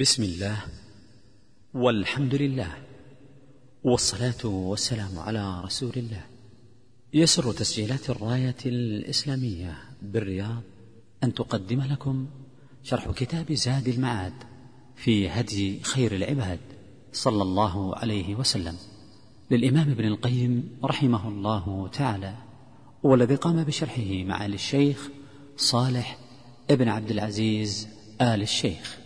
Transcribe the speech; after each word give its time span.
بسم 0.00 0.22
الله 0.22 0.56
والحمد 1.74 2.34
لله 2.34 2.72
والصلاة 3.84 4.46
والسلام 4.46 5.18
على 5.18 5.60
رسول 5.64 5.92
الله. 5.96 6.22
يسر 7.14 7.52
تسجيلات 7.52 8.10
الراية 8.10 8.56
الإسلامية 8.66 9.78
بالرياض 10.02 10.62
أن 11.24 11.34
تقدم 11.34 11.80
لكم 11.80 12.26
شرح 12.84 13.10
كتاب 13.10 13.52
زاد 13.52 13.88
المعاد 13.88 14.32
في 14.96 15.28
هدي 15.28 15.80
خير 15.80 16.16
العباد 16.16 16.60
صلى 17.12 17.42
الله 17.42 17.96
عليه 17.96 18.34
وسلم 18.34 18.76
للإمام 19.50 19.90
ابن 19.90 20.04
القيم 20.04 20.78
رحمه 20.84 21.28
الله 21.28 21.88
تعالى 21.88 22.34
والذي 23.02 23.34
قام 23.34 23.64
بشرحه 23.64 24.24
معالي 24.24 24.54
الشيخ 24.54 25.08
صالح 25.56 26.18
ابن 26.70 26.88
عبد 26.88 27.10
العزيز 27.10 27.88
آل 28.20 28.42
الشيخ. 28.42 28.97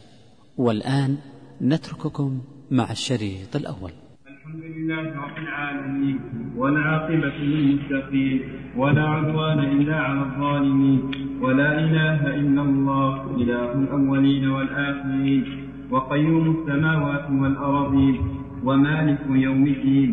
والآن 0.58 1.16
نترككم 1.62 2.40
مع 2.70 2.90
الشريط 2.90 3.56
الأول. 3.56 3.90
الحمد 4.26 4.64
لله 4.76 5.02
رب 5.24 5.38
العالمين 5.38 6.20
والعاقبة 6.56 7.36
للمتقين 7.38 8.40
ولا 8.76 9.02
عدوان 9.02 9.58
إلا 9.58 9.96
على 9.96 10.20
الظالمين 10.20 11.00
ولا 11.40 11.79
إله 11.79 12.20
إلا 12.26 12.62
الله 12.62 13.36
إله 13.36 13.72
الأولين 13.72 14.48
والآخرين 14.48 15.44
وقيوم 15.90 16.57
السماوات 16.57 17.30
والأرضين 17.30 18.21
ومالك 18.64 19.21
يوم 19.29 19.66
الدين 19.66 20.10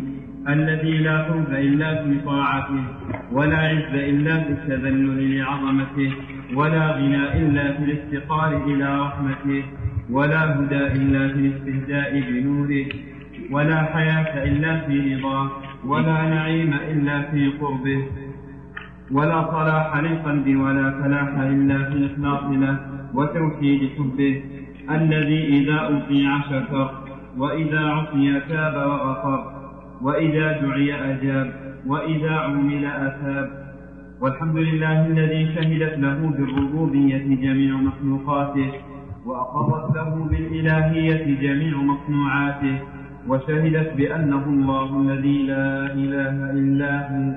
الذي 0.48 0.98
لا 0.98 1.16
فوز 1.28 1.50
إلا 1.50 2.04
في 2.04 2.20
طاعته 2.20 2.84
ولا 3.32 3.56
عز 3.56 3.94
إلا 3.94 4.44
في 4.44 4.50
التذلل 4.52 5.38
لعظمته 5.38 6.12
ولا 6.54 6.96
غنى 6.96 7.24
إلا 7.40 7.72
في 7.72 7.84
الافتقار 7.84 8.64
إلى 8.66 9.00
رحمته. 9.00 9.64
ولا 10.12 10.60
هدى 10.60 10.86
إلا 10.86 11.28
في 11.28 11.38
الاستهزاء 11.38 12.20
بنوره 12.20 12.86
ولا 13.50 13.82
حياة 13.82 14.44
إلا 14.44 14.80
في 14.80 15.14
رضاه 15.14 15.50
ولا 15.86 16.22
نعيم 16.22 16.74
إلا 16.90 17.22
في 17.22 17.48
قربه 17.60 18.02
ولا 19.10 19.50
صلاح 19.50 19.96
للقلب 19.96 20.56
ولا 20.56 20.90
فلاح 20.90 21.28
إلا 21.38 21.78
في 21.84 21.92
الإخلاص 21.92 22.42
له 22.50 22.76
وتوحيد 23.14 23.90
حبه. 23.98 24.42
الذي 24.90 25.40
إذا 25.58 25.78
أطيع 25.96 26.40
شكر 26.40 26.90
وإذا 27.38 27.80
عصي 27.80 28.40
تاب 28.48 28.74
وغفر 28.74 29.40
وإذا 30.02 30.60
دعي 30.62 30.94
أجاب 30.94 31.52
وإذا 31.86 32.30
عمل 32.30 32.84
أثاب. 32.84 33.48
والحمد 34.20 34.56
لله 34.56 35.06
الذي 35.06 35.54
شهدت 35.54 35.98
له 35.98 36.34
بالربوبية 36.38 37.24
جميع 37.44 37.74
مخلوقاته 37.76 38.70
وأقرت 39.26 39.96
له 39.96 40.28
بالإلهية 40.30 41.24
جميع 41.40 41.76
مصنوعاته 41.76 42.78
وشهدت 43.28 43.92
بأنه 43.96 44.44
الله 44.46 45.00
الذي 45.00 45.42
لا 45.42 45.92
إله 45.92 46.50
إلا 46.50 46.92
هو 47.10 47.32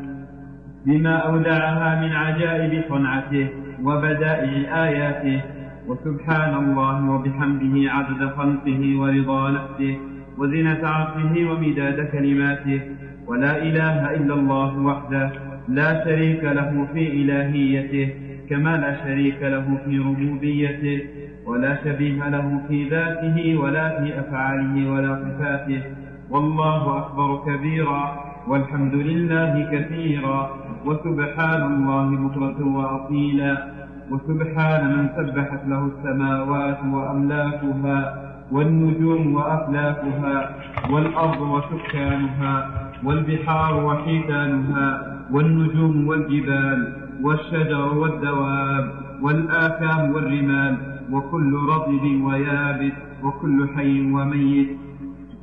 بما 0.86 1.16
أودعها 1.16 2.02
من 2.02 2.12
عجائب 2.12 2.84
صنعته 2.90 3.48
وبدائع 3.84 4.84
آياته. 4.88 5.42
وسبحان 5.88 6.54
الله 6.64 7.10
وبحمده 7.12 7.92
عدد 7.92 8.22
خلقه 8.38 8.82
ورضا 9.00 9.52
نفسه 9.52 9.98
وزنة 10.38 10.88
عرشه 10.88 11.36
ومداد 11.50 12.08
كلماته. 12.12 12.82
ولا 13.28 13.58
إله 13.58 14.16
إلا 14.16 14.34
الله 14.34 14.80
وحده 14.80 15.32
لا 15.68 16.06
شريك 16.06 16.44
له 16.44 16.88
في 16.94 17.04
إلهيته 17.22 18.10
كما 18.50 18.78
لا 18.78 19.04
شريك 19.04 19.40
له 19.42 19.78
في 19.86 20.00
ربوبيته. 20.00 21.00
ولا 21.46 21.84
شبيه 21.84 22.30
له 22.30 22.62
في 22.68 22.90
ذاته 22.90 23.58
ولا 23.58 24.04
في 24.04 24.20
أفعاله 24.20 24.92
ولا 24.92 25.16
صفاته. 25.16 25.82
والله 26.30 26.98
أكبر 26.98 27.30
كبيرا. 27.46 28.24
والحمد 28.48 28.94
لله 28.94 29.70
كثيرا. 29.72 30.50
وسبحان 30.86 31.62
الله 31.62 32.06
بكرة 32.28 32.68
وأصيلا. 32.68 33.74
وسبحان 34.12 34.98
من 34.98 35.10
سبحت 35.18 35.68
له 35.68 35.86
السماوات 35.86 36.80
وأملاكها 36.94 38.24
والنجوم 38.52 39.36
وأفلاكها 39.36 40.56
والأرض 40.92 41.42
وسكانها 41.42 42.70
والبحار 43.04 43.86
وحيتانها 43.86 45.18
والنجوم 45.32 46.08
والجبال 46.08 47.03
والشجر 47.24 47.94
والدواب 47.94 48.86
والآكام 49.22 50.12
والرمال 50.14 50.78
وكل 51.12 51.54
رطب 51.54 52.04
ويابس 52.24 52.94
وكل 53.24 53.70
حي 53.76 54.00
وميت 54.02 54.70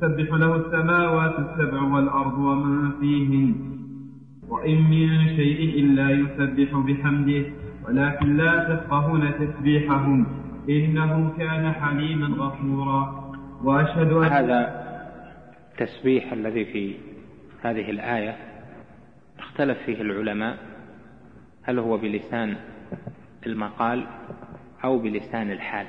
تسبح 0.01 0.33
له 0.33 0.55
السماوات 0.55 1.35
السبع 1.39 1.81
والأرض 1.81 2.37
ومن 2.37 2.91
فيهن. 2.99 3.55
وإن 4.49 4.81
من 4.81 5.27
شيء 5.35 5.79
إلا 5.79 6.09
يسبح 6.09 6.77
بحمده 6.77 7.45
ولكن 7.87 8.37
لا 8.37 8.53
تفقهون 8.69 9.31
تسبيحهم. 9.39 10.25
إنه 10.69 11.33
كان 11.37 11.71
حليما 11.71 12.27
غفورا. 12.27 13.31
وأشهد 13.63 14.11
أن 14.11 14.23
هذا 14.23 14.81
التسبيح 15.71 16.33
الذي 16.33 16.65
في 16.65 16.93
هذه 17.61 17.89
الآية 17.89 18.35
اختلف 19.39 19.77
فيه 19.85 20.01
العلماء 20.01 20.57
هل 21.63 21.79
هو 21.79 21.97
بلسان 21.97 22.55
المقال 23.45 24.07
أو 24.83 24.99
بلسان 24.99 25.51
الحال؟ 25.51 25.87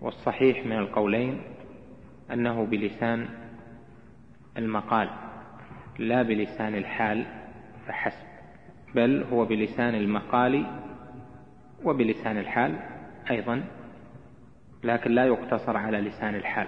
والصحيح 0.00 0.66
من 0.66 0.78
القولين 0.78 1.40
أنه 2.32 2.64
بلسان 2.66 3.28
المقال 4.58 5.08
لا 5.98 6.22
بلسان 6.22 6.74
الحال 6.74 7.26
فحسب 7.86 8.26
بل 8.94 9.24
هو 9.32 9.44
بلسان 9.44 9.94
المقال 9.94 10.66
وبلسان 11.84 12.38
الحال 12.38 12.78
أيضا 13.30 13.64
لكن 14.84 15.10
لا 15.10 15.26
يقتصر 15.26 15.76
على 15.76 16.00
لسان 16.00 16.34
الحال. 16.34 16.66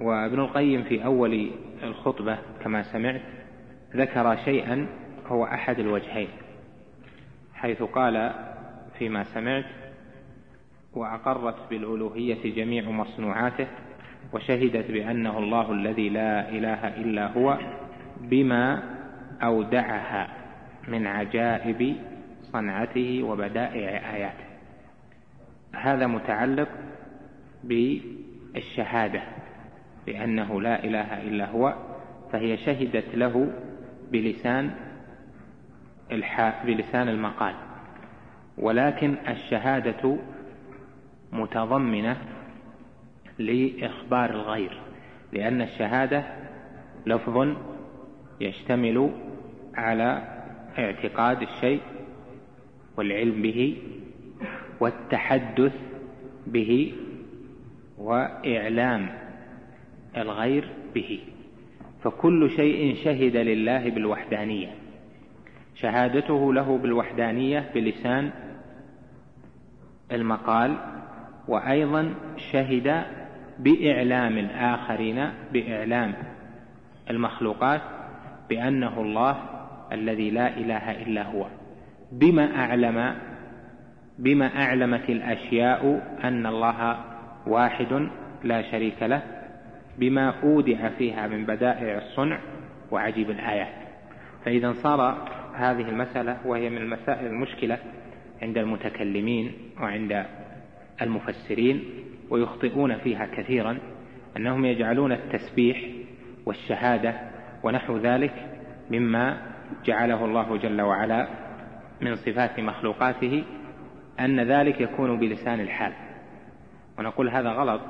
وابن 0.00 0.40
القيم 0.40 0.82
في 0.82 1.04
أول 1.04 1.50
الخطبة 1.82 2.38
كما 2.64 2.82
سمعت 2.82 3.20
ذكر 3.96 4.36
شيئا 4.36 4.86
هو 5.26 5.44
أحد 5.44 5.78
الوجهين. 5.78 6.28
حيث 7.62 7.82
قال 7.82 8.32
فيما 8.98 9.24
سمعت 9.24 9.64
وأقرت 10.92 11.70
بالألوهية 11.70 12.54
جميع 12.54 12.90
مصنوعاته 12.90 13.66
وشهدت 14.32 14.90
بأنه 14.90 15.38
الله 15.38 15.72
الذي 15.72 16.08
لا 16.08 16.48
إله 16.48 16.88
إلا 16.88 17.26
هو 17.26 17.58
بما 18.20 18.82
أودعها 19.42 20.28
من 20.88 21.06
عجائب 21.06 21.96
صنعته 22.42 23.22
وبدائع 23.22 24.14
آياته. 24.14 24.44
هذا 25.72 26.06
متعلق 26.06 26.68
بالشهادة 27.64 29.22
بأنه 30.06 30.60
لا 30.60 30.84
إله 30.84 31.22
إلا 31.22 31.46
هو 31.46 31.74
فهي 32.32 32.56
شهدت 32.56 33.14
له 33.14 33.52
بلسان 34.12 34.70
بلسان 36.66 37.08
المقال. 37.08 37.54
ولكن 38.58 39.14
الشهادة 39.28 40.16
متضمنة 41.32 42.16
لإخبار 43.38 44.30
الغير 44.30 44.80
لأن 45.32 45.62
الشهادة 45.62 46.24
لفظ 47.06 47.56
يشتمل 48.40 49.10
على 49.74 50.22
اعتقاد 50.78 51.42
الشيء 51.42 51.80
والعلم 52.96 53.42
به 53.42 53.76
والتحدث 54.80 55.76
به 56.46 56.94
وإعلام 57.98 59.08
الغير 60.16 60.68
به. 60.94 61.20
فكل 62.04 62.50
شيء 62.50 62.94
شهد 62.94 63.36
لله 63.36 63.90
بالوحدانية. 63.90 64.81
شهادته 65.74 66.54
له 66.54 66.78
بالوحدانية 66.78 67.70
بلسان 67.74 68.30
المقال 70.12 70.76
وأيضا 71.48 72.14
شهد 72.52 73.04
بإعلام 73.58 74.38
الآخرين 74.38 75.30
بإعلام 75.52 76.14
المخلوقات 77.10 77.80
بأنه 78.48 79.00
الله 79.00 79.36
الذي 79.92 80.30
لا 80.30 80.56
إله 80.56 81.02
إلا 81.02 81.22
هو. 81.22 81.46
بما 82.12 82.56
أعلم 82.56 83.14
بما 84.18 84.62
أعلمت 84.62 85.10
الأشياء 85.10 86.02
أن 86.24 86.46
الله 86.46 86.96
واحد 87.46 88.08
لا 88.44 88.62
شريك 88.62 89.02
له 89.02 89.22
بما 89.98 90.34
أودع 90.42 90.88
فيها 90.88 91.26
من 91.26 91.46
بدائع 91.46 91.98
الصنع 91.98 92.38
وعجيب 92.90 93.30
الآيات. 93.30 93.74
فإذا 94.44 94.72
صار 94.72 95.28
هذه 95.54 95.88
المسألة 95.88 96.46
وهي 96.46 96.70
من 96.70 96.78
المسائل 96.78 97.26
المشكلة 97.26 97.78
عند 98.42 98.58
المتكلمين 98.58 99.52
وعند 99.80 100.26
المفسرين 101.02 101.84
ويخطئون 102.30 102.98
فيها 102.98 103.26
كثيرا 103.26 103.78
أنهم 104.36 104.64
يجعلون 104.64 105.12
التسبيح 105.12 105.82
والشهادة 106.46 107.14
ونحو 107.62 107.96
ذلك 107.96 108.32
مما 108.90 109.42
جعله 109.84 110.24
الله 110.24 110.56
جل 110.56 110.80
وعلا 110.80 111.28
من 112.00 112.16
صفات 112.16 112.60
مخلوقاته 112.60 113.44
أن 114.20 114.40
ذلك 114.40 114.80
يكون 114.80 115.18
بلسان 115.18 115.60
الحال. 115.60 115.92
ونقول 116.98 117.28
هذا 117.28 117.50
غلط 117.50 117.80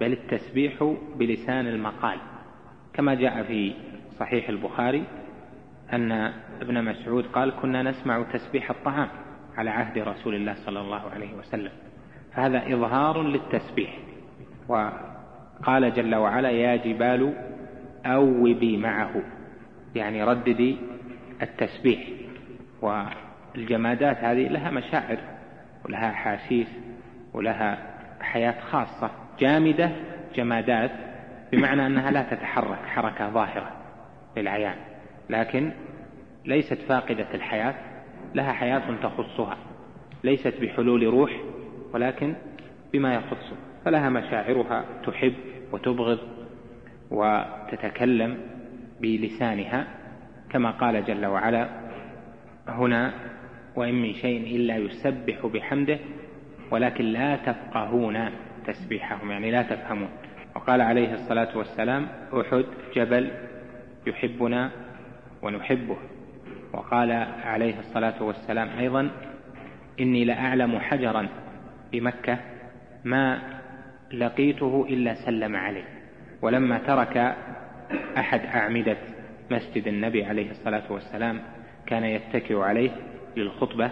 بل 0.00 0.12
التسبيح 0.12 0.94
بلسان 1.16 1.66
المقال 1.66 2.18
كما 2.94 3.14
جاء 3.14 3.42
في 3.42 3.72
صحيح 4.18 4.48
البخاري 4.48 5.04
أن 5.92 6.12
ابن 6.60 6.84
مسعود 6.84 7.26
قال 7.26 7.52
كنا 7.62 7.82
نسمع 7.82 8.22
تسبيح 8.32 8.70
الطعام 8.70 9.08
على 9.56 9.70
عهد 9.70 9.98
رسول 9.98 10.34
الله 10.34 10.54
صلى 10.54 10.80
الله 10.80 11.10
عليه 11.10 11.34
وسلم. 11.34 11.72
فهذا 12.32 12.74
إظهار 12.74 13.22
للتسبيح. 13.22 13.98
وقال 14.68 15.94
جل 15.94 16.14
وعلا 16.14 16.50
يا 16.50 16.76
جبال 16.76 17.34
أوبي 18.06 18.76
معه. 18.76 19.22
يعني 19.94 20.24
رددي 20.24 20.78
التسبيح. 21.42 22.08
والجمادات 22.82 24.16
هذه 24.16 24.48
لها 24.48 24.70
مشاعر 24.70 25.18
ولها 25.84 26.10
أحاسيس 26.10 26.68
ولها 27.34 27.78
حياة 28.20 28.60
خاصة 28.60 29.10
جامدة 29.38 29.90
جمادات 30.34 30.90
بمعنى 31.52 31.86
أنها 31.86 32.10
لا 32.10 32.22
تتحرك 32.22 32.78
حركة 32.86 33.30
ظاهرة 33.30 33.72
للعيان. 34.36 34.76
لكن 35.30 35.72
ليست 36.44 36.78
فاقدة 36.88 37.34
الحياة 37.34 37.74
لها 38.34 38.52
حياة 38.52 38.96
تخصها. 39.02 39.56
ليست 40.24 40.54
بحلول 40.60 41.06
روح 41.06 41.40
ولكن 41.94 42.34
بما 42.92 43.14
يخص. 43.14 43.52
فلها 43.84 44.08
مشاعرها 44.08 44.84
تحب 45.06 45.34
وتبغض 45.72 46.18
وتتكلم 47.10 48.38
بلسانها 49.00 49.86
كما 50.50 50.70
قال 50.70 51.04
جل 51.04 51.26
وعلا 51.26 51.68
هنا 52.68 53.14
وإن 53.76 53.94
من 53.94 54.12
شيء 54.12 54.56
إلا 54.56 54.76
يسبح 54.76 55.46
بحمده 55.46 55.98
ولكن 56.70 57.04
لا 57.04 57.36
تفقهون 57.36 58.30
تسبيحهم. 58.66 59.30
يعني 59.30 59.50
لا 59.50 59.62
تفهمون. 59.62 60.08
وقال 60.56 60.80
عليه 60.80 61.14
الصلاة 61.14 61.58
والسلام 61.58 62.08
أحد 62.32 62.64
جبل 62.94 63.30
يحبنا 64.06 64.70
ونحبه. 65.42 65.96
وقال 66.72 67.12
عليه 67.44 67.78
الصلاة 67.78 68.22
والسلام 68.22 68.68
أيضا 68.68 69.10
إني 70.00 70.24
لأعلم 70.24 70.78
حجرا 70.78 71.28
بمكة 71.92 72.38
ما 73.04 73.38
لقيته 74.12 74.86
إلا 74.88 75.14
سلم 75.14 75.56
عليه 75.56 75.84
ولما 76.42 76.78
ترك 76.78 77.36
أحد 78.18 78.40
أعمدة 78.40 78.96
مسجد 79.50 79.88
النبي 79.88 80.24
عليه 80.24 80.50
الصلاة 80.50 80.92
والسلام 80.92 81.40
كان 81.86 82.04
يتكئ 82.04 82.58
عليه 82.58 82.90
للخطبة 83.36 83.90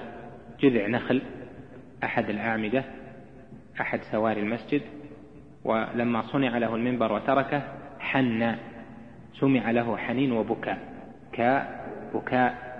جذع 0.61 0.87
نخل 0.87 1.23
أحد 2.05 2.31
الأعمدة 2.31 2.85
أحد 3.81 4.01
سواري 4.13 4.41
المسجد. 4.41 4.83
ولما 5.65 6.23
صنع 6.23 6.59
له 6.59 6.75
المنبر 6.75 7.13
وتركه 7.13 7.63
حن 7.99 8.57
سمع 9.41 9.71
له 9.71 9.97
حنين 9.97 10.33
وبكاء. 10.33 10.94
كبكاء 11.35 12.75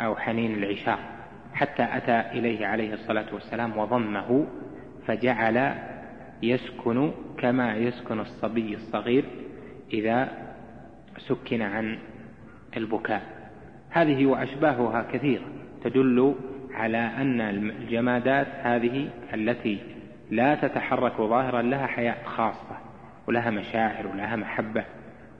أو 0.00 0.16
حنين 0.16 0.54
العشاء 0.54 0.98
حتى 1.54 1.82
أتى 1.82 2.38
إليه 2.38 2.66
عليه 2.66 2.94
الصلاة 2.94 3.26
والسلام 3.34 3.78
وضمه 3.78 4.46
فجعل 5.06 5.74
يسكن 6.42 7.12
كما 7.38 7.76
يسكن 7.76 8.20
الصبي 8.20 8.74
الصغير 8.74 9.24
إذا 9.92 10.28
سكن 11.18 11.62
عن 11.62 11.98
البكاء. 12.76 13.22
هذه 13.90 14.26
وأشباهها 14.26 15.06
كثيرة 15.12 15.44
تدل 15.84 16.34
على 16.74 16.98
أن 16.98 17.40
الجمادات 17.40 18.46
هذه 18.62 19.08
التي 19.34 19.78
لا 20.30 20.54
تتحرك 20.54 21.16
ظاهرا 21.16 21.62
لها 21.62 21.86
حياة 21.86 22.24
خاصة 22.24 22.78
ولها 23.26 23.50
مشاعر 23.50 24.06
ولها 24.06 24.36
محبة. 24.36 24.84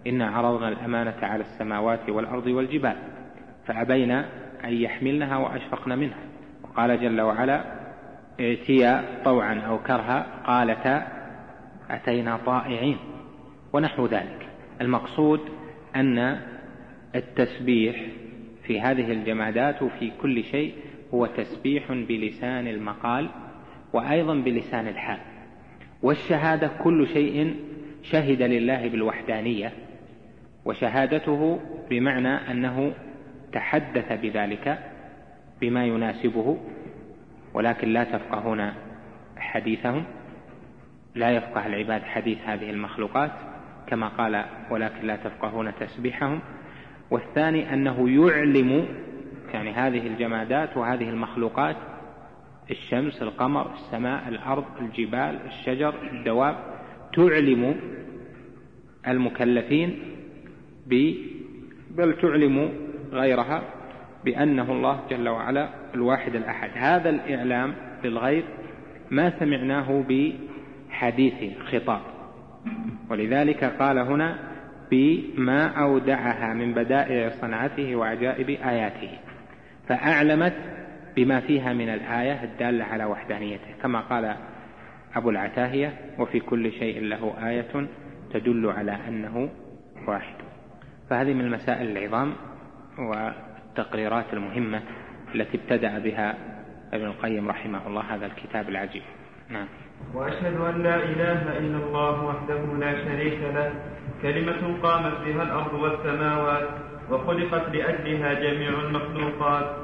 إنا 0.06 0.30
عرضنا 0.30 0.68
الأمانة 0.68 1.16
على 1.22 1.40
السماوات 1.40 2.08
والأرض 2.08 2.46
والجبال 2.46 2.96
فأبين 3.66 4.10
أن 4.64 4.72
يحملنها 4.72 5.36
وأشفقن 5.36 5.98
منها. 5.98 6.18
وقال 6.62 7.00
جل 7.00 7.20
وعلا 7.20 7.64
ائتيا 8.40 9.04
طوعا 9.24 9.54
أو 9.54 9.78
كرها 9.78 10.26
قالتا 10.46 11.06
أتينا 11.90 12.36
طائعين. 12.46 12.96
ونحو 13.72 14.06
ذلك. 14.06 14.48
المقصود 14.80 15.40
أن 15.96 16.40
التسبيح 17.14 17.96
في 18.62 18.80
هذه 18.80 19.12
الجمادات 19.12 19.82
وفي 19.82 20.12
كل 20.22 20.44
شيء 20.44 20.74
هو 21.14 21.26
تسبيح 21.26 21.92
بلسان 21.92 22.66
المقال 22.66 23.28
وأيضا 23.92 24.34
بلسان 24.34 24.88
الحال. 24.88 25.18
والشهادة 26.02 26.70
كل 26.84 27.06
شيء 27.06 27.54
شهد 28.02 28.42
لله 28.42 28.88
بالوحدانية 28.88 29.72
وشهادته 30.64 31.60
بمعنى 31.90 32.50
أنه 32.50 32.92
تحدث 33.52 34.12
بذلك 34.12 34.78
بما 35.60 35.84
يناسبه 35.86 36.58
ولكن 37.54 37.88
لا 37.88 38.04
تفقهون 38.04 38.72
حديثهم. 39.36 40.04
لا 41.14 41.30
يفقه 41.30 41.66
العباد 41.66 42.02
حديث 42.02 42.38
هذه 42.46 42.70
المخلوقات 42.70 43.30
كما 43.86 44.08
قال 44.08 44.44
ولكن 44.70 45.06
لا 45.06 45.16
تفقهون 45.16 45.72
تسبيحهم 45.80 46.40
والثاني 47.10 47.74
أنه 47.74 48.08
يعلم 48.10 48.88
يعني 49.54 49.70
هذه 49.70 50.06
الجمادات 50.06 50.76
وهذه 50.76 51.08
المخلوقات 51.08 51.76
الشمس 52.70 53.22
القمر 53.22 53.74
السماء 53.74 54.28
الأرض 54.28 54.64
الجبال 54.80 55.38
الشجر 55.46 55.94
الدواب 56.12 56.56
تعلم 57.12 57.76
المكلفين 59.08 59.98
ب 60.90 61.14
بل 61.90 62.16
تعلم 62.22 62.70
غيرها 63.12 63.62
بأنه 64.24 64.72
الله 64.72 65.00
جل 65.10 65.28
وعلا 65.28 65.68
الواحد 65.94 66.34
الأحد. 66.34 66.70
هذا 66.74 67.10
الإعلام 67.10 67.74
للغير 68.04 68.44
ما 69.10 69.32
سمعناه 69.38 70.04
بحديث 70.08 71.58
خطاب. 71.58 72.00
ولذلك 73.10 73.64
قال 73.64 73.98
هنا 73.98 74.38
بما 74.90 75.66
أودعها 75.66 76.54
من 76.54 76.74
بدائع 76.74 77.30
صنعته 77.30 77.96
وعجائب 77.96 78.50
آياته 78.50 79.18
فأعلمت 79.88 80.54
بما 81.16 81.40
فيها 81.40 81.72
من 81.72 81.88
الآية 81.88 82.44
الدالة 82.44 82.84
على 82.84 83.04
وحدانيته. 83.04 83.74
كما 83.82 84.00
قال 84.00 84.36
أبو 85.16 85.30
العتاهية 85.30 85.94
وفي 86.18 86.40
كل 86.40 86.72
شيء 86.72 87.00
له 87.00 87.48
آية 87.48 87.88
تدل 88.32 88.66
على 88.66 88.98
أنه 89.08 89.48
واحد. 90.08 90.49
فهذه 91.10 91.34
من 91.34 91.40
المسائل 91.40 91.96
العظام 91.96 92.32
والتقريرات 92.98 94.24
المهمة 94.32 94.82
التي 95.34 95.56
ابتدأ 95.56 95.98
بها 95.98 96.34
ابن 96.92 97.04
القيم 97.04 97.48
رحمه 97.48 97.86
الله 97.86 98.00
هذا 98.14 98.26
الكتاب 98.26 98.68
العجيب. 98.68 99.02
نعم. 99.48 99.66
وأشهد 100.14 100.60
أن 100.60 100.82
لا 100.82 100.96
إله 100.96 101.58
إلا 101.58 101.78
الله 101.86 102.24
وحده 102.24 102.62
لا 102.78 103.04
شريك 103.04 103.38
له. 103.54 103.72
كلمة 104.22 104.82
قامت 104.82 105.14
بها 105.26 105.42
الأرض 105.42 105.74
والسماوات 105.74 106.68
وخلقت 107.10 107.74
لأجلها 107.74 108.34
جميع 108.34 108.68
المخلوقات. 108.68 109.76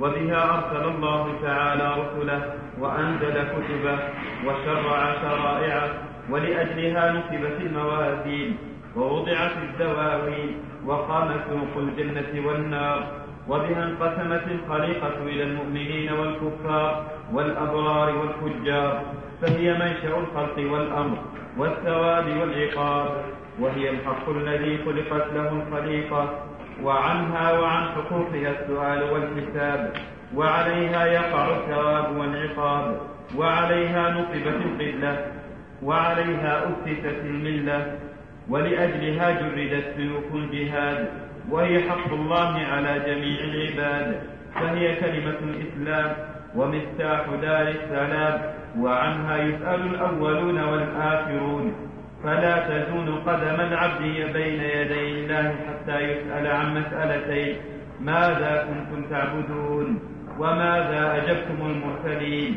وبها 0.00 0.58
أرسل 0.58 0.88
الله 0.88 1.42
تعالى 1.42 1.94
رسله 2.02 2.54
وأنزل 2.78 3.34
كتبه 3.34 3.98
وشرع 4.46 5.14
شرائعه 5.22 5.90
ولأجلها 6.30 7.12
نصبت 7.12 7.60
الموازين. 7.60 8.56
ووضعت 8.96 9.52
الدواوين 9.62 10.54
وقامت 10.86 11.40
سوق 11.50 11.82
الجنة 11.82 12.46
والنار 12.48 13.06
وبها 13.48 13.84
انقسمت 13.84 14.42
الخليقة 14.48 15.22
إلى 15.22 15.42
المؤمنين 15.42 16.12
والكفار 16.12 17.06
والأبرار 17.32 18.16
والفجار 18.18 19.02
فهي 19.42 19.72
منشأ 19.72 20.18
الخلق 20.18 20.56
والأمر 20.72 21.18
والثواب 21.58 22.26
والعقاب 22.40 23.08
وهي 23.60 23.90
الحق 23.90 24.28
الذي 24.30 24.78
خلقت 24.84 25.32
له 25.34 25.48
الخليقة 25.62 26.28
وعنها 26.82 27.58
وعن 27.58 27.88
حقوقها 27.88 28.50
السؤال 28.60 29.02
والحساب 29.12 29.92
وعليها 30.34 31.06
يقع 31.06 31.48
الثواب 31.56 32.16
والعقاب 32.16 33.00
وعليها 33.36 34.10
نصبت 34.10 34.46
القبلة 34.46 35.26
وعليها 35.82 36.62
أسست 36.64 37.20
الملة 37.24 37.98
ولأجلها 38.50 39.30
جردت 39.30 39.84
سيوف 39.96 40.34
الجهاد 40.34 41.08
وهي 41.50 41.80
حق 41.90 42.12
الله 42.12 42.60
على 42.72 42.98
جميع 43.06 43.38
العباد 43.44 44.20
فهي 44.54 44.96
كلمة 44.96 45.38
الإسلام 45.42 46.12
ومفتاح 46.56 47.26
دار 47.42 47.68
السلام 47.68 48.40
وعنها 48.78 49.36
يسأل 49.36 49.80
الأولون 49.94 50.60
والآخرون 50.60 51.74
فلا 52.24 52.56
تزول 52.68 53.14
قدم 53.26 53.60
العبد 53.60 54.02
بين 54.32 54.60
يدي 54.60 55.08
الله 55.20 55.54
حتى 55.68 56.00
يسأل 56.00 56.46
عن 56.46 56.74
مسألتين 56.80 57.56
ماذا 58.00 58.68
كنتم 58.68 59.04
تعبدون؟ 59.10 59.98
وماذا 60.38 61.16
أجبتم 61.16 61.66
المرسلين؟ 61.66 62.54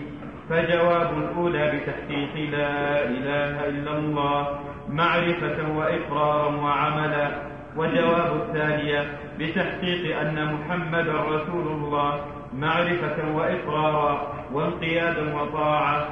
فجواب 0.50 1.18
الأولى 1.18 1.72
بتحقيق 1.72 2.50
لا 2.52 3.04
إله 3.04 3.68
إلا 3.70 3.98
الله 3.98 4.60
معرفة 4.90 5.78
وإقرارا 5.78 6.56
وعملا. 6.56 7.32
وجواب 7.78 8.42
الثانية 8.42 9.18
بتحقيق 9.40 10.20
أن 10.20 10.54
محمدا 10.54 11.14
رسول 11.14 11.68
الله 11.68 12.26
معرفة 12.54 13.36
وإقرارا 13.36 14.34
وانقيادا 14.54 15.36
وطاعة. 15.36 16.08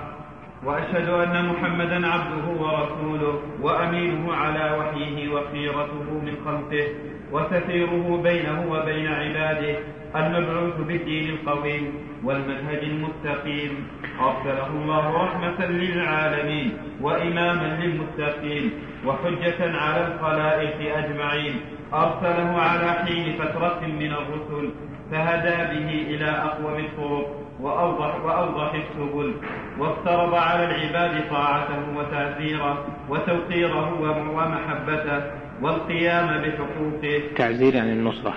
وأشهد 0.65 1.09
أن 1.09 1.45
محمدا 1.45 2.07
عبده 2.07 2.47
ورسوله 2.63 3.39
وأمينه 3.61 4.33
على 4.33 4.77
وحيه 4.79 5.33
وخيرته 5.33 6.09
من 6.13 6.35
خلقه. 6.45 6.87
وسفيره 7.31 8.21
بينه 8.23 8.65
وبين 8.71 9.07
عباده 9.07 9.75
المبعوث 10.15 10.77
بالدين 10.87 11.29
القويم 11.29 11.93
والمنهج 12.23 12.81
المستقيم. 12.83 13.87
أرسله 14.19 14.67
الله 14.67 15.23
رحمة 15.23 15.65
للعالمين 15.65 16.77
وإماما 17.01 17.67
للمتقين 17.81 18.71
وحجة 19.05 19.77
على 19.77 20.07
الخلائق 20.07 20.97
أجمعين. 20.97 21.55
أرسله 21.93 22.49
على 22.61 22.91
حين 22.91 23.33
فترة 23.39 23.81
من 23.99 24.11
الرسل 24.11 24.69
فهدى 25.11 25.57
به 25.73 25.89
إلى 26.15 26.29
أقوم 26.29 26.75
الطرق 26.79 27.27
وأوضح, 27.59 28.25
وأوضح 28.25 28.73
السبل. 28.73 29.33
وافترض 29.79 30.33
على 30.35 30.63
العباد 30.65 31.29
طاعته 31.29 31.81
وتأثيره 31.97 32.85
وتوقيره 33.09 33.87
ومحبته. 34.35 35.21
والقيام 35.61 36.41
بحقوقه. 36.41 37.21
تعزير 37.35 37.75
يعني 37.75 37.93
النصرة. 37.93 38.33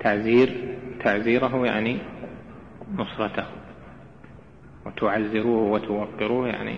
تعزير 0.00 0.48
تعزيره 1.04 1.66
يعني 1.66 1.98
نصرته. 2.98 3.44
وتعزروه 4.86 5.72
وتوقروه 5.72 6.48
يعني 6.48 6.76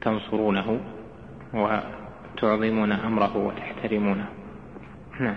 تنصرونه 0.00 0.80
وتعظمون 1.54 2.92
أمره 2.92 3.36
وتحترمونه. 3.36 4.26
نعم. 5.20 5.36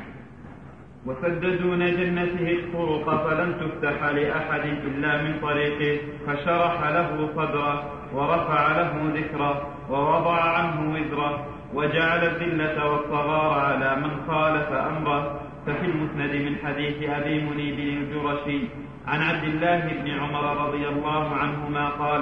وسددون 1.05 1.79
جنته 1.79 2.51
الطرق 2.51 3.27
فلم 3.27 3.53
تفتح 3.53 4.03
لأحد 4.03 4.59
إلا 4.59 5.21
من 5.21 5.39
طريقه 5.41 6.01
فشرح 6.27 6.87
له 6.87 7.29
صدره 7.35 7.91
ورفع 8.13 8.77
له 8.77 9.11
ذكره 9.15 9.67
ووضع 9.89 10.41
عنه 10.41 10.93
وزره. 10.93 11.54
وجعل 11.75 12.21
الذلة 12.31 12.77
والصغار 12.91 13.51
على 13.59 13.89
من 14.03 14.11
خالف 14.27 14.69
أمره. 14.71 15.21
ففي 15.65 15.85
المسند 15.85 16.35
من 16.35 16.55
حديث 16.63 17.09
أبي 17.09 17.41
منيب 17.41 17.79
الجرشي 17.79 18.59
عن 19.07 19.21
عبد 19.21 19.43
الله 19.43 19.79
بن 19.79 20.11
عمر 20.11 20.67
رضي 20.67 20.87
الله 20.87 21.35
عنهما 21.35 21.89
قال 21.89 22.21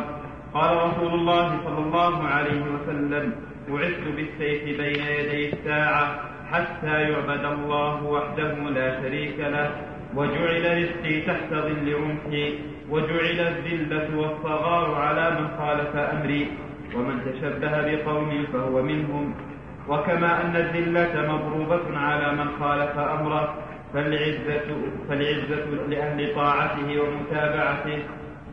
قال 0.54 0.78
رسول 0.78 1.14
الله 1.20 1.48
صلى 1.66 1.80
الله 1.86 2.28
عليه 2.28 2.62
وسلم 2.74 3.36
بعثت 3.70 4.06
بالسيف 4.16 4.64
بين 4.82 5.04
يدي 5.20 5.54
الساعة 5.54 6.20
حتى 6.52 7.02
يعبد 7.02 7.46
الله 7.46 8.04
وحده 8.04 8.54
لا 8.54 9.02
شريك 9.02 9.40
له. 9.40 9.70
وجعل 10.16 10.64
رزقي 10.80 11.22
تحت 11.22 11.50
ظل 11.54 11.94
رمحي 11.94 12.60
وجعل 12.90 13.40
الذلة 13.52 14.18
والصغار 14.18 14.96
على 14.96 15.26
من 15.40 15.48
خالف 15.58 15.96
أمري. 15.96 16.48
ومن 16.96 17.22
تشبه 17.26 17.96
بقوم 17.96 18.46
فهو 18.54 18.82
منهم. 18.82 19.34
وكما 19.90 20.42
أن 20.42 20.56
الذلة 20.56 21.34
مضروبة 21.34 21.98
على 21.98 22.32
من 22.32 22.48
خالف 22.60 22.98
أمره 22.98 23.54
فالعزة, 23.94 24.76
فالعزة 25.10 25.66
لأهل 25.90 26.36
طاعته 26.36 27.02
ومتابعته. 27.02 28.00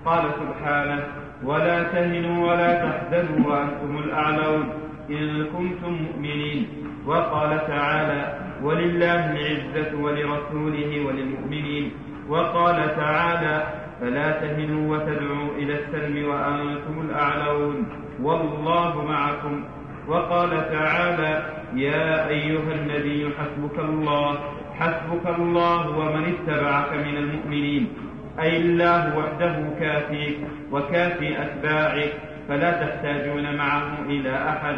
قال 0.04 0.22
سبحانه 0.22 1.04
ولا 1.44 1.82
تهنوا 1.82 2.50
ولا 2.50 2.74
تحزنوا 2.74 3.50
وأنتم 3.50 3.98
الأعلون. 3.98 4.68
إن 5.10 5.44
كنتم 5.44 5.92
مؤمنين. 5.92 6.66
وقال 7.06 7.66
تعالى 7.66 8.38
ولله 8.62 9.32
العزة 9.32 9.96
ولرسوله 9.96 11.06
وللمؤمنين. 11.06 11.90
وقال 12.28 12.96
تعالى 12.96 13.64
فلا 14.00 14.30
تهنوا 14.30 14.96
وتدعوا 14.96 15.48
إلى 15.58 15.74
السلم 15.74 16.28
وأنتم 16.28 17.10
الأعلون. 17.10 17.86
والله 18.22 19.04
معكم. 19.08 19.64
وقال 20.08 20.50
تعالى 20.50 21.42
يا 21.74 22.28
أيها 22.28 22.72
النبي 22.74 23.30
حسبك 23.38 23.78
الله 23.78 24.38
حسبك 24.78 25.38
الله 25.38 25.98
ومن 25.98 26.34
اتبعك 26.34 26.92
من 26.92 27.16
المؤمنين. 27.16 27.92
أي 28.40 28.56
الله 28.56 29.18
وحده 29.18 29.56
كافيك 29.80 30.38
وكافي 30.72 31.42
أتباعك 31.42 32.12
فلا 32.48 32.70
تحتاجون 32.86 33.56
معه 33.56 33.88
إلى 34.06 34.48
أحد. 34.48 34.76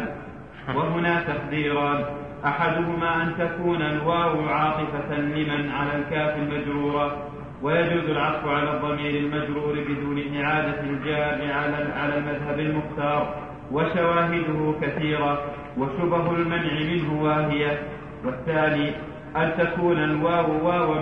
وهنا 0.75 1.23
تقديران 1.23 2.05
أحدهما 2.45 3.23
أن 3.23 3.33
تكون 3.37 3.81
الواو 3.81 4.49
عاطفة 4.49 5.17
لمن 5.17 5.71
على 5.71 5.95
الكاف 5.95 6.37
المجرورة 6.37 7.32
ويجوز 7.63 8.09
العطف 8.09 8.47
على 8.47 8.77
الضمير 8.77 9.19
المجرور 9.19 9.73
بدون 9.89 10.35
إعادة 10.37 10.79
الجار 10.81 11.53
على 11.53 11.93
على 11.93 12.17
المذهب 12.17 12.59
المختار 12.59 13.35
وشواهده 13.71 14.75
كثيرة 14.81 15.41
وشبه 15.77 16.31
المنع 16.31 16.73
منه 16.73 17.23
واهية. 17.23 17.79
والثاني 18.25 18.91
أن 19.35 19.51
تكون 19.57 20.03
الواو 20.03 20.67
واو 20.67 20.93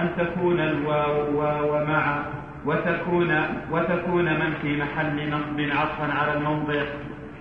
أن 0.00 0.10
تكون 0.18 0.60
الواو 0.60 1.38
واو 1.38 1.84
مع 1.84 2.22
وتكون 2.66 3.42
وتكون 3.70 4.24
من 4.24 4.54
في 4.62 4.76
محل 4.76 5.30
نصب 5.30 5.60
عطفا 5.76 6.12
على 6.12 6.32
الموضع 6.32 6.82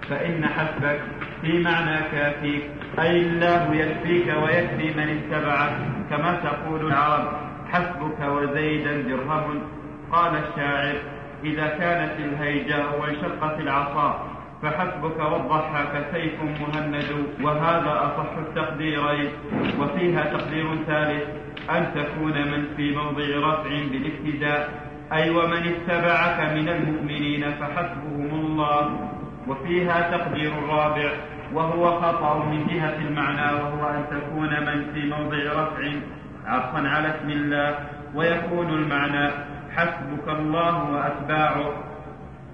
فإن 0.09 0.45
حسبك 0.45 1.01
في 1.41 1.59
معنى 1.63 1.97
كافيك 2.11 2.63
أي 2.99 3.21
الله 3.21 3.75
يكفيك 3.75 4.27
ويكفي 4.43 4.97
من 4.97 5.09
اتبعك 5.17 5.71
كما 6.09 6.39
تقول 6.43 6.85
العرب. 6.87 7.44
حسبك 7.75 8.19
وزيدا 8.35 9.01
درهم 9.01 9.61
قال 10.11 10.33
الشاعر 10.35 10.95
إذا 11.43 11.67
كانت 11.67 12.11
الهيجاء 12.19 12.99
وانشقت 13.01 13.59
العصا 13.59 14.27
فحسبك 14.61 15.19
والضحاك 15.19 16.05
سيف 16.13 16.33
مهند. 16.41 16.95
وهذا 17.43 17.93
أصح 18.07 18.31
التقديرين. 18.37 19.29
وفيها 19.79 20.23
تقدير 20.23 20.67
ثالث 20.87 21.23
أن 21.69 21.85
تكون 21.95 22.35
من 22.51 22.61
في 22.77 22.95
موضع 22.95 23.27
رفع 23.47 23.69
بالابتداء 23.91 24.69
أي 25.13 25.29
ومن 25.29 25.61
اتبعك 25.73 26.39
من 26.57 26.69
المؤمنين 26.69 27.43
فحسبهم 27.59 28.31
الله. 28.41 29.09
وفيها 29.47 30.17
تقدير 30.17 30.51
رابع 30.69 31.09
وهو 31.53 32.01
خطأ 32.01 32.45
من 32.45 32.67
جهة 32.67 32.97
المعنى 33.07 33.47
وهو 33.61 33.89
أن 33.89 34.03
تكون 34.11 34.49
من 34.49 34.91
في 34.93 35.01
موضع 35.09 35.37
رفع 35.61 35.91
عطفا 36.47 36.87
على 36.87 37.07
اسم 37.07 37.29
الله 37.29 37.75
ويكون 38.15 38.69
المعنى 38.69 39.31
حسبك 39.75 40.27
الله 40.27 40.91
وأتباعه. 40.91 41.73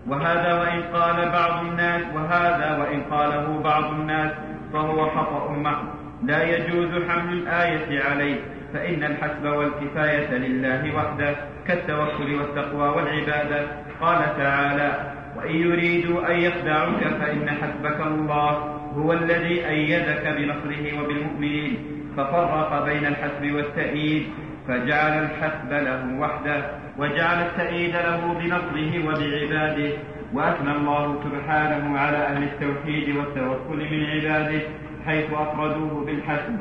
وهذا 0.08 0.54
وإن 0.62 0.82
قال 0.82 1.30
بعض 1.30 1.66
الناس 1.66 2.02
وهذا 2.16 2.78
وإن 2.78 3.02
قاله 3.02 3.62
بعض 3.64 3.84
الناس 3.84 4.32
فهو 4.74 5.10
خطأ 5.10 5.52
محض 5.52 5.86
لا 6.24 6.44
يجوز 6.44 7.10
حمل 7.10 7.34
الآية 7.34 8.04
عليه 8.04 8.40
فإن 8.74 9.04
الحسب 9.04 9.46
والكفاية 9.46 10.38
لله 10.38 10.96
وحده 10.96 11.36
كالتوكل 11.68 12.36
والتقوى 12.36 12.90
والعبادة. 12.90 13.68
قال 14.02 14.38
تعالى 14.38 15.14
وإن 15.36 15.56
يريدوا 15.56 16.32
أن 16.32 16.40
يخدعوك 16.40 17.04
فإن 17.20 17.50
حسبك 17.50 18.02
الله 18.02 18.52
هو 18.96 19.14
الذي 19.14 19.68
أيدك 19.68 20.28
بنصره 20.38 21.02
وبالمؤمنين. 21.02 22.01
ففرق 22.24 22.86
بين 22.86 23.06
الحسب 23.06 23.52
والتأييد 23.56 24.24
فجعل 24.68 25.24
الحسب 25.24 25.72
له 25.72 26.20
وحده 26.20 26.62
وجعل 26.98 27.42
التأييد 27.42 27.96
له 27.96 28.34
بنصره 28.40 28.92
وبعباده 29.08 29.92
وأثنى 30.34 30.72
الله 30.72 31.16
سبحانه 31.24 32.00
على 32.00 32.18
أهل 32.18 32.44
التوحيد 32.44 33.16
والتوكل 33.16 33.78
من 33.92 34.06
عباده 34.06 34.62
حيث 35.06 35.26
أفردوه 35.34 36.06
بالحسب. 36.06 36.58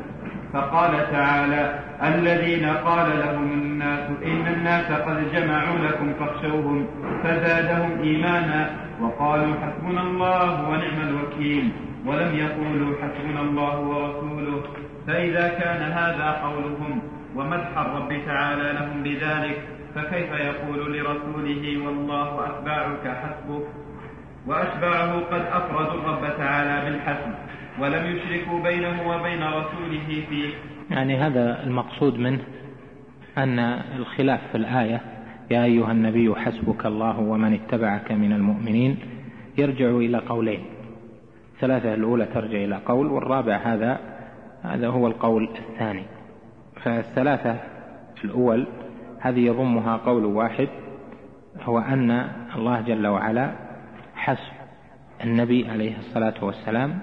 فقال 0.53 1.11
تعالى 1.13 1.79
الذين 2.03 2.67
قال 2.67 3.19
لهم 3.19 3.53
الناس 3.53 4.11
إن 4.25 4.47
الناس 4.47 4.93
قد 4.93 5.33
جمعوا 5.33 5.79
لكم 5.79 6.13
فاخشوهم 6.13 6.87
فزادهم 7.23 8.01
إيمانا 8.03 8.71
وقالوا 9.01 9.55
حسبنا 9.63 10.03
الله 10.03 10.69
ونعم 10.69 11.09
الوكيل 11.09 11.73
ولم 12.07 12.35
يقولوا 12.35 12.95
حسبنا 13.03 13.41
الله 13.41 13.81
ورسوله. 13.81 14.63
فإذا 15.11 15.49
كان 15.49 15.93
هذا 15.93 16.31
قولهم 16.31 17.03
ومدح 17.37 17.79
الرب 17.79 18.13
تعالى 18.27 18.73
لهم 18.73 19.03
بذلك 19.03 19.63
فكيف 19.95 20.33
يقول 20.33 20.99
لرسوله 20.99 21.87
والله 21.87 22.47
أتباعك 22.47 23.17
حسبك؟ 23.17 23.67
وأتباعه 24.47 25.21
قد 25.21 25.41
أفردوا 25.41 26.01
الرب 26.01 26.37
تعالى 26.39 26.91
بالحسب 26.91 27.35
ولم 27.81 28.17
يشركوا 28.17 28.63
بينه 28.63 29.09
وبين 29.09 29.43
رسوله 29.43 30.25
فيه. 30.29 30.49
يعني 30.91 31.17
هذا 31.17 31.63
المقصود 31.65 32.19
منه 32.19 32.41
أن 33.39 33.59
الخلاف 33.97 34.41
في 34.53 34.57
الآية 34.57 35.01
يا 35.51 35.65
أيها 35.65 35.93
النبي 35.93 36.35
حسبك 36.35 36.87
الله 36.87 37.21
ومن 37.21 37.55
اتبعك 37.55 38.13
من 38.13 38.33
المؤمنين 38.33 38.99
يرجع 39.59 39.89
إلى 39.89 40.19
قولين. 40.19 40.65
الثلاثة 41.55 41.95
الأولى 41.95 42.27
ترجع 42.27 42.65
إلى 42.65 42.81
قول 42.87 43.07
والرابع 43.07 43.57
هذا 43.57 44.10
هذا 44.63 44.89
هو 44.89 45.07
القول 45.07 45.49
الثاني. 45.59 46.05
فالثلاثة 46.83 47.57
الأول 48.25 48.67
هذه 49.21 49.41
يضمها 49.41 49.97
قول 49.97 50.25
واحد 50.25 50.69
هو 51.63 51.79
أن 51.79 52.11
الله 52.57 52.81
جل 52.81 53.07
وعلا 53.07 53.53
حسب 54.15 54.53
النبي 55.25 55.69
عليه 55.69 55.99
الصلاة 55.99 56.45
والسلام 56.45 56.99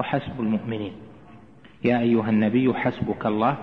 وحسب 0.00 0.40
المؤمنين. 0.40 0.92
يا 1.84 2.00
أيها 2.00 2.30
النبي 2.30 2.74
حسبك 2.74 3.26
الله 3.26 3.56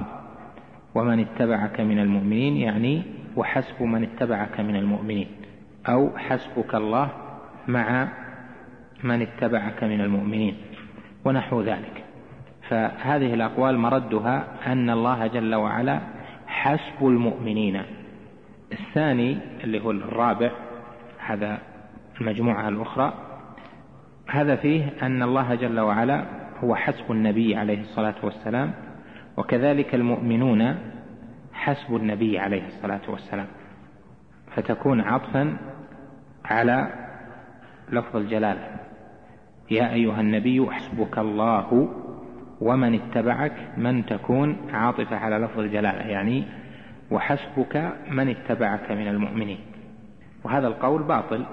ومن 0.96 1.20
اتبعك 1.20 1.80
من 1.82 2.00
المؤمنين 2.00 2.58
يعني 2.58 3.04
وحسب 3.36 3.82
من 3.82 4.04
اتبعك 4.04 4.60
من 4.60 4.76
المؤمنين. 4.76 5.28
أو 5.90 6.18
حسبك 6.18 6.76
الله 6.76 7.10
مع 7.68 8.08
من 9.04 9.22
اتبعك 9.22 9.84
من 9.84 10.02
المؤمنين. 10.02 10.56
ونحو 11.26 11.62
ذلك. 11.62 12.07
فهذه 12.70 13.34
الأقوال 13.34 13.78
مردها 13.78 14.48
أن 14.72 14.90
الله 14.90 15.28
جل 15.28 15.56
وعلا 15.56 16.02
حسب 16.48 17.02
المؤمنين. 17.02 17.82
الثاني 18.72 19.38
اللي 19.64 19.84
هو 19.84 19.92
الرابع 19.92 20.52
هذا 21.20 21.58
المجموعة 22.22 22.70
الأخرى 22.70 23.14
هذا 24.30 24.56
فيه 24.56 24.94
أن 25.02 25.24
الله 25.24 25.56
جل 25.56 25.80
وعلا 25.80 26.26
هو 26.64 26.76
حسب 26.76 27.12
النبي 27.12 27.56
عليه 27.56 27.82
الصلاة 27.82 28.16
والسلام 28.24 28.74
وكذلك 29.38 29.96
المؤمنون 29.96 30.76
حسب 31.54 31.96
النبي 31.96 32.40
عليه 32.40 32.68
الصلاة 32.68 33.02
والسلام. 33.08 33.48
فتكون 34.56 35.02
عطفا 35.02 35.58
على 36.46 36.88
لفظ 37.92 38.16
الجلالة. 38.16 38.80
يا 39.72 39.94
أيها 39.94 40.22
النبي 40.22 40.68
حسبك 40.72 41.18
الله 41.18 41.90
ومن 42.62 42.94
اتبعك 42.96 43.54
من 43.78 44.06
تكون 44.06 44.58
عاطفة 44.74 45.16
على 45.16 45.38
لفظ 45.38 45.60
الجلالة 45.60 46.08
يعني 46.08 46.44
وحسبك 47.12 47.94
من 48.10 48.30
اتبعك 48.30 48.92
من 48.92 49.08
المؤمنين. 49.08 49.60
وهذا 50.44 50.68
القول 50.68 51.04
باطل 51.04 51.46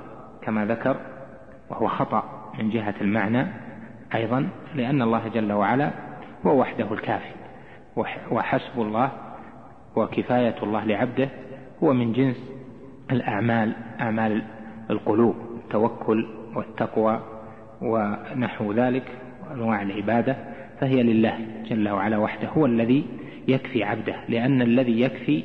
كما 0.42 0.66
ذكر 0.66 0.96
وهو 1.70 1.88
خطأ 1.88 2.52
من 2.58 2.70
جهة 2.70 2.94
المعنى 3.00 3.46
أيضا 4.14 4.48
لأن 4.74 5.02
الله 5.02 5.28
جل 5.28 5.52
وعلا 5.52 5.90
هو 6.46 6.60
وحده 6.60 6.92
الكافي. 6.92 7.34
وحسب 8.30 8.80
الله 8.80 9.10
وكفاية 9.96 10.54
الله 10.62 10.84
لعبده 10.84 11.28
هو 11.82 11.92
من 11.92 12.12
جنس 12.12 12.36
الأعمال 13.10 13.72
أعمال 14.00 14.42
القلوب 14.90 15.36
التوكل 15.64 16.26
والتقوى 16.54 17.20
ونحو 17.82 18.72
ذلك 18.72 19.04
وأنواع 19.42 19.82
العبادة. 19.82 20.53
فهي 20.84 21.02
لله 21.02 21.38
جل 21.70 21.88
وعلا 21.88 22.18
وحده 22.18 22.48
هو 22.48 22.66
الذي 22.66 23.04
يكفي 23.48 23.84
عبده 23.84 24.16
لأن 24.28 24.62
الذي 24.62 25.00
يكفي 25.00 25.42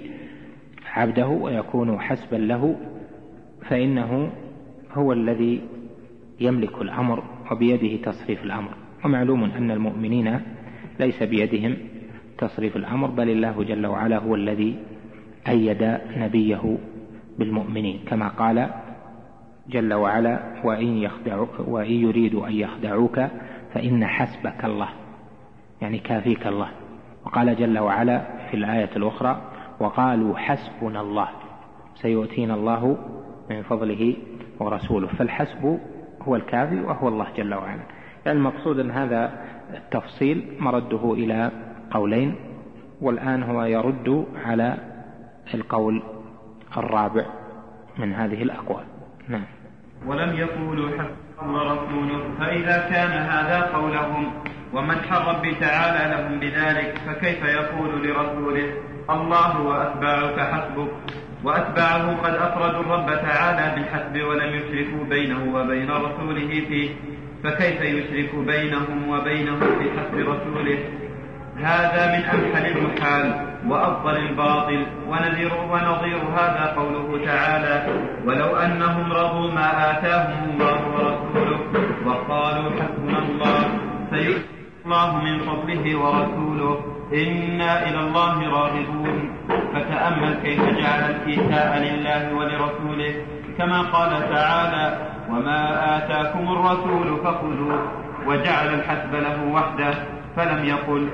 عبده 0.86 1.28
ويكون 1.28 2.00
حسبا 2.00 2.36
له 2.36 2.76
فإنه 3.70 4.32
هو 4.92 5.14
الذي 5.14 5.62
يملك 6.40 6.82
الأمر 6.82 7.24
وبيده 7.52 8.12
تصريف 8.12 8.44
الأمر. 8.44 8.74
ومعلوم 9.06 9.44
أن 9.44 9.72
المؤمنين 9.72 10.40
ليس 11.00 11.24
بيدهم 11.24 11.78
تصريف 12.38 12.76
الأمر 12.76 13.08
بل 13.08 13.30
الله 13.30 13.64
جل 13.64 13.88
وعلا 13.88 14.18
هو 14.18 14.36
الذي 14.36 14.76
أيد 15.48 15.98
نبيه 16.18 16.78
بالمؤمنين. 17.40 18.00
كما 18.08 18.28
قال 18.28 18.70
جل 19.70 19.94
وعلا 19.94 20.62
وإن, 20.64 20.98
يخدعوك 20.98 21.60
وإن 21.68 21.92
يريدوا 21.92 22.48
أن 22.48 22.54
يخدعوك 22.54 23.20
فإن 23.74 24.06
حسبك 24.06 24.66
الله. 24.66 24.99
يعني 25.82 26.00
كافيك 26.00 26.48
الله. 26.48 26.70
وقال 27.26 27.56
جل 27.56 27.80
وعلا 27.80 28.22
في 28.52 28.58
الآية 28.58 28.90
الأخرى 28.96 29.42
وقالوا 29.80 30.38
حسبنا 30.38 31.02
الله. 31.02 31.30
سيؤتينا 31.96 32.54
الله 32.54 32.98
من 33.50 33.64
فضله 33.64 34.16
ورسوله. 34.60 35.08
فالحسب 35.08 35.80
هو 36.22 36.36
الكافي 36.36 36.80
وهو 36.82 37.08
الله 37.08 37.28
جل 37.38 37.54
وعلا. 37.54 37.82
يعني 38.26 38.38
المقصود 38.38 38.80
أن 38.80 38.92
هذا 38.92 39.46
التفصيل 39.74 40.58
مرده 40.60 41.14
إلى 41.14 41.52
قولين 41.92 42.36
والآن 43.02 43.44
هو 43.44 43.64
يرد 43.64 44.26
على 44.46 44.78
القول 45.54 46.04
الرابع 46.78 47.26
من 47.98 48.14
هذه 48.14 48.44
الأقوال. 48.44 48.84
نعم. 49.28 49.46
ولم 50.08 50.36
يقولوا 50.36 50.90
حسب 50.90 51.16
الله 51.42 51.64
رسوله 51.74 52.24
فإذا 52.40 52.78
كان 52.90 53.12
هذا 53.12 53.62
قولهم. 53.62 54.32
ومدح 54.74 55.14
الرب 55.14 55.54
تعالى 55.60 56.16
لهم 56.16 56.40
بذلك 56.40 56.98
فكيف 57.08 57.44
يقول 57.44 58.08
لرسوله 58.08 58.74
الله 59.10 59.62
وأتباعك 59.62 60.40
حسبك 60.40 60.92
وأتباعه 61.44 62.18
قد 62.24 62.34
أفردوا 62.36 62.80
الرب 62.82 63.08
تعالى 63.08 63.76
بالحسب 63.76 64.22
ولم 64.28 64.56
يشركوا 64.56 65.04
بينه 65.10 65.56
وبين 65.56 65.92
رسوله 65.92 66.50
فيه 66.70 66.90
فكيف 67.44 67.82
يشرك 67.82 68.36
بينهم 68.36 69.10
وبينه 69.10 69.60
في 69.60 70.00
حسب 70.00 70.18
رسوله؟ 70.18 70.80
هذا 71.58 72.08
من 72.18 72.24
أمحل 72.26 72.66
المحال 72.78 73.46
وأفضل 73.68 74.18
الباطل 74.18 74.86
ونذير 75.08 75.54
ونظير 75.54 76.18
هذا 76.18 76.74
قوله 76.78 77.26
تعالى 77.26 77.88
ولو 78.26 78.56
أنهم 78.56 79.14
رضوا 79.14 79.52
ما 79.52 79.92
آتاهم 79.92 80.50
الله 80.50 80.88
ورسوله 80.88 81.60
وقالوا 82.06 82.72
حسبنا 82.72 83.20
الله 83.20 83.64
سيؤتي 84.12 84.59
الله 84.90 85.16
من 85.18 85.40
فضله 85.40 85.86
ورسوله. 86.00 86.80
إنا 87.14 87.90
إلى 87.90 88.00
الله 88.00 88.50
راغبون. 88.50 89.32
فتأمل 89.74 90.34
كيف 90.44 90.62
جعل 90.62 91.02
الإيتاء 91.14 91.78
لله 91.78 92.34
ولرسوله. 92.34 93.14
كما 93.58 93.82
قال 93.82 94.30
تعالى 94.34 94.98
وما 95.30 95.62
آتاكم 95.98 96.52
الرسول 96.52 97.18
فخذوه 97.24 97.80
وجعل 98.28 98.68
الحسب 98.74 99.16
له 99.16 99.54
وحده 99.54 99.94
فلم 100.36 100.66
يقل. 100.66 101.10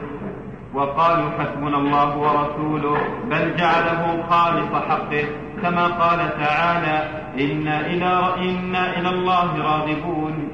وقالوا 0.74 1.30
حسبنا 1.40 1.78
الله 1.78 2.18
ورسوله 2.18 2.98
بل 3.28 3.56
جعله 3.56 4.24
خالص 4.30 4.72
حقه. 4.90 5.26
كما 5.62 5.88
قال 5.88 6.20
تعالى 6.40 6.98
إنا 7.40 7.80
إلى, 7.80 8.12
إنا 8.50 9.00
إلى 9.00 9.10
الله 9.10 9.50
راغبون. 9.64 10.45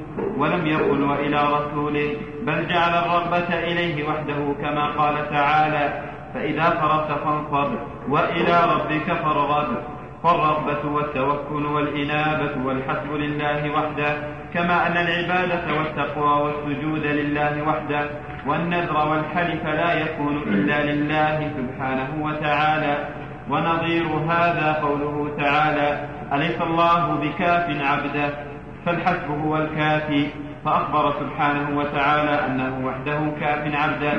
ولم 0.42 0.66
يقل 0.66 1.02
وإلى 1.02 1.40
رسوله 1.56 2.16
بل 2.42 2.66
جعل 2.68 2.94
الرغبة 3.04 3.48
إليه 3.58 4.08
وحده 4.08 4.54
كما 4.62 4.86
قال 4.86 5.30
تعالى 5.30 6.02
فإذا 6.34 6.70
فرغت 6.70 7.10
فانصب 7.24 7.72
وإلى 8.08 8.60
ربك 8.74 9.12
فارغب. 9.12 9.68
فالرغبة 10.22 10.88
والتوكل 10.92 11.66
والإنابة 11.66 12.66
والحسب 12.66 13.12
لله 13.12 13.70
وحده 13.70 14.14
كما 14.54 14.86
أن 14.86 14.96
العبادة 14.96 15.74
والتقوى 15.78 16.42
والسجود 16.42 17.06
لله 17.06 17.62
وحده 17.68 18.10
والنذر 18.46 19.08
والحلف 19.08 19.66
لا 19.66 19.92
يكون 19.94 20.36
إلا 20.36 20.92
لله 20.92 21.50
سبحانه 21.56 22.10
وتعالى. 22.24 23.08
ونظير 23.50 24.06
هذا 24.06 24.78
قوله 24.82 25.36
تعالى 25.38 26.08
أليس 26.32 26.60
الله 26.60 27.14
بكاف 27.14 27.66
عبده؟ 27.82 28.51
فالحسب 28.86 29.30
هو 29.30 29.56
الكافي. 29.56 30.26
فأخبر 30.64 31.12
سبحانه 31.20 31.78
وتعالى 31.78 32.46
أنه 32.46 32.86
وحده 32.86 33.18
كاف 33.40 33.74
عبده 33.74 34.12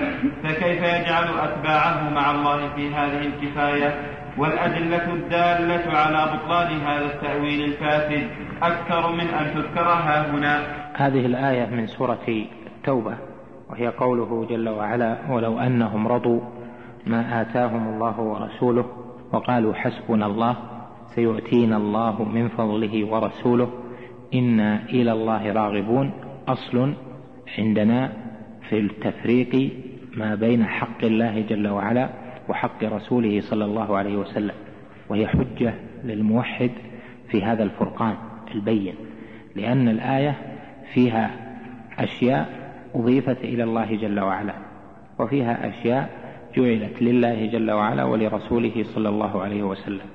فكيف 0.43 0.83
يجعل 0.83 1.27
أتباعه 1.39 2.09
مع 2.09 2.31
الله 2.31 2.69
في 2.75 2.95
هذه 2.95 3.21
الكفاية؟ 3.27 3.95
والأدلة 4.37 5.13
الدالة 5.13 5.97
على 5.97 6.31
بطلان 6.33 6.81
هذا 6.81 7.05
التأويل 7.05 7.63
الفاسد. 7.63 8.27
أكثر 8.63 9.11
من 9.11 9.27
أن 9.27 9.53
تذكر 9.53 9.87
ها 9.87 10.31
هنا. 10.31 10.59
هذه 10.95 11.25
الآية 11.25 11.65
من 11.65 11.87
سورة 11.87 12.45
التوبة 12.77 13.17
وهي 13.69 13.87
قوله 13.87 14.45
جل 14.49 14.69
وعلا 14.69 15.17
ولو 15.29 15.59
أنهم 15.59 16.07
رضوا 16.07 16.41
ما 17.07 17.41
آتاهم 17.41 17.93
الله 17.93 18.19
ورسوله 18.19 18.85
وقالوا 19.33 19.73
حسبنا 19.73 20.25
الله 20.25 20.55
سيؤتينا 21.15 21.77
الله 21.77 22.23
من 22.23 22.47
فضله 22.47 23.05
ورسوله 23.11 23.69
إنا 24.33 24.83
إلى 24.89 25.11
الله 25.11 25.53
راغبون 25.53 26.11
أصل 26.47 26.93
عندنا 27.57 28.13
في 28.69 28.79
التفريق 28.79 29.71
ما 30.17 30.35
بين 30.35 30.65
حق 30.65 31.03
الله 31.03 31.41
جل 31.41 31.67
وعلا 31.67 32.09
وحق 32.49 32.83
رسوله 32.83 33.41
صلى 33.41 33.65
الله 33.65 33.97
عليه 33.97 34.17
وسلم 34.17 34.55
وهي 35.09 35.27
حجة 35.27 35.73
للموحد 36.03 36.71
في 37.31 37.43
هذا 37.43 37.63
الفرقان 37.63 38.15
البين 38.55 38.95
لأن 39.55 39.87
الآية 39.87 40.35
فيها 40.93 41.31
أشياء 41.99 42.49
أضيفت 42.95 43.37
إلى 43.43 43.63
الله 43.63 43.95
جل 43.95 44.19
وعلا 44.19 44.53
وفيها 45.19 45.69
أشياء 45.69 46.09
جعلت 46.57 47.01
لله 47.01 47.45
جل 47.45 47.71
وعلا 47.71 48.03
ولرسوله 48.03 48.83
صلى 48.83 49.09
الله 49.09 49.41
عليه 49.41 49.63
وسلم 49.63 50.05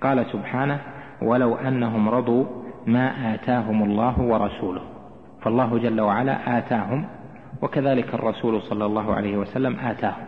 قال 0.00 0.26
سبحانه 0.32 0.80
ولو 1.22 1.54
أنهم 1.54 2.08
رضوا 2.08 2.65
ما 2.86 3.34
آتاهم 3.34 3.82
الله 3.82 4.20
ورسوله. 4.20 4.82
فالله 5.42 5.78
جل 5.78 6.00
وعلا 6.00 6.58
آتاهم 6.58 7.04
وكذلك 7.62 8.14
الرسول 8.14 8.62
صلى 8.62 8.86
الله 8.86 9.14
عليه 9.14 9.36
وسلم 9.36 9.76
آتاهم. 9.80 10.24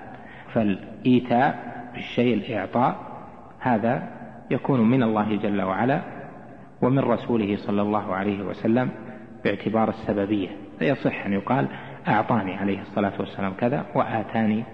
فالإيتاء 0.53 1.59
بالشيء 1.95 2.35
الإعطاء 2.35 2.97
هذا 3.61 4.09
يكون 4.51 4.91
من 4.91 5.03
الله 5.03 5.37
جل 5.37 5.63
وعلا 5.63 6.01
ومن 6.83 6.99
رسوله 6.99 7.57
صلى 7.57 7.83
الله 7.83 8.15
عليه 8.15 8.43
وسلم 8.43 8.91
باعتبار 9.45 9.89
السببية. 9.89 10.49
فيصح 10.79 11.27
أن 11.27 11.33
يقال 11.33 11.69
أعطاني 12.09 12.55
عليه 12.57 12.81
الصلاة 12.81 13.13
والسلام 13.19 13.53
كذا 13.53 13.85
وآتاني 13.95 14.65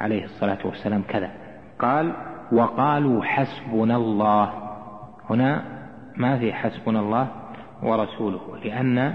عليه 0.00 0.24
الصلاة 0.24 0.58
والسلام 0.64 1.02
كذا. 1.08 1.30
قال 1.78 2.12
وقالوا 2.52 3.24
حسبنا 3.24 3.96
الله. 3.96 4.52
هنا 5.30 5.73
ما 6.16 6.38
في 6.38 6.52
حسبنا 6.52 7.00
الله 7.00 7.28
ورسوله 7.82 8.58
لأن 8.64 9.14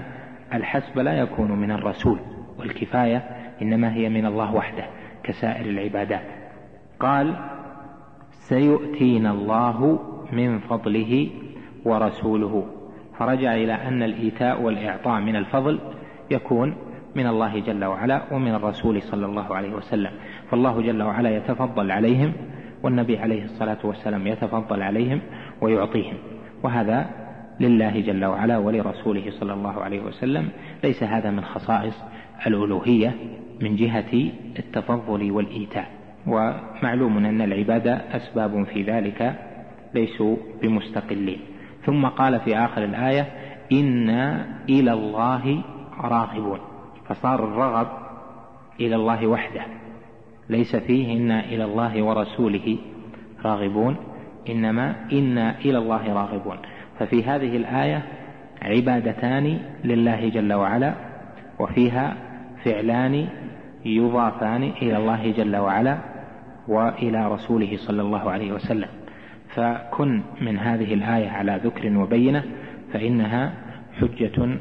الحسب 0.54 0.98
لا 0.98 1.18
يكون 1.18 1.52
من 1.52 1.70
الرسول 1.70 2.18
والكفاية 2.58 3.16
إنما 3.62 3.94
هي 3.94 4.08
من 4.08 4.26
الله 4.26 4.54
وحده 4.54 4.84
كسائر 5.22 5.66
العبادات. 5.66 6.24
قال 7.00 7.34
سيؤتينا 8.30 9.30
الله 9.30 9.98
من 10.32 10.58
فضله 10.58 11.28
ورسوله. 11.84 12.66
فرجع 13.18 13.54
إلى 13.54 13.72
أن 13.72 14.02
الإيتاء 14.02 14.62
والإعطاء 14.62 15.20
من 15.20 15.36
الفضل 15.36 15.78
يكون 16.30 16.74
من 17.14 17.26
الله 17.26 17.58
جل 17.58 17.84
وعلا 17.84 18.22
ومن 18.32 18.54
الرسول 18.54 19.02
صلى 19.02 19.26
الله 19.26 19.56
عليه 19.56 19.74
وسلم. 19.74 20.10
فالله 20.50 20.80
جل 20.82 21.02
وعلا 21.02 21.36
يتفضل 21.36 21.90
عليهم 21.90 22.32
والنبي 22.82 23.18
عليه 23.18 23.44
الصلاة 23.44 23.78
والسلام 23.84 24.26
يتفضل 24.26 24.82
عليهم 24.82 25.20
ويعطيهم. 25.60 26.14
وهذا 26.62 27.10
لله 27.60 28.00
جل 28.00 28.24
وعلا 28.24 28.58
ولرسوله 28.58 29.30
صلى 29.30 29.52
الله 29.52 29.82
عليه 29.82 30.00
وسلم. 30.00 30.48
ليس 30.84 31.02
هذا 31.02 31.30
من 31.30 31.44
خصائص 31.44 32.04
الألوهية 32.46 33.14
من 33.60 33.76
جهة 33.76 34.30
التفضل 34.58 35.30
والإيتاء. 35.30 35.90
ومعلوم 36.26 37.18
أن 37.18 37.40
العبادة 37.40 37.94
أسباب 37.94 38.64
في 38.64 38.82
ذلك 38.82 39.38
ليسوا 39.94 40.36
بمستقلين. 40.62 41.38
ثم 41.84 42.06
قال 42.06 42.40
في 42.40 42.56
آخر 42.56 42.84
الآية 42.84 43.26
إنا 43.72 44.46
إلى 44.68 44.92
الله 44.92 45.62
راغبون. 46.00 46.58
فصار 47.08 47.44
الرغب 47.44 47.88
إلى 48.80 48.96
الله 48.96 49.26
وحده. 49.26 49.62
ليس 50.48 50.76
فيه 50.76 51.16
إنا 51.16 51.44
إلى 51.44 51.64
الله 51.64 52.02
ورسوله 52.02 52.78
راغبون. 53.44 53.96
إنما 54.48 54.94
إنا 55.12 55.58
إلى 55.58 55.78
الله 55.78 56.12
راغبون. 56.12 56.56
ففي 56.98 57.24
هذه 57.24 57.56
الآية 57.56 58.02
عبادتان 58.62 59.58
لله 59.84 60.28
جل 60.28 60.52
وعلا 60.52 60.94
وفيها 61.58 62.16
فعلان 62.64 63.28
يضافان 63.84 64.62
إلى 64.62 64.96
الله 64.96 65.30
جل 65.30 65.56
وعلا 65.56 65.98
وإلى 66.68 67.28
رسوله 67.28 67.76
صلى 67.76 68.02
الله 68.02 68.30
عليه 68.30 68.52
وسلم. 68.52 68.88
فكن 69.54 70.22
من 70.40 70.58
هذه 70.58 70.94
الآية 70.94 71.28
على 71.28 71.60
ذكر 71.64 71.98
وبينة 71.98 72.44
فإنها 72.92 73.52
حجة 74.00 74.58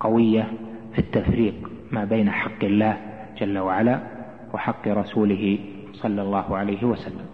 قوية 0.00 0.52
في 0.92 0.98
التفريق 0.98 1.54
ما 1.92 2.04
بين 2.04 2.30
حق 2.30 2.64
الله 2.64 2.96
جل 3.38 3.58
وعلا 3.58 4.00
وحق 4.54 4.88
رسوله 4.88 5.58
صلى 5.92 6.22
الله 6.22 6.56
عليه 6.56 6.84
وسلم. 6.84 7.26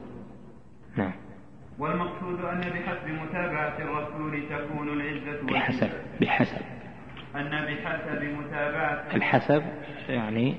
نعم. 0.96 1.12
والمقصود 1.78 2.44
أن 2.44 2.60
بحسب 2.60 3.08
متابعة 3.08 3.76
الرسول 3.78 4.42
تكون 4.50 4.88
العزة 4.88 5.46
بحسب 5.46 5.90
بحسب. 6.20 6.62
أن 7.36 7.50
بحسب 7.50 8.22
متابعة 8.22 9.04
الحسب 9.14 9.62
يعني 10.08 10.54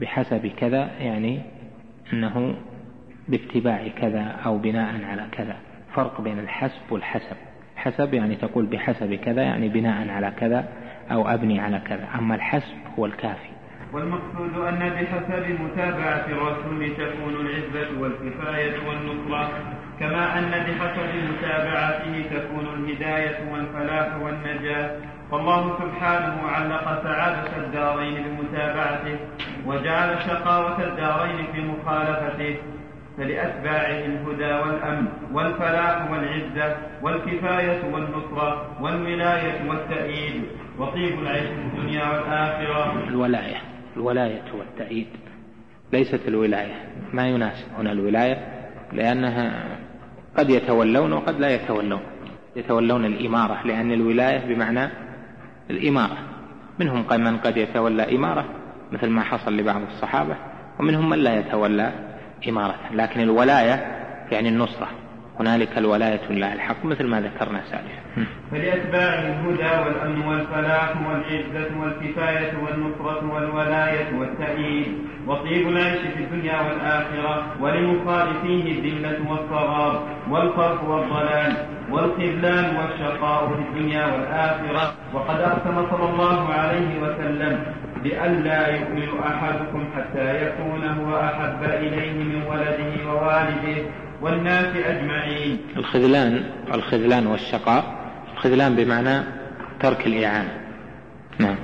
بحسب 0.00 0.46
كذا 0.46 0.90
يعني 0.98 1.42
أنه 2.12 2.56
باتباع 3.28 3.88
كذا 3.88 4.22
أو 4.22 4.58
بناء 4.58 5.04
على 5.04 5.26
كذا. 5.32 5.56
فرق 5.94 6.20
بين 6.20 6.38
الحسب 6.38 6.80
والحسب. 6.90 7.36
حسب 7.76 8.14
يعني 8.14 8.36
تقول 8.36 8.66
بحسب 8.66 9.14
كذا 9.14 9.42
يعني 9.42 9.68
بناء 9.68 10.08
على 10.08 10.32
كذا 10.40 10.68
أو 11.10 11.28
أبني 11.28 11.60
على 11.60 11.78
كذا. 11.78 12.08
أما 12.18 12.34
الحسب 12.34 12.74
هو 12.98 13.06
الكافي. 13.06 13.48
والمقصود 13.92 14.58
أن 14.58 14.88
بحسب 14.88 15.60
متابعة 15.60 16.26
الرسول 16.26 16.90
تكون 16.96 17.34
العزة 17.34 18.00
والكفاية 18.00 18.88
والنصرة. 18.88 19.76
كما 20.00 20.38
أن 20.38 20.50
بحسب 20.50 21.10
متابعته 21.32 22.24
تكون 22.30 22.66
الهداية 22.74 23.52
والفلاح 23.52 24.16
والنجاة. 24.22 24.90
فالله 25.30 25.78
سبحانه 25.78 26.42
علق 26.48 27.02
سعادة 27.02 27.56
الدارين 27.56 28.24
بمتابعته 28.24 29.16
وجعل 29.66 30.22
شقاوة 30.22 30.84
الدارين 30.84 31.46
في 31.52 31.60
مخالفته 31.60 32.56
فلأتباعه 33.18 34.04
الهدى 34.04 34.52
والأمن 34.54 35.08
والفلاح 35.32 36.10
والعزة 36.10 36.76
والكفاية 37.02 37.92
والنصرة 37.92 38.82
والولاية 38.82 39.68
والتأييد. 39.68 40.42
وطيب 40.78 41.18
العيش 41.18 41.44
في 41.44 41.52
الدنيا 41.52 42.08
والآخرة. 42.08 43.08
الولاية 43.08 43.56
الولاية 43.96 44.42
والتأييد. 44.58 45.06
ليست 45.92 46.20
الولاية. 46.28 46.74
ما 47.12 47.28
يناسب. 47.28 47.66
هنا 47.78 47.92
الولاية 47.92 48.38
لأنها 48.92 49.76
قد 50.38 50.50
يتولون 50.50 51.12
وقد 51.12 51.40
لا 51.40 51.54
يتولون. 51.54 52.00
يتولون 52.56 53.04
الإمارة 53.04 53.66
لأن 53.66 53.92
الولاية 53.92 54.54
بمعنى 54.54 54.88
الإمارة. 55.70 56.16
منهم 56.78 57.04
من 57.10 57.36
قد 57.36 57.56
يتولى 57.56 58.16
إمارة 58.16 58.44
مثل 58.92 59.08
ما 59.08 59.22
حصل 59.22 59.56
لبعض 59.56 59.80
الصحابة 59.82 60.36
ومنهم 60.80 61.08
من 61.08 61.18
لا 61.18 61.38
يتولى 61.38 61.92
إمارة. 62.48 62.74
لكن 62.92 63.20
الولاية 63.20 63.86
يعني 64.32 64.48
النصرة. 64.48 64.88
هنالك 65.40 65.78
الولاية 65.78 66.20
لله 66.30 66.54
الحق 66.54 66.84
مثل 66.84 67.06
ما 67.06 67.20
ذكرنا 67.20 67.60
سابقا. 67.70 68.26
فلأتباع 68.50 69.14
الهدى 69.14 69.72
والأمن 69.84 70.24
والفلاح 70.28 70.90
والعزة 71.08 71.70
والكفاية 71.80 72.52
والنصرة 72.62 73.34
والولاية 73.34 74.18
والتأييد. 74.18 74.92
وطيب 75.26 75.68
العيش 75.68 75.98
في 75.98 76.24
الدنيا 76.24 76.60
والآخرة 76.60 77.44
ولمخالفيه 77.60 78.72
الذلة 78.72 79.30
والصغار 79.30 80.02
والخرف 80.30 80.84
والضلال 80.84 81.56
والخذلان 81.90 82.76
والشقاء 82.76 83.48
في 83.48 83.62
الدنيا 83.68 84.06
والآخرة. 84.06 84.94
وقد 85.14 85.40
أقسم 85.40 85.90
صلى 85.90 86.10
الله 86.10 86.52
عليه 86.52 87.00
وسلم 87.02 87.62
بألا 88.04 88.76
يؤمن 88.76 89.08
أحدكم 89.26 89.84
حتى 89.96 90.46
يكون 90.46 90.84
هو 90.84 91.20
أحب 91.20 91.62
إليه 91.62 92.12
من 92.12 92.42
ولده 92.50 93.12
ووالده. 93.12 93.82
والناس 94.22 94.76
أجمعين. 94.76 95.58
الخذلان 95.76 96.44
الخذلان 96.74 97.26
والشقاء. 97.26 97.84
الخذلان 98.34 98.76
بمعنى 98.76 99.22
ترك 99.80 100.06
الإعانة. 100.06 100.60
نعم. 101.38 101.56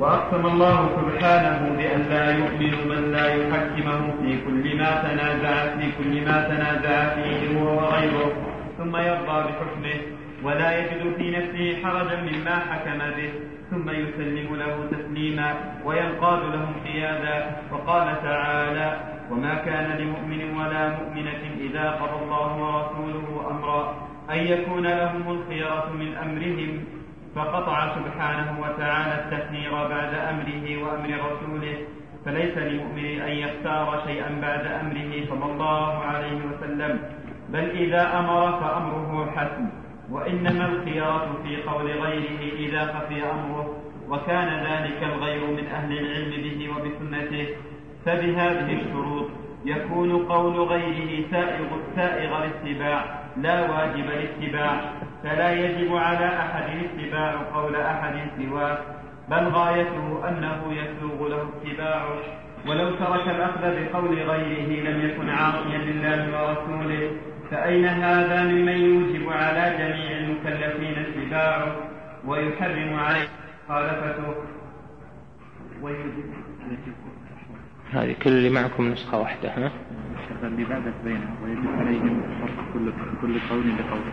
وأقسم 0.00 0.46
الله 0.46 0.76
سبحانه 0.96 1.76
بأن 1.76 2.02
لا 2.10 2.30
يؤمن 2.30 2.88
من 2.88 3.12
لا 3.12 3.26
يحكمه 3.34 4.00
في 4.22 4.38
كل 4.46 4.76
ما 4.76 4.90
تنازع 5.02 5.76
في 5.76 5.86
كل 5.98 6.24
ما 6.24 6.48
تنازع 6.48 7.14
فيه 7.14 7.58
هو 7.58 7.76
وغيره 7.76 8.32
ثم 8.78 8.96
يرضى 8.96 9.38
بحكمه 9.48 9.98
ولا 10.42 10.78
يجد 10.78 11.16
في 11.16 11.30
نفسه 11.30 11.76
حرجا 11.84 12.16
مما 12.20 12.56
حكم 12.70 12.98
به 12.98 13.32
ثم 13.70 13.90
يسلم 13.90 14.56
له 14.56 14.90
تسليما 14.90 15.54
وينقاد 15.84 16.42
له 16.42 16.68
انقيادا 16.68 17.56
وقال 17.72 18.22
تعالى 18.22 19.15
وما 19.30 19.54
كان 19.54 19.98
لمؤمن 19.98 20.58
ولا 20.58 20.88
مؤمنة 20.88 21.42
إذا 21.60 21.90
قضى 21.90 22.24
الله 22.24 22.48
ورسوله 22.62 23.50
أمرا 23.50 24.08
أن 24.30 24.38
يكون 24.38 24.86
لهم 24.86 25.30
الخيرة 25.30 25.92
من 25.92 26.14
أمرهم 26.16 26.84
فقطع 27.34 27.94
سبحانه 27.94 28.60
وتعالى 28.60 29.14
التخيير 29.24 29.72
بعد 29.72 30.14
أمره 30.14 30.82
وأمر 30.82 31.10
رسوله. 31.30 31.76
فليس 32.26 32.58
لمؤمن 32.58 33.20
أن 33.20 33.32
يختار 33.32 34.02
شيئا 34.06 34.38
بعد 34.42 34.66
أمره 34.66 35.12
صلى 35.30 35.52
الله 35.52 35.98
عليه 35.98 36.36
وسلم 36.48 36.98
بل 37.48 37.70
إذا 37.70 38.18
أمر 38.18 38.60
فأمره 38.60 39.30
حسن 39.36 39.68
وإنما 40.10 40.66
الخيار 40.66 41.28
في 41.44 41.62
قول 41.62 41.86
غيره 41.86 42.40
إذا 42.58 42.82
خفي 42.94 43.22
أمره 43.22 43.76
وكان 44.08 44.48
ذلك 44.48 45.02
الغير 45.02 45.46
من 45.46 45.66
أهل 45.66 45.98
العلم 45.98 46.30
به 46.30 46.68
وبسنته. 46.70 47.46
فبهذه 48.06 48.72
الشروط 48.72 49.26
يكون 49.64 50.26
قول 50.26 50.60
غيره 50.60 51.30
سائغ, 51.30 51.66
سائغ 51.96 52.44
الاتباع 52.44 53.04
لا 53.36 53.70
واجب 53.70 54.04
الاتباع 54.04 54.80
فلا 55.22 55.52
يجب 55.52 55.96
على 55.96 56.26
أحد 56.26 56.64
اتباع 56.84 57.34
قول 57.54 57.76
أحد 57.76 58.14
سواه 58.38 58.78
بل 59.28 59.48
غايته 59.48 60.28
أنه 60.28 60.62
يسوغ 60.70 61.28
له 61.28 61.48
اتباعه. 61.62 62.18
ولو 62.68 62.90
ترك 62.90 63.28
الأخذ 63.28 63.60
بقول 63.60 64.18
غيره 64.18 64.90
لم 64.90 65.08
يكن 65.08 65.30
عاصيا 65.30 65.78
لله 65.78 66.18
ورسوله 66.34 67.10
فأين 67.50 67.84
هذا 67.84 68.42
ممن 68.42 68.68
يوجب 68.68 69.32
على 69.32 69.76
جميع 69.78 70.18
المكلفين 70.18 70.94
اتباعه 70.98 71.76
ويحرم 72.26 72.98
عليه 72.98 73.28
مخالفته؟ 73.68 74.34
ويجب 75.82 76.24
هذه 77.96 78.16
كل 78.22 78.30
اللي 78.30 78.50
معكم 78.50 78.88
نسخة 78.88 79.18
واحدة 79.18 79.48
ها؟ 79.48 79.72
اللي 80.42 80.64
بعدك 80.64 80.94
بينها 81.04 81.36
ويجب 81.44 81.68
عليهم 81.78 82.22
فرق 82.40 82.72
كل 82.72 82.92
كل 83.20 83.40
قول 83.50 83.72
بقوله 83.72 84.12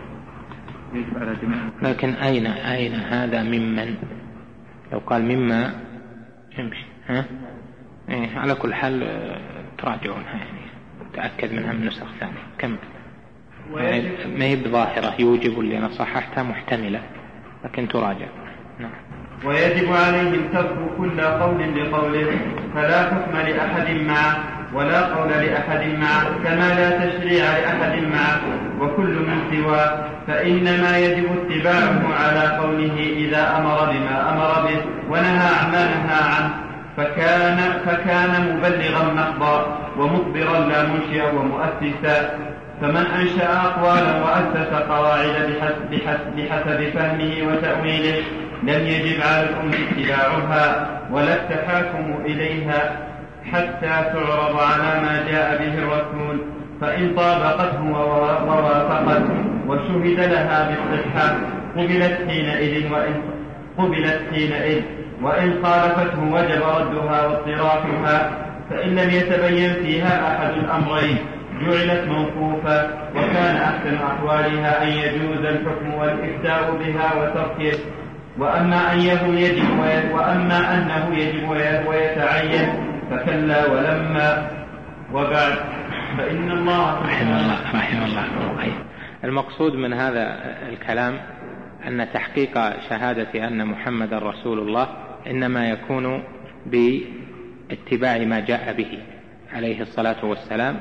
يجب 0.94 1.18
على 1.18 1.36
جميع 1.42 1.58
لكن 1.82 2.08
أين 2.08 2.46
أين 2.46 2.94
هذا 2.94 3.42
ممن؟ 3.42 3.94
لو 4.92 4.98
قال 4.98 5.22
مما 5.22 5.74
يمشي 6.58 6.84
ها؟ 7.06 7.24
إيه 8.08 8.38
على 8.38 8.54
كل 8.54 8.74
حال 8.74 9.02
آه، 9.02 9.64
تراجعونها 9.78 10.36
يعني. 10.36 10.64
تأكد 11.14 11.52
منها 11.52 11.72
من 11.72 11.86
نسخ 11.86 12.06
ثانية. 12.20 12.32
كمل. 12.58 12.78
ما 14.38 14.44
هي 14.44 14.56
بظاهرة؟ 14.56 15.14
يوجب 15.20 15.60
اللي 15.60 15.78
أنا 15.78 15.88
صححتها 15.88 16.42
محتملة 16.42 17.02
لكن 17.64 17.88
تراجع. 17.88 18.26
نعم. 18.78 18.92
ويجب 19.44 19.92
عليهم 19.92 20.48
ترك 20.52 20.76
كل 20.98 21.20
قول 21.20 21.60
بقوله 21.74 22.30
فلا 22.74 23.02
حكم 23.02 23.36
لأحد 23.36 23.90
معه 24.06 24.36
ولا 24.74 25.00
قول 25.00 25.28
لأحد 25.28 25.82
معه 26.00 26.24
كما 26.44 26.74
لا 26.74 26.90
تشريع 27.06 27.44
لأحد 27.44 28.02
معه 28.02 28.40
وكل 28.80 29.14
من 29.28 29.38
سواه 29.52 30.04
فإنما 30.26 30.98
يجب 30.98 31.24
اتباعه 31.24 32.02
على 32.14 32.56
قوله 32.58 33.12
إذا 33.16 33.56
أمر 33.58 33.92
بما 33.92 34.32
أمر 34.32 34.68
به 34.68 34.80
ونهى 35.10 35.48
عما 35.60 35.84
نهى 35.84 36.20
عنه 36.36 36.54
فكان 36.96 37.58
فكان 37.86 38.56
مبلغا 38.56 39.14
محضا 39.14 39.78
ومخبرا 39.98 40.58
لا 40.58 40.82
منشئا 40.82 41.30
ومؤسسا 41.30 42.38
فمن 42.80 43.06
أنشأ 43.20 43.52
أقوالا 43.52 44.22
وأسس 44.24 44.72
قواعد 44.88 45.28
بحسب, 45.28 45.90
بحسب, 45.90 46.36
بحسب 46.36 46.98
فهمه 46.98 47.52
وتأويله 47.52 48.22
لم 48.68 48.86
يجب 48.86 49.20
على 49.22 49.48
الأمة 49.48 49.74
اتباعها 49.74 50.88
ولا 51.10 51.34
التحاكم 51.34 52.14
إليها 52.24 52.96
حتى 53.52 54.10
تعرض 54.12 54.56
على 54.56 55.00
ما 55.02 55.24
جاء 55.30 55.58
به 55.58 55.78
الرسول. 55.78 56.40
فإن 56.80 57.14
طابقته 57.14 57.82
ووافقته 58.46 59.44
وشهد 59.68 60.20
لها 60.32 60.68
بالصحة 60.68 61.36
قبلت 61.76 62.18
حينئذ 62.28 62.92
وإن 62.92 63.14
قبلت 63.78 64.20
حينئذ. 64.32 64.82
وإن 65.22 65.64
خالفته 65.64 66.20
وجب 66.22 66.62
ردها 66.62 67.26
واضطرافها 67.26 68.30
فإن 68.70 68.90
لم 68.90 69.10
يتبين 69.10 69.72
فيها 69.72 70.36
أحد 70.36 70.52
الأمرين. 70.58 71.18
جعلت 71.60 72.04
موقوفة 72.08 72.86
وكان 73.16 73.56
أحسن 73.56 73.94
أحوالها 73.94 74.82
أن 74.82 74.88
يجوز 74.88 75.44
الحكم 75.44 75.94
والإفتاء 75.94 76.76
بها 76.80 77.14
وتركه. 77.14 77.78
وأما 78.38 78.92
أنه 78.92 79.40
يجب 79.40 79.78
وأما 80.12 80.74
أنه 80.74 81.16
يجب 81.16 81.48
ويتعين 81.88 82.68
فكلا 83.10 83.66
ولما. 83.66 84.50
وبعد 85.12 85.54
فإن 86.18 86.50
الله 86.50 87.02
رحمه 87.02 87.40
الله 87.40 87.60
رحمه 87.74 88.06
الله. 88.06 88.72
المقصود 89.24 89.74
من 89.74 89.92
هذا 89.92 90.40
الكلام 90.68 91.20
أن 91.86 92.08
تحقيق 92.14 92.54
شهادة 92.88 93.48
أن 93.48 93.66
محمد 93.66 94.14
رسول 94.14 94.58
الله 94.58 94.88
إنما 95.26 95.68
يكون 95.70 96.24
باتباع 96.66 98.18
ما 98.18 98.40
جاء 98.40 98.72
به 98.72 98.98
عليه 99.52 99.80
الصلاة 99.80 100.24
والسلام 100.24 100.80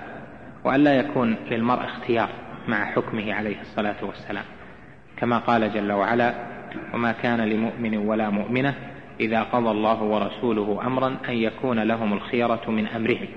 وألا 0.63 0.93
يكون 0.93 1.35
للمرء 1.51 1.83
اختيار 1.85 2.29
مع 2.67 2.85
حكمه 2.85 3.33
عليه 3.33 3.61
الصلاة 3.61 4.05
والسلام. 4.05 4.45
كما 5.17 5.37
قال 5.37 5.73
جل 5.73 5.91
وعلا 5.91 6.52
وما 6.93 7.11
كان 7.11 7.41
لمؤمن 7.41 7.97
ولا 7.97 8.29
مؤمنة 8.29 8.75
إذا 9.19 9.43
قضى 9.43 9.71
الله 9.71 10.03
ورسوله 10.03 10.87
أمرا 10.87 11.17
أن 11.29 11.33
يكون 11.33 11.79
لهم 11.79 12.13
الخيرة 12.13 12.61
من 12.67 12.87
أمرهم. 12.87 13.27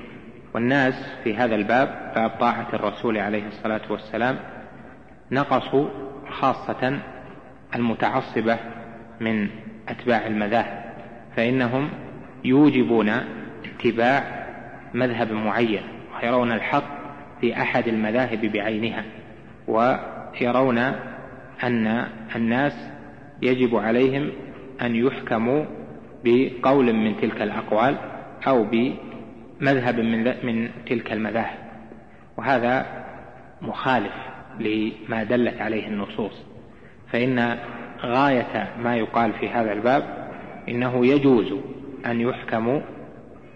والناس 0.54 0.94
في 1.24 1.36
هذا 1.36 1.54
الباب 1.54 2.12
باب 2.14 2.30
طاعة 2.30 2.66
الرسول 2.74 3.18
عليه 3.18 3.46
الصلاة 3.46 3.80
والسلام 3.90 4.38
نقصوا 5.30 5.88
خاصة 6.30 6.98
المتعصبة 7.74 8.58
من 9.20 9.48
أتباع 9.88 10.26
المذاهب 10.26 10.84
فإنهم 11.36 11.88
يوجبون 12.44 13.10
اتباع 13.64 14.46
مذهب 14.94 15.32
معين 15.32 15.82
ويرون 16.22 16.52
الحق 16.52 16.84
في 17.40 17.56
أحد 17.56 17.88
المذاهب 17.88 18.40
بعينها 18.40 19.04
ويرون 19.68 20.78
أن 21.64 22.06
الناس 22.36 22.95
يجب 23.42 23.76
عليهم 23.76 24.30
أن 24.82 24.94
يحكموا 24.94 25.64
بقول 26.24 26.92
من 26.92 27.16
تلك 27.20 27.42
الأقوال 27.42 27.96
أو 28.46 28.64
بمذهب 28.64 30.00
من, 30.00 30.24
من 30.24 30.68
تلك 30.86 31.12
المذاهب. 31.12 31.58
وهذا 32.36 32.86
مخالف 33.62 34.12
لما 34.60 35.24
دلت 35.24 35.60
عليه 35.60 35.86
النصوص. 35.88 36.42
فإن 37.12 37.58
غاية 38.00 38.68
ما 38.82 38.96
يقال 38.96 39.32
في 39.32 39.48
هذا 39.48 39.72
الباب 39.72 40.28
إنه 40.68 41.06
يجوز 41.06 41.54
أن 42.06 42.20
يحكم 42.20 42.82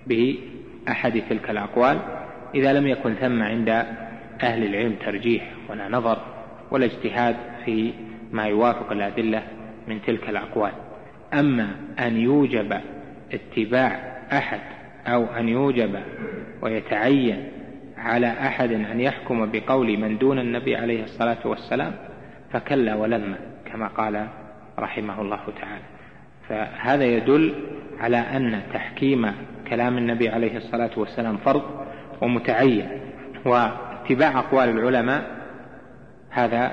بأحد 0.07 1.23
تلك 1.29 1.51
الأقوال 1.51 2.01
إذا 2.55 2.73
لم 2.73 2.87
يكن 2.87 3.15
ثم 3.15 3.43
عند 3.43 3.69
أهل 4.43 4.65
العلم 4.65 4.97
ترجيح 5.05 5.53
ولا 5.69 5.89
نظر 5.89 6.19
ولا 6.71 6.85
اجتهاد 6.85 7.37
في 7.65 7.93
ما 8.33 8.45
يوافق 8.45 8.93
الأدلة 8.93 9.43
من 9.89 10.03
تلك 10.03 10.29
الأقوال. 10.29 10.73
أما 11.35 11.69
أن 11.99 12.17
يوجب 12.17 12.81
اتباع 13.33 14.19
أحد 14.33 14.61
أو 15.07 15.25
أن 15.25 15.49
يوجب 15.49 16.01
ويتعين 16.63 17.49
على 17.99 18.27
أحد 18.27 18.73
أن 18.73 19.01
يحكم 19.01 19.51
بقول 19.53 19.99
من 19.99 20.19
دون 20.19 20.39
النبي 20.39 20.77
عليه 20.77 21.03
الصلاة 21.03 21.39
والسلام 21.45 21.93
فكلا 22.53 22.95
ولما 22.95 23.39
كما 23.73 23.87
قال 23.87 24.27
رحمه 24.79 25.21
الله 25.21 25.41
تعالى. 25.61 25.85
فهذا 26.49 27.05
يدل 27.05 27.55
على 28.01 28.17
أن 28.17 28.61
تحكيم 28.73 29.33
كلام 29.69 29.99
النبي 29.99 30.29
عليه 30.29 30.57
الصلاة 30.57 30.91
والسلام 30.97 31.37
فرض 31.37 31.63
ومتعين. 32.21 32.89
واتباع 33.45 34.39
أقوال 34.39 34.69
العلماء 34.69 35.41
هذا 36.31 36.73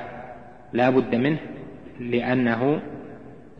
لا 0.73 0.89
بد 0.89 1.15
منه 1.15 1.37
لأنه 1.99 2.81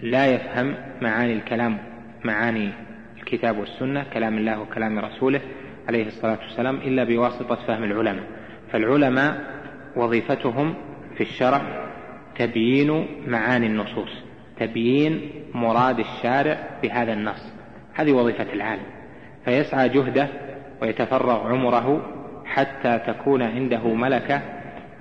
لا 0.02 0.26
يفهم 0.26 0.76
معاني 1.02 1.34
الكلام 1.34 1.78
معاني 2.24 2.70
الكتاب 3.18 3.58
والسنة 3.58 4.06
كلام 4.14 4.38
الله 4.38 4.62
وكلام 4.62 5.00
رسوله 5.00 5.42
عليه 5.88 6.08
الصلاة 6.08 6.40
والسلام 6.44 6.76
إلا 6.76 7.04
بواسطة 7.04 7.56
فهم 7.68 7.84
العلماء. 7.84 8.24
فالعلماء 8.72 9.38
وظيفتهم 9.96 10.76
في 11.16 11.22
الشرع 11.22 11.62
تبيين 12.36 13.08
معاني 13.28 13.68
النصوص 13.68 14.10
تبيين 14.60 15.32
مراد 15.54 16.00
الشارع 16.00 16.58
بهذا 16.84 17.14
النص. 17.14 17.54
هذه 17.94 18.12
وظيفة 18.12 18.54
العالم. 18.54 18.84
فيسعى 19.46 19.90
جهده 19.90 20.28
ويتفرغ 20.82 21.48
عمره 21.48 22.14
حتى 22.46 23.00
تكون 23.08 23.42
عنده 23.42 23.94
ملكة 23.94 24.42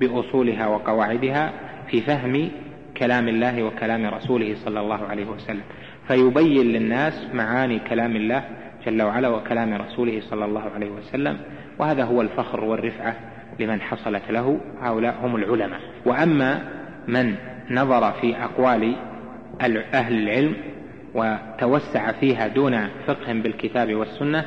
بأصولها 0.00 0.66
وقواعدها 0.66 1.52
في 1.90 2.00
فهم 2.00 2.50
كلام 2.98 3.28
الله 3.28 3.62
وكلام 3.62 4.06
رسوله 4.06 4.56
صلى 4.64 4.80
الله 4.80 5.06
عليه 5.06 5.26
وسلم. 5.26 5.62
فيبين 6.08 6.66
للناس 6.66 7.26
معاني 7.34 7.78
كلام 7.78 8.16
الله 8.16 8.44
جل 8.86 9.02
وعلا 9.02 9.28
وكلام 9.28 9.74
رسوله 9.74 10.20
صلى 10.20 10.44
الله 10.44 10.62
عليه 10.74 10.90
وسلم 10.90 11.38
وهذا 11.78 12.04
هو 12.04 12.20
الفخر 12.20 12.64
والرفعة 12.64 13.16
لمن 13.60 13.80
حصلت 13.80 14.30
له. 14.30 14.60
هؤلاء 14.80 15.14
هم 15.22 15.36
العلماء. 15.36 15.80
وأما 16.06 16.62
من 17.08 17.34
نظر 17.70 18.12
في 18.12 18.36
أقوال 18.36 18.96
أهل 19.94 20.18
العلم 20.22 20.56
وتوسع 21.14 22.12
فيها 22.12 22.48
دون 22.48 22.88
فقه 23.06 23.32
بالكتاب 23.32 23.94
والسنة 23.94 24.44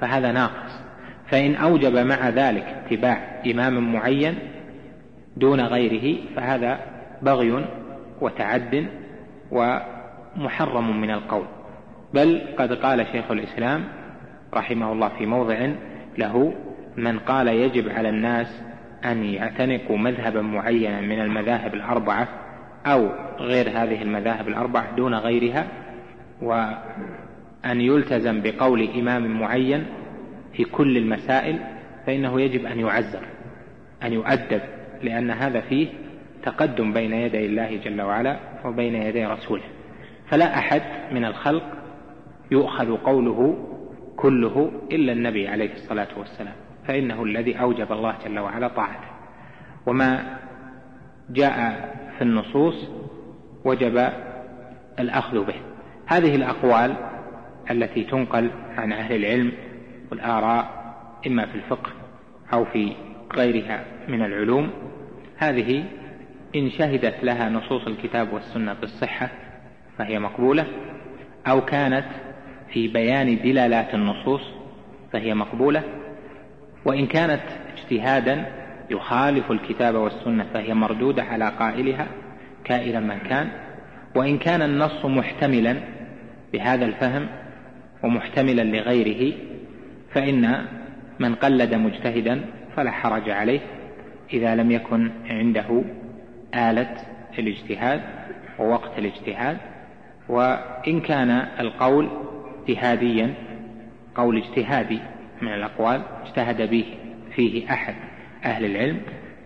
فهذا 0.00 0.32
ناقص. 0.32 0.82
فإن 1.26 1.54
أوجب 1.54 1.96
مع 1.96 2.28
ذلك 2.28 2.64
اتباع 2.86 3.42
إمام 3.46 3.92
معين 3.92 4.34
دون 5.36 5.60
غيره 5.60 6.18
فهذا 6.36 6.78
بغي 7.22 7.64
وتعد 8.22 8.86
ومحرم 9.50 11.00
من 11.00 11.10
القول. 11.10 11.44
بل 12.14 12.42
قد 12.58 12.72
قال 12.72 13.06
شيخ 13.12 13.30
الإسلام 13.30 13.84
رحمه 14.54 14.92
الله 14.92 15.08
في 15.08 15.26
موضع 15.26 15.68
له 16.18 16.54
من 16.96 17.18
قال 17.18 17.48
يجب 17.48 17.88
على 17.88 18.08
الناس 18.08 18.62
أن 19.04 19.24
يعتنقوا 19.24 19.98
مذهبا 19.98 20.42
معينا 20.42 21.00
من 21.00 21.20
المذاهب 21.20 21.74
الأربعة 21.74 22.28
أو 22.86 23.10
غير 23.38 23.68
هذه 23.68 24.02
المذاهب 24.02 24.48
الأربعة 24.48 24.96
دون 24.96 25.14
غيرها 25.14 25.66
وأن 26.42 27.80
يلتزم 27.80 28.40
بقول 28.42 28.88
إمام 28.98 29.40
معين 29.40 29.86
في 30.52 30.64
كل 30.64 30.96
المسائل 30.96 31.58
فإنه 32.06 32.40
يجب 32.40 32.66
أن 32.66 32.80
يعزر 32.80 33.22
أن 34.02 34.12
يؤدب 34.12 34.60
لأن 35.02 35.30
هذا 35.30 35.60
فيه 35.60 35.88
تقدم 36.42 36.92
بين 36.92 37.12
يدي 37.12 37.46
الله 37.46 37.76
جل 37.76 38.02
وعلا 38.02 38.38
وبين 38.64 38.94
يدي 38.94 39.26
رسوله. 39.26 39.62
فلا 40.28 40.58
أحد 40.58 40.82
من 41.12 41.24
الخلق 41.24 41.64
يؤخذ 42.50 42.96
قوله 42.96 43.68
كله 44.16 44.72
إلا 44.92 45.12
النبي 45.12 45.48
عليه 45.48 45.72
الصلاة 45.72 46.08
والسلام 46.18 46.54
فإنه 46.88 47.22
الذي 47.24 47.60
أوجب 47.60 47.92
الله 47.92 48.14
جل 48.24 48.38
وعلا 48.38 48.68
طاعته. 48.68 49.08
وما 49.86 50.38
جاء 51.30 51.88
في 52.18 52.22
النصوص 52.24 52.88
وجب 53.64 54.08
الأخذ 54.98 55.44
به. 55.46 55.54
هذه 56.06 56.34
الأقوال 56.34 56.96
التي 57.70 58.04
تنقل 58.04 58.50
عن 58.76 58.92
أهل 58.92 59.16
العلم 59.16 59.52
والآراء 60.10 60.82
إما 61.26 61.46
في 61.46 61.54
الفقه 61.54 61.90
أو 62.52 62.64
في 62.64 62.92
غيرها 63.34 63.84
من 64.08 64.22
العلوم 64.22 64.70
هذه 65.36 65.84
إن 66.56 66.70
شهدت 66.70 67.24
لها 67.24 67.48
نصوص 67.48 67.86
الكتاب 67.86 68.32
والسنة 68.32 68.72
بالصحة 68.72 69.28
فهي 69.98 70.18
مقبولة 70.18 70.66
أو 71.46 71.64
كانت 71.64 72.06
في 72.72 72.88
بيان 72.88 73.42
دلالات 73.42 73.94
النصوص 73.94 74.42
فهي 75.12 75.34
مقبولة 75.34 75.82
وإن 76.84 77.06
كانت 77.06 77.42
اجتهادا 77.76 78.46
يخالف 78.90 79.50
الكتاب 79.50 79.94
والسنة 79.94 80.46
فهي 80.54 80.74
مردودة 80.74 81.22
على 81.22 81.48
قائلها 81.58 82.06
كائنا 82.64 83.00
من 83.00 83.18
كان 83.18 83.48
وإن 84.14 84.38
كان 84.38 84.62
النص 84.62 85.04
محتملا 85.04 85.76
بهذا 86.52 86.84
الفهم 86.84 87.26
ومحتملا 88.02 88.62
لغيره 88.62 89.34
فإن 90.14 90.66
من 91.18 91.34
قلد 91.34 91.74
مجتهدا 91.74 92.40
فلا 92.76 92.90
حرج 92.90 93.30
عليه 93.30 93.60
إذا 94.32 94.54
لم 94.54 94.70
يكن 94.70 95.10
عنده 95.30 95.84
آلة 96.54 96.96
الاجتهاد 97.38 98.02
ووقت 98.58 98.98
الاجتهاد 98.98 99.58
وإن 100.28 101.00
كان 101.00 101.30
القول 101.60 102.08
اجتهاديا 102.68 103.34
قول 104.14 104.36
اجتهادي 104.36 104.98
من 105.42 105.54
الأقوال 105.54 106.02
اجتهد 106.26 106.70
به 106.70 106.84
فيه 107.36 107.72
أحد 107.72 107.94
أهل 108.44 108.64
العلم 108.64 109.00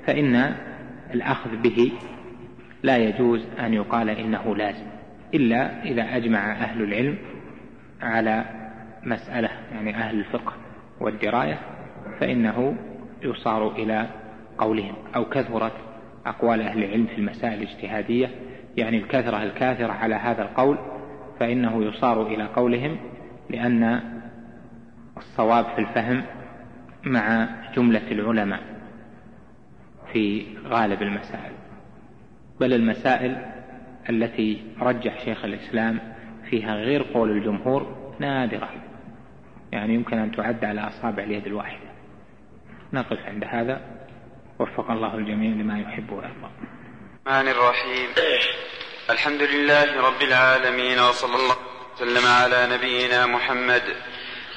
فإن 0.07 0.55
الأخذ 1.15 1.57
به 1.57 1.93
لا 2.83 2.97
يجوز 2.97 3.47
أن 3.61 3.75
يقال 3.75 4.11
إنه 4.11 4.57
لازم 4.57 4.87
إلا 5.35 5.83
إذا 5.83 6.17
أجمع 6.17 6.53
أهل 6.53 6.83
العلم 6.83 7.19
على 8.03 8.45
مسألة 9.03 9.51
يعني 9.73 9.95
أهل 9.95 10.19
الفقه 10.19 10.53
والدراية 11.01 11.59
فإنه 12.21 12.77
يصار 13.23 13.73
إلى 13.73 14.07
قولهم 14.59 14.95
أو 15.17 15.25
كثرت 15.25 15.73
أقوال 16.27 16.61
أهل 16.61 16.85
العلم 16.85 17.07
في 17.07 17.19
المسائل 17.19 17.63
الاجتهادية 17.63 18.31
يعني 18.77 18.99
الكثرة 18.99 19.43
الكاثرة 19.43 19.93
على 19.93 20.15
هذا 20.15 20.43
القول 20.43 20.79
فإنه 21.41 21.85
يصار 21.85 22.27
إلى 22.27 22.45
قولهم 22.45 22.97
لأن 23.51 24.01
الصواب 25.17 25.65
في 25.65 25.79
الفهم 25.79 26.23
مع 27.05 27.49
جملة 27.77 28.11
العلماء 28.11 28.61
في 30.13 30.47
غالب 30.67 31.03
المسائل. 31.03 31.53
بل 32.61 32.73
المسائل 32.73 33.37
التي 34.11 34.63
رجح 34.81 35.25
شيخ 35.25 35.45
الإسلام 35.45 35.99
فيها 36.51 36.75
غير 36.75 37.03
قول 37.03 37.31
الجمهور 37.31 38.13
نادرة. 38.21 38.69
يعني 39.73 39.95
يمكن 39.95 40.19
أن 40.19 40.33
تعد 40.33 40.65
على 40.65 40.81
أصابع 40.81 41.23
اليد 41.23 41.47
الواحدة. 41.47 41.87
نقف 42.93 43.19
عند 43.27 43.45
هذا. 43.45 43.81
وفق 44.59 44.91
الله 44.91 45.15
الجميع 45.15 45.51
لما 45.51 45.81
يحب 45.81 46.13
ويرضى. 46.13 46.51
الرحمن 47.27 47.49
الرحيم. 47.49 48.09
الحمد 49.15 49.43
لله 49.43 50.01
رب 50.01 50.23
العالمين 50.23 50.99
وصلى 51.01 51.35
الله 51.35 51.57
وسلم 51.97 52.27
على 52.27 52.67
نبينا 52.67 53.27
محمد 53.27 53.83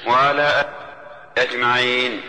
وعلى 0.06 0.64
أجمعين. 1.38 2.20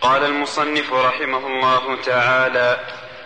قال 0.00 0.24
المصنف 0.24 0.92
رحمه 0.92 1.46
الله 1.46 1.96
تعالى 2.02 2.76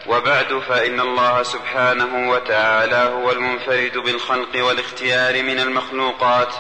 وبعد 0.06 0.58
فإن 0.68 1.00
الله 1.00 1.42
سبحانه 1.42 2.30
وتعالى 2.30 2.96
هو 2.96 3.30
المنفرد 3.30 3.98
بالخلق 3.98 4.64
والاختيار 4.64 5.42
من 5.42 5.58
المخلوقات. 5.58 6.54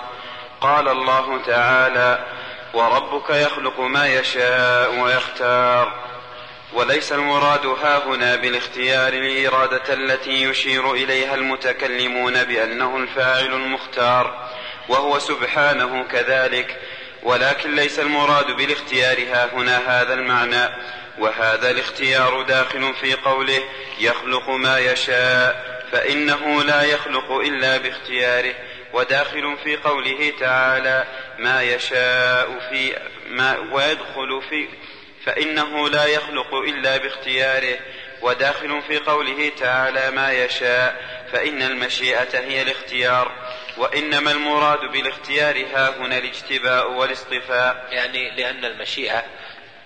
قال 0.60 0.88
الله 0.88 1.42
تعالى 1.46 2.26
وربك 2.74 3.30
يخلق 3.30 3.80
ما 3.80 4.06
يشاء 4.06 5.00
ويختار 5.00 6.11
وليس 6.74 7.12
المراد 7.12 7.66
ها 7.66 8.06
هنا 8.06 8.36
بالاختيار 8.36 9.12
الإرادة 9.12 9.94
التي 9.94 10.42
يشير 10.42 10.92
إليها 10.92 11.34
المتكلمون 11.34 12.44
بأنه 12.44 12.96
الفاعل 12.96 13.54
المختار 13.54 14.48
وهو 14.88 15.18
سبحانه 15.18 16.02
كذلك 16.02 16.80
ولكن 17.22 17.74
ليس 17.74 17.98
المراد 17.98 18.46
بالاختيار 18.46 19.18
ها 19.18 19.48
هنا 19.52 20.02
هذا 20.02 20.14
المعنى 20.14 20.68
وهذا 21.18 21.70
الاختيار 21.70 22.42
داخل 22.42 22.94
في 23.00 23.14
قوله 23.14 23.62
يخلق 23.98 24.50
ما 24.50 24.78
يشاء 24.78 25.82
فإنه 25.92 26.62
لا 26.62 26.82
يخلق 26.82 27.32
إلا 27.32 27.76
باختياره 27.76 28.54
وداخل 28.92 29.56
في 29.64 29.76
قوله 29.76 30.32
تعالى 30.40 31.04
ما 31.38 31.62
يشاء 31.62 32.68
في 32.70 32.96
ما 33.30 33.58
ويدخل 33.72 34.42
في 34.50 34.68
فإنه 35.24 35.88
لا 35.88 36.06
يخلق 36.06 36.54
إلا 36.54 36.96
باختياره 36.96 37.78
وداخل 38.22 38.82
في 38.82 38.98
قوله 38.98 39.52
تعالى 39.58 40.10
ما 40.10 40.32
يشاء 40.32 41.12
فإن 41.32 41.62
المشيئة 41.62 42.38
هي 42.38 42.62
الاختيار 42.62 43.32
وإنما 43.76 44.30
المراد 44.30 44.80
بالاختيار 44.80 45.66
ها 45.66 45.88
هنا 45.98 46.18
الاجتباء 46.18 46.90
والاصطفاء. 46.90 47.88
يعني 47.90 48.30
لأن 48.30 48.64
المشيئة 48.64 49.24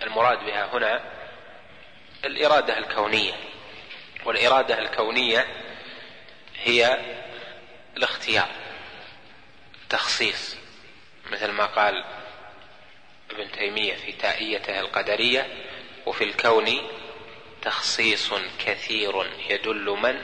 المراد 0.02 0.38
بها 0.38 0.70
هنا 0.72 1.00
الإرادة 2.24 2.78
الكونية 2.78 3.34
والإرادة 4.24 4.78
الكونية 4.78 5.46
هي 6.62 6.98
الاختيار 7.96 8.48
تخصيص 9.90 10.56
مثل 11.32 11.50
ما 11.50 11.66
قال 11.66 12.04
ابن 13.30 13.52
تيمية 13.52 13.94
في 13.94 14.12
تائيته 14.12 14.80
القدرية 14.80 15.46
وفي 16.06 16.24
الكون 16.24 16.88
تخصيص 17.62 18.30
كثير 18.66 19.26
يدل 19.48 19.90
من 19.90 20.22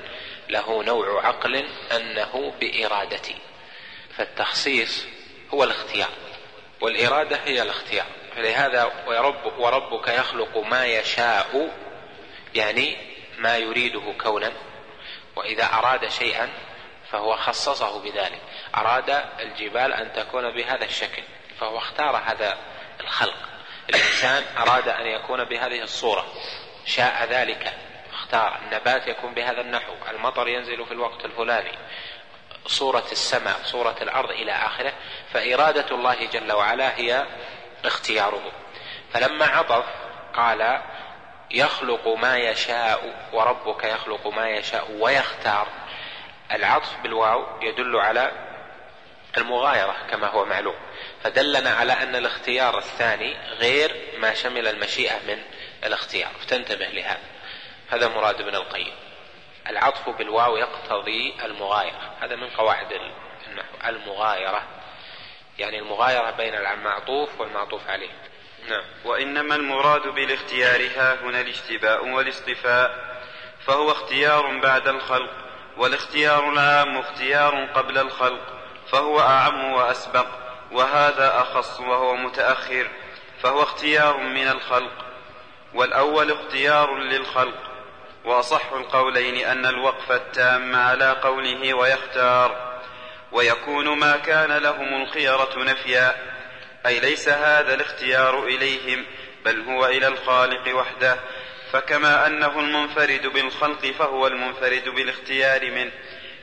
له 0.49 0.83
نوع 0.83 1.27
عقل 1.27 1.69
أنه 1.93 2.53
بإرادتي 2.61 3.37
فالتخصيص 4.17 5.07
هو 5.55 5.65
الاختيار 5.65 6.11
والإرادة 6.81 7.37
هي 7.45 7.63
الاختيار. 7.63 8.07
فلهذا 8.37 8.93
ورب 9.07 9.59
وربك 9.59 10.09
يخلق 10.09 10.59
ما 10.59 10.87
يشاء 10.87 11.71
يعني 12.55 12.97
ما 13.39 13.57
يريده 13.57 14.15
كونا. 14.23 14.53
وإذا 15.37 15.65
أراد 15.65 16.09
شيئا 16.09 16.49
فهو 17.11 17.37
خصصه 17.37 18.03
بذلك. 18.03 18.41
أراد 18.75 19.25
الجبال 19.41 19.93
أن 19.93 20.13
تكون 20.13 20.51
بهذا 20.55 20.85
الشكل 20.85 21.23
فهو 21.61 21.79
اختار 21.79 22.17
هذا 22.17 22.59
الخلق. 23.05 23.37
الإنسان 23.91 24.45
أراد 24.59 24.89
أن 24.89 25.07
يكون 25.07 25.45
بهذه 25.45 25.83
الصورة. 25.83 26.27
شاء 26.87 27.25
ذلك. 27.31 27.73
اختار. 28.13 28.59
النبات 28.63 29.09
يكون 29.09 29.35
بهذا 29.35 29.61
النحو. 29.61 29.93
المطر 30.11 30.49
ينزل 30.49 30.87
في 30.87 30.93
الوقت 30.93 31.25
الفلاني. 31.25 31.79
صورة 32.67 33.05
السماء 33.13 33.61
صورة 33.65 33.97
الأرض 34.03 34.31
إلى 34.31 34.53
آخره. 34.53 34.93
فإرادة 35.33 35.87
الله 35.91 36.27
جل 36.27 36.53
وعلا 36.53 36.99
هي 36.99 37.27
اختياره. 37.85 38.53
فلما 39.13 39.47
عطف 39.47 39.85
قال 40.35 40.83
يخلق 41.51 42.09
ما 42.09 42.37
يشاء 42.37 43.29
وربك 43.33 43.85
يخلق 43.85 44.27
ما 44.27 44.49
يشاء 44.49 44.91
ويختار. 44.91 45.69
العطف 46.53 46.97
بالواو 47.03 47.47
يدل 47.63 47.97
على 47.97 48.33
المغايرة 49.37 49.97
كما 50.11 50.27
هو 50.29 50.45
معلوم. 50.45 50.75
فدلنا 51.25 51.71
على 51.71 51.93
أن 51.93 52.17
الاختيار 52.17 52.79
الثاني 52.79 53.37
غير 53.59 53.97
ما 54.19 54.35
شمل 54.35 54.69
المشيئة 54.69 55.19
من 55.27 55.39
الاختيار. 55.85 56.31
فتنتبه 56.41 56.87
لهذا. 56.87 57.21
هذا 57.91 58.09
مراد 58.09 58.41
ابن 58.41 58.55
القيم. 58.55 58.95
العطف 59.69 60.09
بالواو 60.09 60.57
يقتضي 60.57 61.35
المغايرة. 61.45 62.15
هذا 62.21 62.37
من 62.37 62.51
قواعد 62.51 62.93
النحو. 63.47 63.89
المغايرة. 63.89 64.63
يعني 65.59 65.79
المغايرة 65.79 66.31
بين 66.31 66.55
المعطوف 66.55 67.41
والمعطوف 67.41 67.89
عليه. 67.89 68.11
نعم. 68.69 68.85
وإنما 69.05 69.55
المراد 69.57 70.09
بالاختيار 70.09 70.81
ها 70.97 71.15
هنا 71.15 71.41
الاجتباء 71.41 72.07
والاصطفاء 72.07 73.17
فهو 73.67 73.91
اختيار 73.91 74.59
بعد 74.59 74.89
الخلق 74.89 75.33
والاختيار 75.77 76.49
العام 76.49 76.99
اختيار 76.99 77.65
قبل 77.65 77.99
الخلق 77.99 78.41
فهو 78.93 79.21
أعم 79.21 79.73
وأسبق. 79.73 80.42
وهذا 80.73 81.41
أخص 81.41 81.81
وهو 81.81 82.17
متأخر 82.17 82.91
فهو 83.43 83.63
اختيار 83.63 84.17
من 84.17 84.49
الخلق 84.49 85.05
والأول 85.75 86.33
اختيار 86.33 86.99
للخلق 86.99 87.73
وأصح 88.25 88.73
القولين 88.73 89.47
أن 89.47 89.67
الوقف 89.67 90.13
التام 90.13 90.77
على 90.77 91.11
قوله 91.11 91.75
ويختار 91.75 92.73
ويكون 93.33 93.99
ما 93.99 94.17
كان 94.17 94.53
لهم 94.53 95.03
الخيرة 95.03 95.51
نفيا 95.57 96.17
أي 96.87 97.01
ليس 97.01 97.29
هذا 97.29 97.75
الاختيار 97.75 98.45
إليهم 98.45 99.07
بل 99.45 99.61
هو 99.61 99.87
إلى 99.87 100.07
الخالق 100.07 100.77
وحده 100.77 101.17
فكما 101.73 102.27
أنه 102.27 102.61
المنفرد 102.61 103.27
بالخلق 103.27 103.87
فهو 103.87 104.27
المنفرد 104.27 104.89
بالاختيار 104.89 105.71
منه 105.71 105.93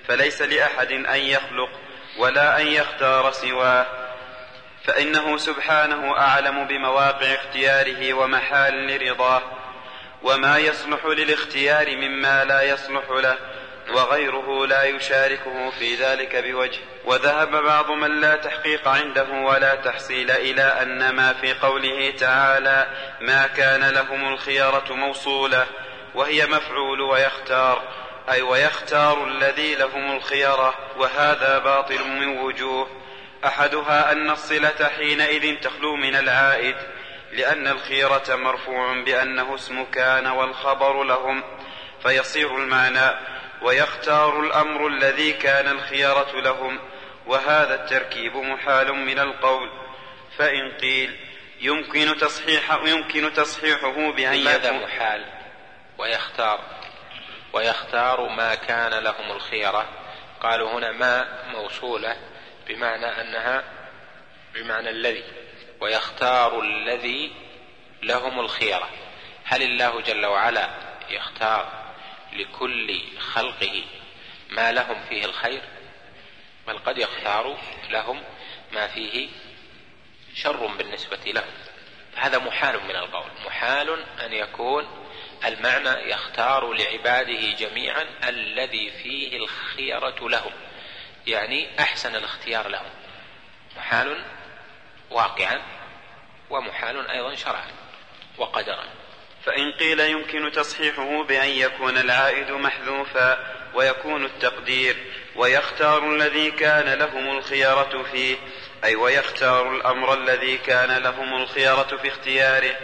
فليس 0.08 0.42
لأحد 0.42 0.92
أن 0.92 1.20
يخلق 1.20 1.70
ولا 2.18 2.62
أن 2.62 2.68
يختار 2.68 3.32
سواه 3.32 4.09
فإنه 4.90 5.38
سبحانه 5.38 6.18
أعلم 6.18 6.68
بمواقع 6.68 7.34
اختياره 7.34 8.14
ومحال 8.14 8.88
لرضاه 8.88 9.42
وما 10.24 10.58
يصلح 10.58 11.06
للاختيار 11.06 11.96
مما 11.96 12.44
لا 12.44 12.62
يصلح 12.62 13.04
له 13.10 13.38
وغيره 13.90 14.68
لا 14.68 14.84
يشاركه 14.84 15.70
في 15.70 15.96
ذلك 15.96 16.36
بوجه. 16.36 16.80
وذهب 17.06 17.52
بعض 17.52 17.92
من 17.92 18.22
لا 18.22 18.36
تحقيق 18.36 18.88
عنده 18.88 19.32
ولا 19.32 19.76
تحصيل 19.76 20.32
إلى 20.32 20.64
أن 20.64 21.10
ما 21.10 21.34
في 21.34 21.54
قوله 21.54 22.14
تعالى 22.20 22.88
ما 23.22 23.48
كان 23.48 23.90
لهم 23.90 24.34
الخيرة 24.34 24.86
موصولة 24.90 25.66
وهي 26.16 26.46
مفعول 26.46 27.02
ويختار 27.02 27.82
أي 28.32 28.42
ويختار 28.42 29.28
الذي 29.28 29.76
لهم 29.76 30.16
الخيرة 30.16 30.76
وهذا 30.98 31.60
باطل 31.60 32.04
من 32.08 32.38
وجوه. 32.38 33.00
أحدها 33.46 34.12
أن 34.12 34.30
الصلة 34.30 34.90
حينئذ 34.98 35.60
تخلو 35.60 35.96
من 35.96 36.16
العائد 36.16 36.76
لأن 37.32 37.68
الخيرة 37.68 38.36
مرفوع 38.36 39.04
بأنه 39.04 39.56
اسم 39.56 39.86
كان 39.86 40.28
والخبر 40.28 41.04
لهم 41.04 41.44
فيصير 42.04 42.58
المعنى 42.58 43.20
ويختار 43.62 44.40
الأمر 44.40 44.88
الذي 44.88 45.34
كان 45.34 45.68
الخيرة 45.68 46.42
لهم 46.42 46.80
وهذا 47.28 47.76
التركيب 47.76 48.36
محال 48.38 48.94
من 48.94 49.20
القول. 49.20 49.70
فإن 50.38 50.72
قيل 50.72 51.20
يمكن 51.62 52.18
تصحيح 52.18 52.80
يمكن 52.86 53.34
تصحيحه 53.34 54.12
بأن 54.12 54.34
لماذا 54.34 54.72
محال؟ 54.72 55.26
ويختار. 55.98 56.60
ويختار 57.54 58.30
ما 58.30 58.56
كان 58.56 59.04
لهم 59.04 59.32
الخيرة. 59.32 59.90
قالوا 60.42 60.72
هنا 60.72 60.92
ما 60.92 61.28
موصولة؟ 61.52 62.16
بمعنى 62.70 63.06
أنها 63.06 63.64
بمعنى 64.54 64.90
الذي 64.90 65.24
ويختار 65.80 66.62
الذي 66.62 67.32
لهم 68.04 68.40
الخيرة. 68.40 68.90
هل 69.44 69.62
الله 69.62 70.02
جل 70.02 70.26
وعلا 70.26 70.70
يختار 71.10 71.94
لكل 72.34 73.00
خلقه 73.20 73.84
ما 74.50 74.72
لهم 74.72 75.02
فيه 75.10 75.26
الخير؟ 75.26 75.62
بل 76.68 76.78
قد 76.78 76.98
يختار 76.98 77.58
لهم 77.90 78.24
ما 78.72 78.88
فيه 78.88 79.30
شر 80.36 80.68
بالنسبة 80.68 81.20
لهم. 81.26 81.54
هذا 82.16 82.38
محال 82.38 82.84
من 82.84 82.96
القول. 82.96 83.32
محال 83.46 84.06
أن 84.26 84.34
يكون 84.34 84.88
المعنى 85.46 86.10
يختار 86.12 86.74
لعباده 86.74 87.52
جميعا 87.52 88.06
الذي 88.24 88.92
فيه 88.92 89.38
الخيرة 89.38 90.30
لهم. 90.30 90.52
يعني 91.30 91.80
أحسن 91.80 92.16
الاختيار 92.16 92.68
لهم 92.68 92.90
محال 93.78 94.24
واقعا 95.12 95.62
ومحال 96.50 97.08
أيضا 97.08 97.36
شرعا 97.36 97.68
وقدرا. 98.38 98.84
فإن 99.46 99.72
قيل 99.72 100.00
يمكن 100.00 100.52
تصحيحه 100.52 101.24
بأن 101.24 101.50
يكون 101.50 101.98
العائد 101.98 102.52
محذوفا 102.52 103.56
ويكون 103.74 104.26
التقدير 104.26 104.96
ويختار 105.36 106.16
الذي 106.16 106.52
كان 106.52 107.00
لهم 107.00 107.38
الخيرة 107.38 108.06
فيه 108.12 108.36
أي 108.84 108.96
ويختار 108.96 109.76
الأمر 109.76 110.14
الذي 110.14 110.58
كان 110.58 111.04
لهم 111.04 111.36
الخيرة 111.36 111.98
في 112.02 112.08
اختياره. 112.08 112.76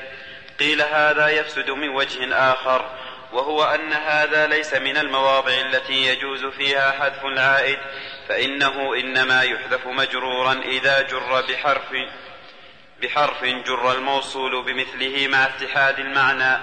قيل 0.59 0.81
هذا 0.81 1.27
يفسد 1.27 1.69
من 1.69 1.89
وجه 1.89 2.35
آخر 2.51 2.89
وهو 3.33 3.63
أن 3.63 3.93
هذا 3.93 4.47
ليس 4.47 4.73
من 4.73 4.97
المواضع 4.97 5.53
التي 5.53 6.05
يجوز 6.05 6.45
فيها 6.45 6.91
حذف 6.91 7.25
العائد 7.25 7.79
فإنه 8.27 8.95
إنما 8.95 9.43
يحذف 9.43 9.87
مجرورا 9.87 10.53
إذا 10.53 11.01
جر 11.01 11.41
بحرف 11.41 11.91
بحرف 13.01 13.43
جر 13.43 13.91
الموصول 13.91 14.63
بمثله 14.63 15.27
مع 15.27 15.45
اتحاد 15.45 15.99
المعنى. 15.99 16.57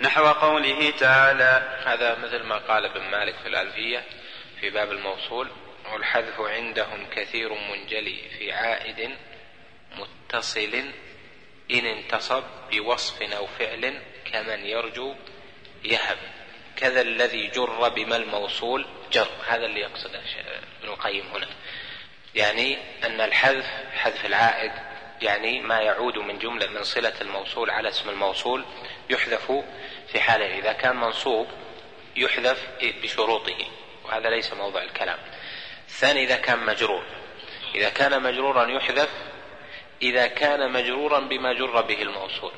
نحو 0.00 0.26
قوله 0.26 0.90
تعالى 0.90 1.80
هذا 1.86 2.18
مثل 2.18 2.42
ما 2.42 2.58
قال 2.58 2.84
ابن 2.84 3.00
مالك 3.10 3.34
في 3.42 3.48
الألفية 3.48 4.04
في 4.60 4.70
باب 4.70 4.92
الموصول 4.92 5.50
والحذف 5.92 6.40
عندهم 6.40 7.06
كثير 7.16 7.54
منجلي 7.54 8.30
في 8.38 8.52
عائد 8.52 9.16
متصل 9.96 10.84
إن 11.70 11.86
انتصب 11.86 12.42
بوصف 12.72 13.22
أو 13.22 13.46
فعل 13.46 14.00
كمن 14.32 14.66
يرجو 14.66 15.14
يهب. 15.84 16.18
كذا 16.80 17.00
الذي 17.00 17.46
جر 17.46 17.88
بما 17.88 18.16
الموصول 18.16 18.86
جر. 19.12 19.28
هذا 19.46 19.66
اللي 19.66 19.80
يقصده 19.80 20.20
ابن 20.80 20.88
القيم 20.88 21.26
هنا. 21.34 21.46
يعني 22.34 22.78
أن 23.04 23.20
الحذف 23.20 23.66
حذف 23.94 24.26
العائد 24.26 24.72
يعني 25.22 25.60
ما 25.60 25.80
يعود 25.80 26.18
من 26.18 26.38
جملة 26.38 26.66
من 26.66 26.82
صلة 26.82 27.14
الموصول 27.20 27.70
على 27.70 27.88
اسم 27.88 28.10
الموصول 28.10 28.64
يحذف 29.10 29.52
في 30.12 30.20
حاله. 30.20 30.58
إذا 30.58 30.72
كان 30.72 30.96
منصوب 30.96 31.46
يحذف 32.16 32.68
بشروطه 32.82 33.58
وهذا 34.04 34.30
ليس 34.30 34.52
موضع 34.52 34.82
الكلام. 34.82 35.18
الثاني 35.88 36.24
إذا 36.24 36.36
كان 36.36 36.66
مجرور. 36.66 37.04
إذا 37.74 37.88
كان 37.88 38.22
مجرورا 38.22 38.66
يحذف 38.66 39.10
إذا 40.02 40.26
كان 40.26 40.72
مجرورا 40.72 41.20
بما 41.20 41.52
جر 41.52 41.80
به 41.80 42.02
الموصول. 42.02 42.52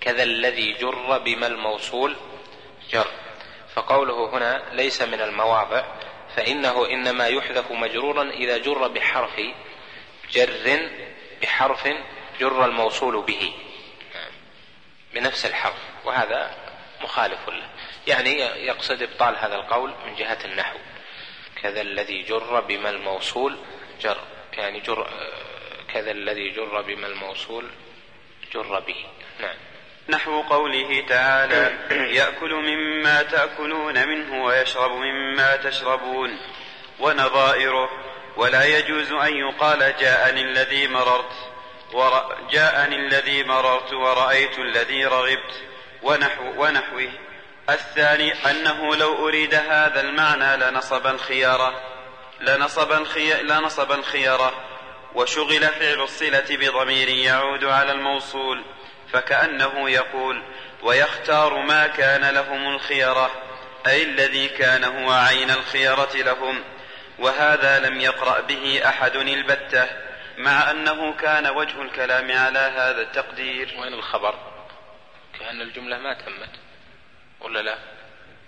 كذا 0.00 0.22
الذي 0.22 0.72
جر 0.72 1.18
بما 1.18 1.46
الموصول 1.46 2.16
جر. 2.90 3.06
فقوله 3.76 4.30
هنا 4.36 4.62
ليس 4.72 5.02
من 5.02 5.20
المواضع 5.20 5.84
فإنه 6.36 6.86
إنما 6.86 7.28
يحذف 7.28 7.72
مجرورا 7.72 8.30
إذا 8.30 8.58
جر 8.58 8.88
بحرف 8.88 9.40
جر 10.32 10.90
بحرف 11.42 11.88
جر 12.40 12.64
الموصول 12.64 13.22
به. 13.22 13.52
بنفس 15.14 15.46
الحرف 15.46 15.82
وهذا 16.04 16.54
مخالف 17.02 17.48
له. 17.48 17.68
يعني 18.06 18.40
يقصد 18.40 19.02
إبطال 19.02 19.36
هذا 19.36 19.54
القول 19.54 19.94
من 20.06 20.14
جهة 20.14 20.38
النحو. 20.44 20.78
كذا 21.62 21.80
الذي 21.80 22.22
جر 22.22 22.60
بما 22.60 22.90
الموصول 22.90 23.58
جر 24.00 24.18
يعني 24.52 24.80
جر 24.80 25.10
كذا 25.94 26.10
الذي 26.10 26.50
جر 26.50 26.82
بما 26.82 27.06
الموصول 27.06 27.70
جر 28.54 28.80
به. 28.80 29.06
نعم. 29.40 29.56
نحو 30.08 30.42
قوله 30.42 31.04
تعالى 31.08 31.72
يأكل 32.18 32.54
مما 32.54 33.22
تأكلون 33.22 34.08
منه 34.08 34.44
ويشرب 34.44 34.90
مما 34.90 35.56
تشربون 35.56 36.38
ونظائره 37.00 37.90
ولا 38.36 38.64
يجوز 38.64 39.12
أن 39.12 39.36
يقال 39.36 39.94
جاءني 40.00 40.40
الذي 40.40 40.88
مررت 40.88 41.32
جاءني 42.50 42.96
الذي 42.96 43.44
مررت 43.44 43.92
ورأيت 43.92 44.58
الذي 44.58 45.04
رغبت 45.04 45.62
ونحو 46.02 46.44
ونحوه. 46.56 47.10
الثاني 47.70 48.32
أنه 48.50 48.96
لو 48.96 49.28
أريد 49.28 49.54
هذا 49.54 50.00
المعنى 50.00 50.56
لنصب 50.56 51.06
الخيارة 51.06 51.80
لنصب, 52.40 52.92
الخي... 52.92 53.42
لنصب 53.42 53.92
الخيارة 53.92 54.52
وشغل 55.14 55.60
فعل 55.60 56.00
الصلة 56.00 56.46
بضمير 56.50 57.08
يعود 57.08 57.64
على 57.64 57.92
الموصول. 57.92 58.62
فكأنه 59.12 59.90
يقول 59.90 60.42
ويختار 60.82 61.58
ما 61.58 61.86
كان 61.86 62.34
لهم 62.34 62.74
الخيرة 62.74 63.30
أي 63.86 64.02
الذي 64.02 64.48
كان 64.48 64.84
هو 64.84 65.10
عين 65.10 65.50
الخيرة 65.50 66.10
لهم 66.14 66.64
وهذا 67.18 67.88
لم 67.88 68.00
يقرأ 68.00 68.40
به 68.40 68.88
أحد 68.88 69.16
البتة 69.16 69.88
مع 70.38 70.70
أنه 70.70 71.12
كان 71.12 71.46
وجه 71.46 71.82
الكلام 71.82 72.30
على 72.32 72.58
هذا 72.58 73.02
التقدير. 73.02 73.74
وين 73.78 73.94
الخبر؟ 73.94 74.34
كأن 75.38 75.60
الجملة 75.60 75.98
ما 75.98 76.14
تمت 76.14 76.50
ولا 77.40 77.62
لا؟ 77.62 77.78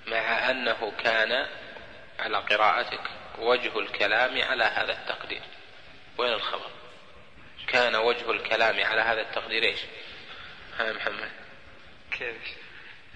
مع 0.06 0.50
أنه 0.50 0.92
كان 1.04 1.46
على 2.18 2.38
قراءتك 2.38 3.00
وجه 3.38 3.78
الكلام 3.78 4.42
على 4.42 4.64
هذا 4.64 4.92
التقدير. 4.92 5.42
وين 6.18 6.32
الخبر؟ 6.32 6.70
كان 7.66 7.96
وجه 7.96 8.30
الكلام 8.30 8.84
على 8.84 9.00
هذا 9.00 9.20
التقدير 9.20 9.62
إيش؟ 9.62 9.80
ها 10.78 10.92
محمد. 10.92 11.30
كيف؟ 12.10 12.36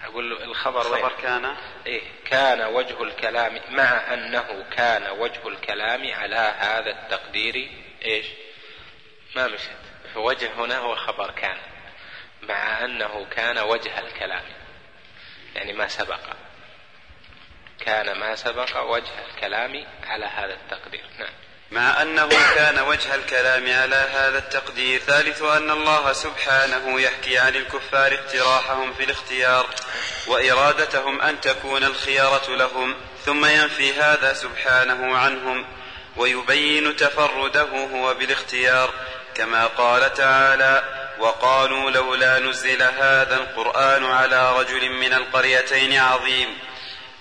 أقول 0.03 0.29
له 0.29 0.43
الخبر 0.43 0.83
خبر 0.83 0.93
وين؟ 0.93 1.09
كان؟ 1.21 1.55
إيه 1.85 2.01
كان 2.25 2.61
وجه 2.61 3.03
الكلام 3.03 3.59
مع 3.69 4.13
أنه 4.13 4.65
كان 4.71 5.07
وجه 5.19 5.47
الكلام 5.47 6.13
على 6.13 6.55
هذا 6.59 6.89
التقدير 6.91 7.71
إيش؟ 8.05 8.25
ما 9.35 9.47
مشت 9.47 9.69
وجه 10.15 10.51
هنا 10.53 10.77
هو 10.77 10.95
خبر 10.95 11.31
كان 11.31 11.57
مع 12.41 12.85
أنه 12.85 13.25
كان 13.31 13.59
وجه 13.59 13.99
الكلام. 13.99 14.43
يعني 15.55 15.73
ما 15.73 15.87
سبق. 15.87 16.21
كان 17.79 18.19
ما 18.19 18.35
سبق 18.35 18.79
وجه 18.81 19.25
الكلام 19.29 19.85
على 20.03 20.25
هذا 20.25 20.53
التقدير. 20.53 21.05
نعم. 21.19 21.33
مع 21.73 22.01
أنه 22.01 22.29
كان 22.55 22.79
وجه 22.79 23.15
الكلام 23.15 23.63
على 23.63 23.95
هذا 23.95 24.37
التقدير 24.37 24.99
ثالث 24.99 25.41
أن 25.41 25.71
الله 25.71 26.13
سبحانه 26.13 27.01
يحكي 27.01 27.37
عن 27.37 27.55
الكفار 27.55 28.13
اقتراحهم 28.13 28.93
في 28.93 29.03
الاختيار 29.03 29.69
وإرادتهم 30.27 31.21
أن 31.21 31.41
تكون 31.41 31.83
الخيارة 31.83 32.55
لهم 32.55 32.95
ثم 33.25 33.45
ينفي 33.45 33.93
هذا 33.93 34.33
سبحانه 34.33 35.17
عنهم 35.17 35.65
ويبين 36.17 36.95
تفرده 36.95 37.67
هو 37.93 38.13
بالاختيار 38.13 38.93
كما 39.35 39.67
قال 39.67 40.13
تعالى 40.13 40.83
وقالوا 41.19 41.91
لولا 41.91 42.39
نزل 42.39 42.81
هذا 42.81 43.35
القرآن 43.35 44.05
على 44.05 44.59
رجل 44.59 44.89
من 44.89 45.13
القريتين 45.13 45.97
عظيم 45.99 46.57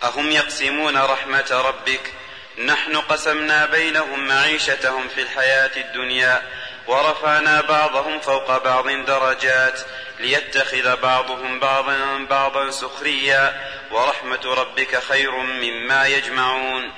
أهم 0.03 0.31
يقسمون 0.31 0.97
رحمة 0.97 1.63
ربك 1.65 2.13
نحن 2.59 2.97
قسمنا 2.97 3.67
بينهم 3.67 4.27
معيشتهم 4.27 5.09
في 5.09 5.23
الحياة 5.23 5.71
الدنيا 5.77 6.43
ورفعنا 6.87 7.61
بعضهم 7.61 8.21
فوق 8.21 8.65
بعض 8.65 8.89
درجات 8.89 9.81
ليتخذ 10.21 10.97
بعضهم 10.97 11.61
بعضا 11.61 12.27
بعضا 12.31 12.71
سخريا 12.71 13.61
ورحمة 13.91 14.41
ربك 14.45 15.03
خير 15.03 15.31
مما 15.31 16.07
يجمعون. 16.07 16.93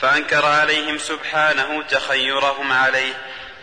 فأنكر 0.00 0.46
عليهم 0.46 0.98
سبحانه 0.98 1.82
تخيرهم 1.82 2.72
عليه 2.72 3.12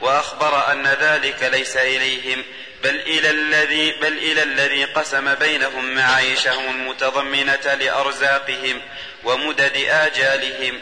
وأخبر 0.01 0.71
أن 0.71 0.87
ذلك 0.87 1.43
ليس 1.43 1.77
إليهم 1.77 2.43
بل 2.83 2.95
إلى 2.95 3.29
الذي 3.29 3.91
بل 3.91 4.17
إلى 4.17 4.43
الذي 4.43 4.85
قسم 4.85 5.35
بينهم 5.35 5.95
معايشهم 5.95 6.75
المتضمنة 6.75 7.73
لأرزاقهم 7.73 8.81
ومدد 9.23 9.77
آجالهم. 9.89 10.79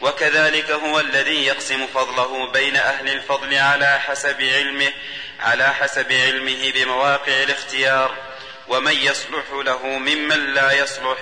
وكذلك 0.00 0.70
هو 0.70 1.00
الذي 1.00 1.46
يقسم 1.46 1.86
فضله 1.86 2.52
بين 2.52 2.76
أهل 2.76 3.08
الفضل 3.08 3.54
على 3.54 4.00
حسب 4.00 4.42
علمه 4.42 4.92
على 5.40 5.74
حسب 5.74 6.12
علمه 6.12 6.72
بمواقع 6.74 7.42
الاختيار 7.42 8.16
ومن 8.68 8.92
يصلح 8.92 9.44
له 9.52 9.86
ممن 9.86 10.54
لا 10.54 10.72
يصلح 10.72 11.18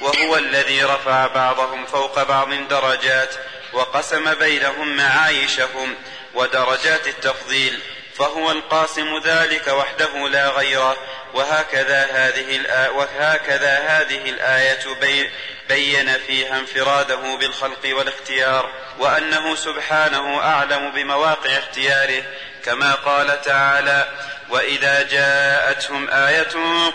وهو 0.00 0.36
الذي 0.36 0.84
رفع 0.84 1.26
بعضهم 1.26 1.86
فوق 1.86 2.22
بعض 2.22 2.48
درجات 2.68 3.34
وقسم 3.72 4.34
بينهم 4.34 4.96
معايشهم 4.96 5.94
ودرجات 6.34 7.06
التفضيل 7.06 7.80
فهو 8.14 8.50
القاسم 8.50 9.18
ذلك 9.24 9.66
وحده 9.68 10.28
لا 10.28 10.48
غيره 10.48 10.96
وهكذا 11.34 12.08
هذه 12.12 12.60
وهكذا 12.94 13.78
هذه 13.78 14.30
الآية 14.30 14.94
بي 15.00 15.30
بين 15.68 16.12
فيها 16.26 16.58
انفراده 16.58 17.36
بالخلق 17.36 17.96
والاختيار 17.96 18.70
وأنه 18.98 19.54
سبحانه 19.54 20.40
أعلم 20.40 20.90
بمواقع 20.90 21.58
اختياره 21.58 22.22
كما 22.64 22.94
قال 22.94 23.40
تعالى 23.42 24.08
وإذا 24.50 25.02
جاءتهم 25.02 26.08
آية 26.10 26.48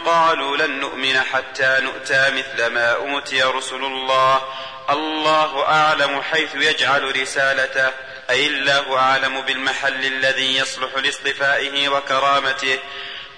قالوا 0.06 0.58
لن 0.58 0.80
نؤمن 0.80 1.22
حتى 1.22 1.78
نؤتى 1.82 2.30
مثل 2.30 2.66
ما 2.66 2.92
أوتي 2.92 3.44
رسل 3.44 3.76
الله. 3.76 4.42
الله 4.90 5.68
أعلم 5.68 6.22
حيث 6.22 6.56
يجعل 6.56 7.22
رسالته 7.22 7.92
أي 8.30 8.48
الله 8.48 8.98
أعلم 8.98 9.42
بالمحل 9.42 10.06
الذي 10.06 10.58
يصلح 10.58 10.98
لاصطفائه 10.98 11.90
وكرامته 11.90 12.80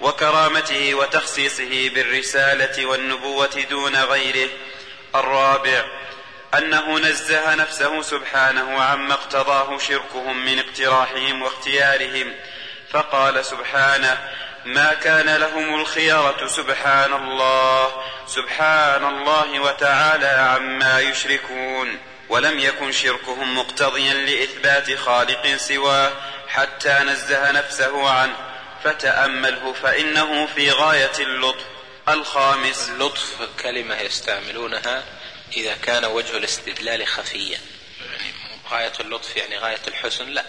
وكرامته 0.00 0.94
وتخصيصه 0.94 1.90
بالرسالة 1.94 2.86
والنبوة 2.86 3.64
دون 3.70 3.96
غيره. 3.96 4.48
الرابع 5.20 5.84
أنه 6.58 6.98
نزه 6.98 7.54
نفسه 7.54 8.02
سبحانه 8.02 8.82
عما 8.82 9.14
اقتضاه 9.14 9.78
شركهم 9.78 10.44
من 10.44 10.58
اقتراحهم 10.58 11.42
واختيارهم 11.42 12.34
فقال 12.90 13.44
سبحانه 13.44 14.18
ما 14.64 14.94
كان 14.94 15.36
لهم 15.36 15.80
الخيرة 15.80 16.46
سبحان 16.46 17.12
الله 17.12 18.02
سبحان 18.26 19.04
الله 19.04 19.60
وتعالى 19.60 20.26
عما 20.26 21.00
يشركون 21.00 21.98
ولم 22.28 22.58
يكن 22.58 22.92
شركهم 22.92 23.58
مقتضيا 23.58 24.14
لإثبات 24.14 24.98
خالق 24.98 25.56
سواه 25.56 26.12
حتى 26.48 26.98
نزه 26.98 27.50
نفسه 27.50 28.10
عنه 28.10 28.36
فتأمله 28.84 29.72
فإنه 29.82 30.46
في 30.46 30.70
غاية 30.70 31.18
اللطف 31.20 31.75
الخامس. 32.08 32.88
اللطف 32.88 33.48
كلمة 33.62 34.00
يستعملونها 34.00 35.04
إذا 35.56 35.74
كان 35.74 36.04
وجه 36.04 36.36
الاستدلال 36.36 37.06
خفيا. 37.06 37.60
يعني 38.00 38.32
غاية 38.70 38.92
اللطف 39.00 39.36
يعني 39.36 39.58
غاية 39.58 39.80
الحسن؟ 39.88 40.28
لا. 40.28 40.44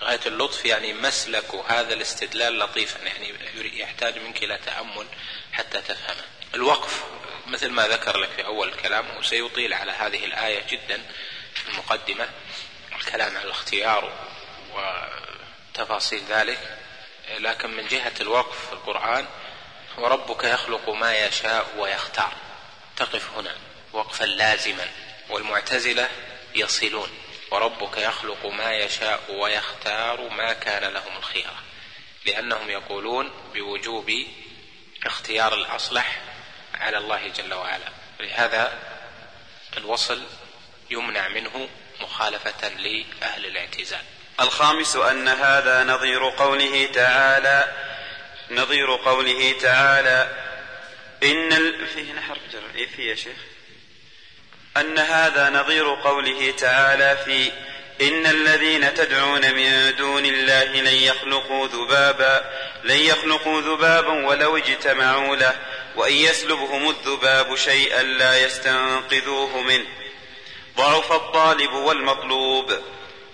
غاية 0.00 0.20
اللطف 0.26 0.64
يعني 0.64 0.92
مسلك 0.92 1.54
هذا 1.68 1.94
الاستدلال 1.94 2.58
لطيفا 2.58 2.98
يعني 2.98 3.34
يحتاج 3.78 4.18
منك 4.18 4.42
إلى 4.42 4.58
تأمل 4.66 5.06
حتى 5.52 5.80
تفهمه 5.80 6.24
الوقف. 6.54 7.04
مثل 7.46 7.70
ما 7.70 7.88
ذكر 7.88 8.16
لك 8.16 8.30
في 8.30 8.44
أول 8.44 8.68
الكلام 8.68 9.16
وسيطيل 9.16 9.74
على 9.74 9.92
هذه 9.92 10.24
الآية 10.24 10.66
جدا 10.66 11.02
في 11.54 11.68
المقدمة 11.68 12.28
الكلام 12.96 13.36
على 13.36 13.44
الاختيار 13.44 14.12
وتفاصيل 14.74 16.22
ذلك. 16.28 16.78
لكن 17.38 17.70
من 17.70 17.86
جهة 17.86 18.12
الوقف 18.20 18.66
في 18.66 18.72
القرآن 18.72 19.26
وربك 19.98 20.44
يخلق 20.44 20.90
ما 20.90 21.18
يشاء 21.18 21.66
ويختار. 21.78 22.32
تقف 22.96 23.30
هنا. 23.36 23.56
وقفا 23.92 24.24
لازما. 24.24 24.86
والمعتزلة 25.30 26.08
يصلون. 26.54 27.08
وربك 27.50 27.96
يخلق 27.96 28.46
ما 28.46 28.72
يشاء 28.72 29.20
ويختار 29.28 30.28
ما 30.28 30.52
كان 30.52 30.92
لهم 30.92 31.16
الخيرة 31.16 31.54
لأنهم 32.26 32.70
يقولون 32.70 33.32
بوجوب 33.54 34.12
اختيار 35.06 35.54
الأصلح 35.54 36.20
على 36.74 36.98
الله 36.98 37.28
جل 37.28 37.54
وعلا. 37.54 37.88
لهذا 38.20 38.78
الوصل 39.76 40.22
يمنع 40.90 41.28
منه 41.28 41.68
مخالفة 42.00 42.68
لأهل 42.68 43.46
الاعتزال. 43.46 44.04
الخامس 44.40 44.96
أن 44.96 45.28
هذا 45.28 45.84
نظير 45.84 46.28
قوله 46.28 46.86
تعالى 46.86 47.91
نظير 48.50 48.96
قوله 48.96 49.54
تعالى 49.60 50.28
إن 51.22 51.52
ال... 51.52 51.86
فيه 51.86 52.12
نحر 52.12 52.38
جر 52.52 52.62
إيه 52.74 52.86
فيه 52.86 53.10
يا 53.10 53.14
شيخ؟ 53.14 53.36
أن 54.76 54.98
هذا 54.98 55.50
نظير 55.50 55.94
قوله 55.94 56.50
تعالى 56.50 57.18
في 57.24 57.52
إن 58.00 58.26
الذين 58.26 58.94
تدعون 58.94 59.54
من 59.54 59.94
دون 59.96 60.26
الله 60.26 60.64
لن 60.64 60.86
يخلقوا 60.86 61.68
ذبابا 61.68 62.44
لن 62.84 62.96
يخلقوا 62.96 63.60
ذبابا 63.60 64.26
ولو 64.26 64.56
اجتمعوا 64.56 65.36
له 65.36 65.56
وإن 65.96 66.14
يسلبهم 66.14 66.88
الذباب 66.88 67.56
شيئا 67.56 68.02
لا 68.02 68.44
يستنقذوه 68.44 69.60
منه. 69.60 69.86
ضعف 70.76 71.12
الطالب 71.12 71.72
والمطلوب. 71.72 72.78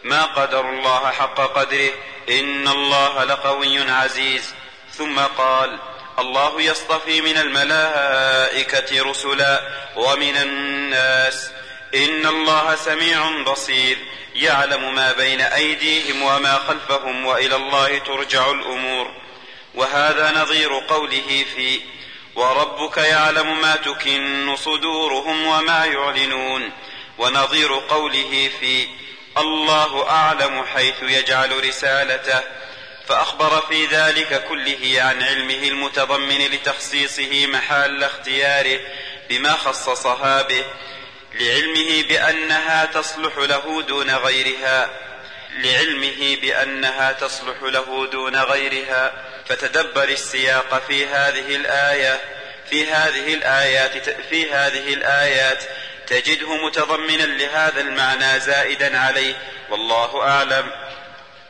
ما 0.04 0.24
قدر 0.24 0.70
الله 0.70 1.10
حق 1.10 1.40
قدره. 1.40 1.90
إن 2.28 2.68
الله 2.68 3.24
لقوي 3.24 3.90
عزيز. 3.90 4.54
ثم 4.98 5.18
قال 5.18 5.78
الله 6.18 6.62
يصطفي 6.62 7.20
من 7.20 7.36
الملائكة 7.38 9.02
رسلا 9.02 9.62
ومن 9.96 10.36
الناس. 10.36 11.50
إن 11.94 12.26
الله 12.26 12.76
سميع 12.76 13.42
بصير 13.42 13.98
يعلم 14.34 14.94
ما 14.94 15.12
بين 15.12 15.40
أيديهم 15.40 16.22
وما 16.22 16.54
خلفهم 16.54 17.26
وإلى 17.26 17.56
الله 17.56 17.98
ترجع 17.98 18.50
الأمور. 18.50 19.10
وهذا 19.74 20.32
نظير 20.42 20.78
قوله 20.88 21.44
في 21.56 21.80
وربك 22.34 22.96
يعلم 22.98 23.60
ما 23.60 23.76
تكن 23.76 24.56
صدورهم 24.56 25.46
وما 25.46 25.84
يعلنون. 25.84 26.72
ونظير 27.18 27.74
قوله 27.88 28.50
في 28.60 28.88
الله 29.38 30.10
أعلم 30.10 30.64
حيث 30.74 31.02
يجعل 31.02 31.64
رسالته. 31.68 32.40
فأخبر 33.08 33.60
في 33.60 33.86
ذلك 33.86 34.44
كله 34.48 35.02
عن 35.02 35.22
علمه 35.22 35.68
المتضمن 35.68 36.38
لتخصيصه 36.38 37.46
محل 37.46 38.04
اختياره 38.04 38.80
بما 39.28 39.52
خصصها 39.52 40.42
به 40.42 40.64
لعلمه 41.34 42.02
بأنها 42.08 42.84
تصلح 42.84 43.38
له 43.38 43.82
دون 43.82 44.10
غيرها 44.10 44.90
لعلمه 45.52 46.36
بأنها 46.42 47.12
تصلح 47.12 47.62
له 47.62 48.08
دون 48.12 48.36
غيرها. 48.36 49.12
فتدبر 49.48 50.08
السياق 50.08 50.82
في 50.88 51.06
هذه 51.06 51.56
الآية 51.56 52.20
في 52.70 52.86
هذه 52.86 53.34
الآيات 53.34 54.10
في 54.30 54.52
هذه 54.52 54.94
الآيات 54.94 55.64
تجده 56.06 56.66
متضمنا 56.66 57.22
لهذا 57.22 57.80
المعنى 57.80 58.40
زائدا 58.40 58.98
عليه 58.98 59.34
والله 59.70 60.22
أعلم. 60.22 60.70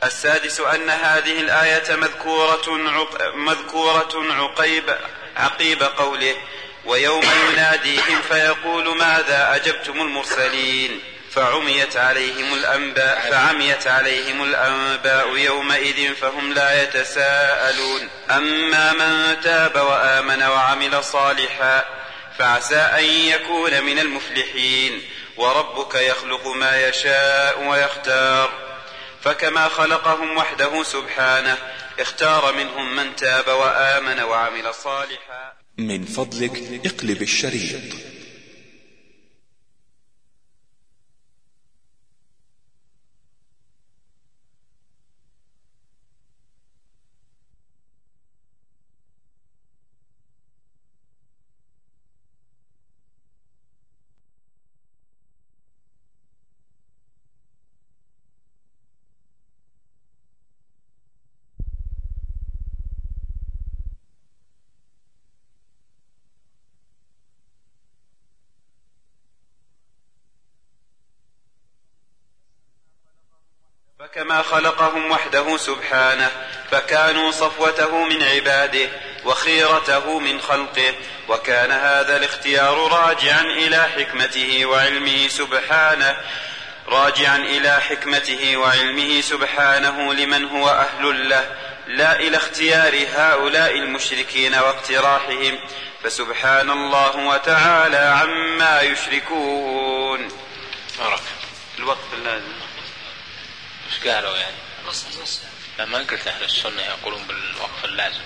السادس 0.03 0.59
أن 0.59 0.89
هذه 0.89 1.39
الآية 1.39 1.95
مذكورة 1.95 2.89
عق... 2.89 3.35
مذكورة 3.35 4.33
عقيب 4.33 4.95
عقيب 5.37 5.83
قوله 5.83 6.35
ويوم 6.85 7.23
يناديهم 7.51 8.21
فيقول 8.21 8.97
ماذا 8.97 9.55
أجبتم 9.55 10.01
المرسلين؟ 10.01 11.01
فعميت 11.31 11.97
عليهم 11.97 12.53
الأنباء 12.53 13.29
فعميت 13.31 13.87
عليهم 13.87 14.43
الأنباء 14.43 15.37
يومئذ 15.37 16.15
فهم 16.15 16.53
لا 16.53 16.83
يتساءلون. 16.83 18.09
أما 18.31 18.93
من 18.93 19.41
تاب 19.41 19.75
وآمن 19.75 20.43
وعمل 20.43 21.03
صالحا 21.03 21.85
فعسى 22.39 22.75
أن 22.75 23.03
يكون 23.03 23.83
من 23.83 23.99
المفلحين. 23.99 25.09
وربك 25.37 25.95
يخلق 25.95 26.47
ما 26.47 26.87
يشاء 26.87 27.63
ويختار. 27.63 28.68
فكما 29.21 29.67
خلقهم 29.67 30.37
وحده 30.37 30.83
سبحانه 30.83 31.57
اختار 31.99 32.53
منهم 32.53 32.95
من 32.95 33.15
تاب 33.15 33.47
وآمن 33.47 34.19
وعمل 34.19 34.73
صالحا. 34.73 35.53
من 35.77 36.05
فضلك 36.05 36.81
اقلب 36.85 37.21
الشريط. 37.21 38.18
فكما 74.19 74.41
خلقهم 74.41 75.11
وحده 75.11 75.57
سبحانه 75.57 76.31
فكانوا 76.71 77.31
صفوته 77.31 78.03
من 78.03 78.23
عباده 78.23 78.89
وخيرته 79.25 80.19
من 80.19 80.41
خلقه 80.41 80.93
وكان 81.29 81.71
هذا 81.71 82.17
الاختيار 82.17 82.91
راجعا 82.91 83.41
إلى 83.41 83.89
حكمته 83.97 84.65
وعلمه 84.65 85.27
سبحانه 85.27 86.17
راجعا 86.87 87.37
إلى 87.37 87.81
حكمته 87.81 88.57
وعلمه 88.57 89.21
سبحانه 89.21 90.13
لمن 90.13 90.45
هو 90.45 90.69
أهل 90.69 91.29
له 91.29 91.55
لا 91.87 92.19
إلى 92.19 92.37
اختيار 92.37 93.05
هؤلاء 93.15 93.77
المشركين 93.77 94.55
واقتراحهم 94.55 95.59
فسبحان 96.03 96.69
الله 96.69 97.15
وتعالى 97.17 97.97
عما 97.97 98.81
يشركون. 98.81 100.27
الوقت 101.79 101.99
اللازم 102.13 102.68
إيش 103.89 104.07
قالوا 104.07 104.37
يعني؟ 104.37 104.55
لا 105.77 105.85
ما 105.85 105.97
قلت 105.97 106.27
أهل 106.27 106.43
السنة 106.43 106.81
يقولون 106.81 107.23
بالوقف 107.23 107.85
اللازم. 107.85 108.23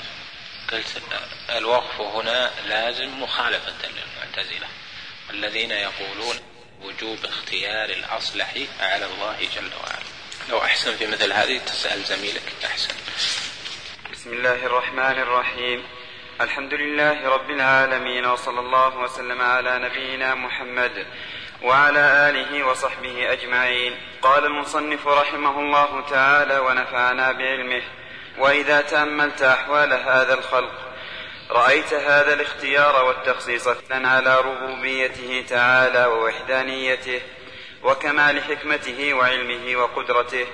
قلت 0.71 1.01
الوقف 1.49 2.01
هنا 2.01 2.51
لازم 2.67 3.21
مخالفة 3.21 3.73
للمعتزلة. 3.83 4.67
الذين 5.29 5.71
يقولون 5.71 6.39
وجوب 6.81 7.25
اختيار 7.25 7.89
الأصلح 7.89 8.53
على 8.79 9.05
الله 9.05 9.37
جل 9.55 9.69
وعلا. 9.83 10.05
لو 10.49 10.63
أحسن 10.63 10.97
في 10.97 11.07
مثل 11.07 11.33
هذه 11.33 11.57
تسأل 11.57 12.03
زميلك 12.03 12.53
أحسن. 12.65 12.95
بسم 14.11 14.33
الله 14.33 14.65
الرحمن 14.65 15.19
الرحيم. 15.19 15.83
الحمد 16.41 16.73
لله 16.73 17.29
رب 17.29 17.49
العالمين 17.49 18.25
وصلى 18.25 18.59
الله 18.59 18.97
وسلم 18.97 19.41
على 19.41 19.79
نبينا 19.79 20.35
محمد 20.35 21.07
وعلى 21.61 22.29
آله 22.29 22.63
وصحبه 22.63 23.31
أجمعين. 23.31 24.12
قال 24.23 24.45
المصنف 24.45 25.07
رحمه 25.07 25.59
الله 25.59 26.03
تعالى 26.09 26.59
ونفعنا 26.59 27.31
بعلمه 27.31 27.81
وإذا 28.37 28.81
تأملت 28.81 29.41
أحوال 29.41 29.93
هذا 29.93 30.33
الخلق 30.33 30.71
رأيت 31.51 31.93
هذا 31.93 32.33
الاختيار 32.33 33.05
والتخصيص 33.05 33.67
على 33.91 34.41
ربوبيته 34.41 35.45
تعالى 35.49 36.05
ووحدانيته 36.05 37.21
وكمال 37.83 38.43
حكمته 38.43 39.13
وعلمه 39.13 39.75
وقدرته 39.75 40.47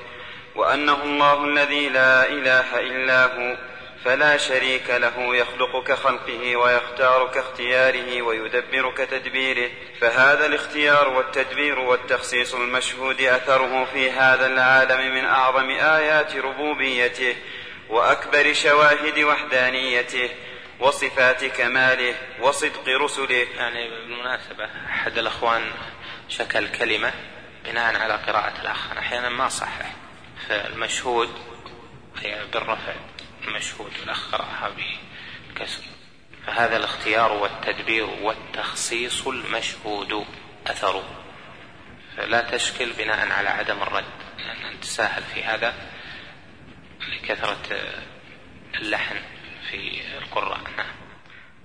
وأنه 0.56 1.04
الله 1.04 1.44
الذي 1.44 1.90
لا 1.90 2.26
إله 2.30 2.80
إلا 2.80 3.26
هو 3.26 3.58
فلا 4.06 4.38
شريك 4.38 4.90
له 4.90 5.36
يخلق 5.36 5.84
كخلقه 5.84 6.56
ويختار 6.56 7.28
كاختياره 7.28 8.22
ويدبر 8.22 8.92
كتدبيره 8.92 9.70
فهذا 10.02 10.46
الاختيار 10.46 11.10
والتدبير 11.10 11.80
والتخصيص 11.80 12.56
المشهود 12.56 13.22
أثره 13.22 13.86
في 13.86 14.12
هذا 14.12 14.48
العالم 14.48 15.16
من 15.16 15.26
أعظم 15.26 15.70
آيات 15.70 16.36
ربوبيته 16.36 17.36
وأكبر 17.90 18.54
شواهد 18.54 19.20
وحدانيته 19.20 20.30
وصفات 20.80 21.46
كماله 21.46 22.16
وصدق 22.42 22.88
رسله. 22.88 23.48
يعني 23.58 23.90
بالمناسبة 23.90 24.66
أحد 24.90 25.18
الأخوان 25.18 25.72
شكل 26.30 26.68
كلمة 26.68 27.14
بناء 27.66 27.96
على 27.96 28.14
قراءة 28.14 28.62
الأخ. 28.62 28.92
أحيانا 28.98 29.30
ما 29.30 29.50
صحح 29.50 29.94
فالمشهود 30.48 31.30
بالرفع. 32.54 32.94
المشهود 33.50 33.92
والأخ 34.00 34.32
قرأها 34.36 34.72
بالكسر 35.50 35.84
فهذا 36.48 36.78
الاختيار 36.78 37.32
والتدبير 37.32 38.06
والتخصيص 38.06 39.28
المشهود 39.28 40.26
أثر. 40.68 41.04
فلا 42.18 42.42
تشكل 42.42 42.94
بناء 42.94 43.32
على 43.32 43.50
عدم 43.50 43.82
الرد 43.82 44.06
لأن 44.38 44.74
نتساهل 44.76 45.24
في 45.24 45.44
هذا 45.44 45.74
لكثرة 47.08 47.82
اللحن 48.76 49.16
في 49.72 50.02
القراء. 50.18 50.60
نعم. 50.78 51.00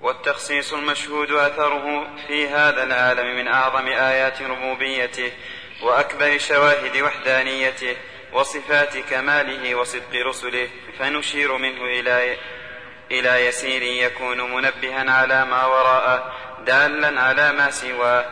والتخصيص 0.00 0.72
المشهود 0.72 1.30
أثره 1.30 2.16
في 2.26 2.48
هذا 2.48 2.82
العالم 2.82 3.36
من 3.36 3.48
أعظم 3.48 3.86
آيات 3.86 4.42
ربوبيته 4.42 5.32
وأكبر 5.82 6.38
شواهد 6.38 6.96
وحدانيته 6.96 7.96
وصفات 8.34 8.96
كماله 8.96 9.74
وصدق 9.74 10.26
رسله 10.26 10.68
فنشير 10.98 11.56
منه 11.56 11.84
إلى 11.84 12.36
إلى 13.10 13.46
يسير 13.46 13.82
يكون 13.82 14.40
منبها 14.54 15.10
على 15.10 15.44
ما 15.44 15.66
وراءه 15.66 16.32
دالا 16.66 17.20
على 17.20 17.52
ما 17.52 17.70
سواه 17.70 18.24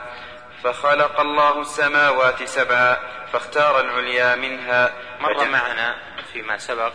فخلق 0.65 1.21
الله 1.21 1.61
السماوات 1.61 2.43
سبعا 2.43 2.97
فاختار 3.33 3.81
العليا 3.81 4.37
منها. 4.37 4.93
مر 5.21 5.49
معنا 5.49 5.97
فيما 6.33 6.59
سبق 6.59 6.93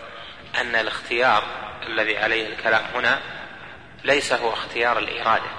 أن 0.62 0.76
الاختيار 0.76 1.44
الذي 1.88 2.18
عليه 2.18 2.48
الكلام 2.48 2.86
هنا 2.96 3.22
ليس 4.04 4.34
هو 4.34 4.54
اختيار 4.54 4.98
الإرادة 5.00 5.50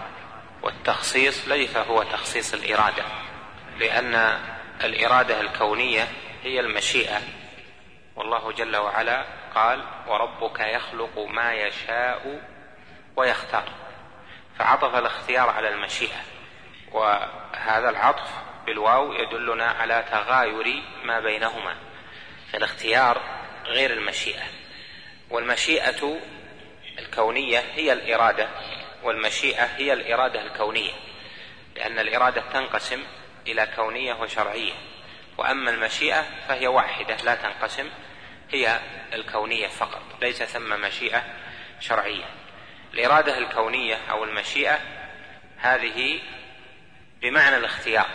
والتخصيص 0.63 1.49
ليس 1.49 1.77
هو 1.77 2.03
تخصيص 2.03 2.55
الإرادة 2.55 3.03
لأن 3.79 4.39
الإرادة 4.85 5.41
الكونية 5.41 6.09
هي 6.43 6.61
المشيئة 6.61 7.21
والله 8.19 8.53
جل 8.53 8.77
وعلا 8.77 9.25
قال 9.55 9.85
وربك 10.07 10.61
يخلق 10.61 11.19
ما 11.19 11.55
يشاء 11.55 12.41
ويختار. 13.17 13.69
فعطف 14.59 14.95
الاختيار 14.95 15.51
على 15.51 15.69
المشيئة 15.69 16.21
وهذا 16.93 17.91
العطف 17.91 18.31
بالواو 18.67 19.13
يدلنا 19.13 19.67
على 19.67 20.05
تغاير 20.11 20.83
ما 21.05 21.21
بينهما 21.21 21.77
فالاختيار 22.53 23.21
غير 23.65 23.91
المشيئة. 23.93 24.43
والمشيئة 25.31 26.19
الكونية 26.99 27.59
هي 27.59 27.93
الإرادة 27.93 28.49
والمشيئة 29.03 29.65
هي 29.65 29.93
الإرادة 29.93 30.43
الكونية 30.43 30.93
لأن 31.77 31.99
الإرادة 31.99 32.43
تنقسم 32.53 33.03
إلى 33.47 33.69
كونية 33.77 34.15
وشرعية 34.15 34.73
وأما 35.39 35.71
المشيئة 35.71 36.25
فهي 36.49 36.67
واحدة 36.67 37.17
لا 37.17 37.35
تنقسم 37.35 37.91
هي 38.51 38.81
الكونية 39.13 39.67
فقط 39.67 40.03
ليس 40.21 40.43
ثم 40.43 40.81
مشيئة 40.81 41.25
شرعية. 41.81 42.25
الإرادة 42.95 43.39
الكونية 43.39 43.99
أو 44.11 44.25
المشيئة 44.25 44.79
هذه 45.59 46.21
بمعنى 47.23 47.57
الاختيار 47.57 48.07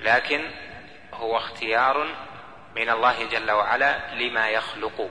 لكن 0.00 0.50
هو 1.12 1.36
اختيار 1.36 2.14
من 2.76 2.90
الله 2.90 3.28
جل 3.28 3.50
وعلا 3.50 4.14
لما 4.14 4.48
يخلق. 4.48 5.10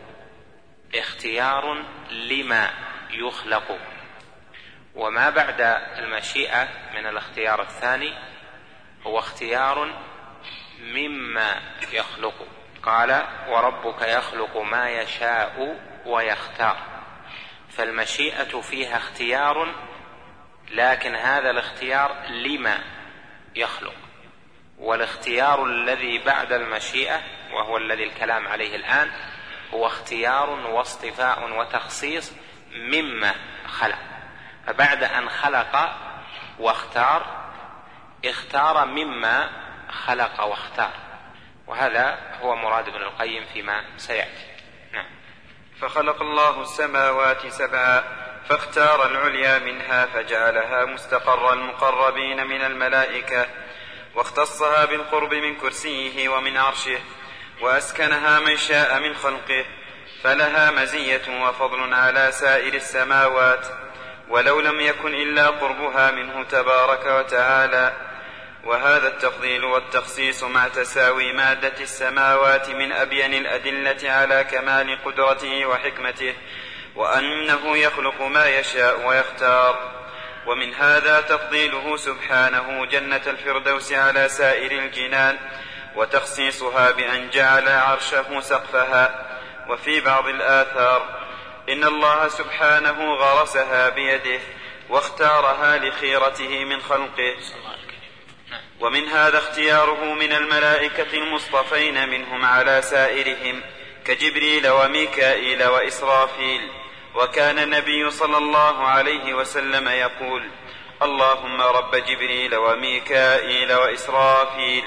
اختيار 0.95 1.85
لما 2.11 2.71
يخلق. 3.11 3.79
وما 4.95 5.29
بعد 5.29 5.61
المشيئة 5.97 6.67
من 6.93 7.05
الاختيار 7.05 7.61
الثاني 7.61 8.13
هو 9.03 9.19
اختيار 9.19 9.93
مما 10.79 11.61
يخلق. 11.91 12.47
قال 12.85 13.23
وربك 13.47 14.01
يخلق 14.01 14.57
ما 14.57 14.89
يشاء 14.89 15.79
ويختار. 16.05 16.77
فالمشيئة 17.69 18.61
فيها 18.61 18.97
اختيار 18.97 19.75
لكن 20.71 21.15
هذا 21.15 21.49
الاختيار 21.49 22.15
لما 22.27 22.79
يخلق. 23.55 23.95
والاختيار 24.77 25.65
الذي 25.65 26.17
بعد 26.17 26.51
المشيئة 26.51 27.21
وهو 27.53 27.77
الذي 27.77 28.03
الكلام 28.03 28.47
عليه 28.47 28.75
الآن 28.75 29.11
هو 29.73 29.87
اختيار 29.87 30.49
واصطفاء 30.49 31.59
وتخصيص 31.59 32.33
مما 32.75 33.35
خلق. 33.67 33.99
فبعد 34.67 35.03
أن 35.03 35.29
خلق 35.29 35.95
واختار 36.59 37.43
اختار 38.25 38.85
مما 38.85 39.49
خلق 39.89 40.43
واختار. 40.43 41.12
وهذا 41.73 42.17
هو 42.41 42.55
مراد 42.55 42.87
ابن 42.87 43.01
القيم 43.01 43.45
فيما 43.53 43.83
سيأتي. 43.97 44.45
نعم. 44.91 45.05
فخلق 45.81 46.21
الله 46.21 46.61
السماوات 46.61 47.47
سبعا 47.47 48.03
فاختار 48.49 49.05
العليا 49.05 49.59
منها 49.59 50.05
فجعلها 50.05 50.85
مستقر 50.85 51.53
المقربين 51.53 52.47
من 52.47 52.61
الملائكة 52.61 53.47
واختصها 54.15 54.85
بالقرب 54.85 55.33
من 55.33 55.55
كرسيه 55.55 56.29
ومن 56.29 56.57
عرشه 56.57 56.99
وأسكنها 57.61 58.39
من 58.39 58.57
شاء 58.57 58.99
من 58.99 59.15
خلقه 59.15 59.65
فلها 60.23 60.71
مزية 60.71 61.43
وفضل 61.43 61.93
على 61.93 62.31
سائر 62.31 62.73
السماوات 62.73 63.67
ولو 64.29 64.59
لم 64.59 64.81
يكن 64.81 65.13
إلا 65.13 65.47
قربها 65.47 66.11
منه 66.11 66.43
تبارك 66.43 67.05
وتعالى 67.05 68.12
وهذا 68.63 69.07
التفضيل 69.07 69.65
والتخصيص 69.65 70.43
مع 70.43 70.67
تساوي 70.67 71.33
مادة 71.33 71.73
السماوات 71.81 72.69
من 72.69 72.91
أبين 72.91 73.33
الأدلة 73.33 74.11
على 74.11 74.43
كمال 74.43 75.03
قدرته 75.05 75.65
وحكمته 75.65 76.33
وأنه 76.95 77.77
يخلق 77.77 78.21
ما 78.21 78.45
يشاء 78.49 79.07
ويختار. 79.07 79.91
ومن 80.47 80.73
هذا 80.73 81.21
تفضيله 81.21 81.97
سبحانه 81.97 82.85
جنة 82.85 83.21
الفردوس 83.27 83.93
على 83.93 84.29
سائر 84.29 84.71
الجنان 84.71 85.37
وتخصيصها 85.95 86.91
بأن 86.91 87.29
جعل 87.29 87.69
عرشه 87.69 88.39
سقفها. 88.39 89.29
وفي 89.69 90.01
بعض 90.01 90.27
الآثار 90.27 91.23
إن 91.69 91.83
الله 91.83 92.27
سبحانه 92.27 93.13
غرسها 93.13 93.89
بيده 93.89 94.39
واختارها 94.89 95.77
لخيرته 95.77 96.65
من 96.65 96.81
خلقه. 96.81 97.35
ومن 98.79 99.07
هذا 99.07 99.37
اختياره 99.37 100.13
من 100.13 100.33
الملائكة 100.33 101.13
المصطفين 101.13 102.09
منهم 102.09 102.45
على 102.45 102.81
سائرهم 102.81 103.61
كجبريل 104.05 104.67
وميكائيل 104.67 105.63
وإسرافيل. 105.63 106.69
وكان 107.15 107.59
النبي 107.59 108.09
صلى 108.09 108.37
الله 108.37 108.87
عليه 108.87 109.33
وسلم 109.33 109.87
يقول 109.87 110.49
اللهم 111.01 111.61
رب 111.61 111.95
جبريل 111.95 112.55
وميكائيل 112.55 113.73
وإسرافيل 113.73 114.83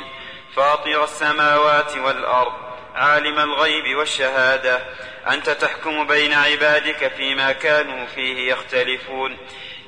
فاطر 0.56 1.04
السماوات 1.04 1.96
والأرض 1.96 2.52
عالم 2.94 3.38
الغيب 3.38 3.96
والشهادة 3.96 4.80
أنت 5.28 5.50
تحكم 5.50 6.06
بين 6.06 6.32
عبادك 6.32 7.12
فيما 7.16 7.52
كانوا 7.52 8.06
فيه 8.06 8.52
يختلفون. 8.52 9.36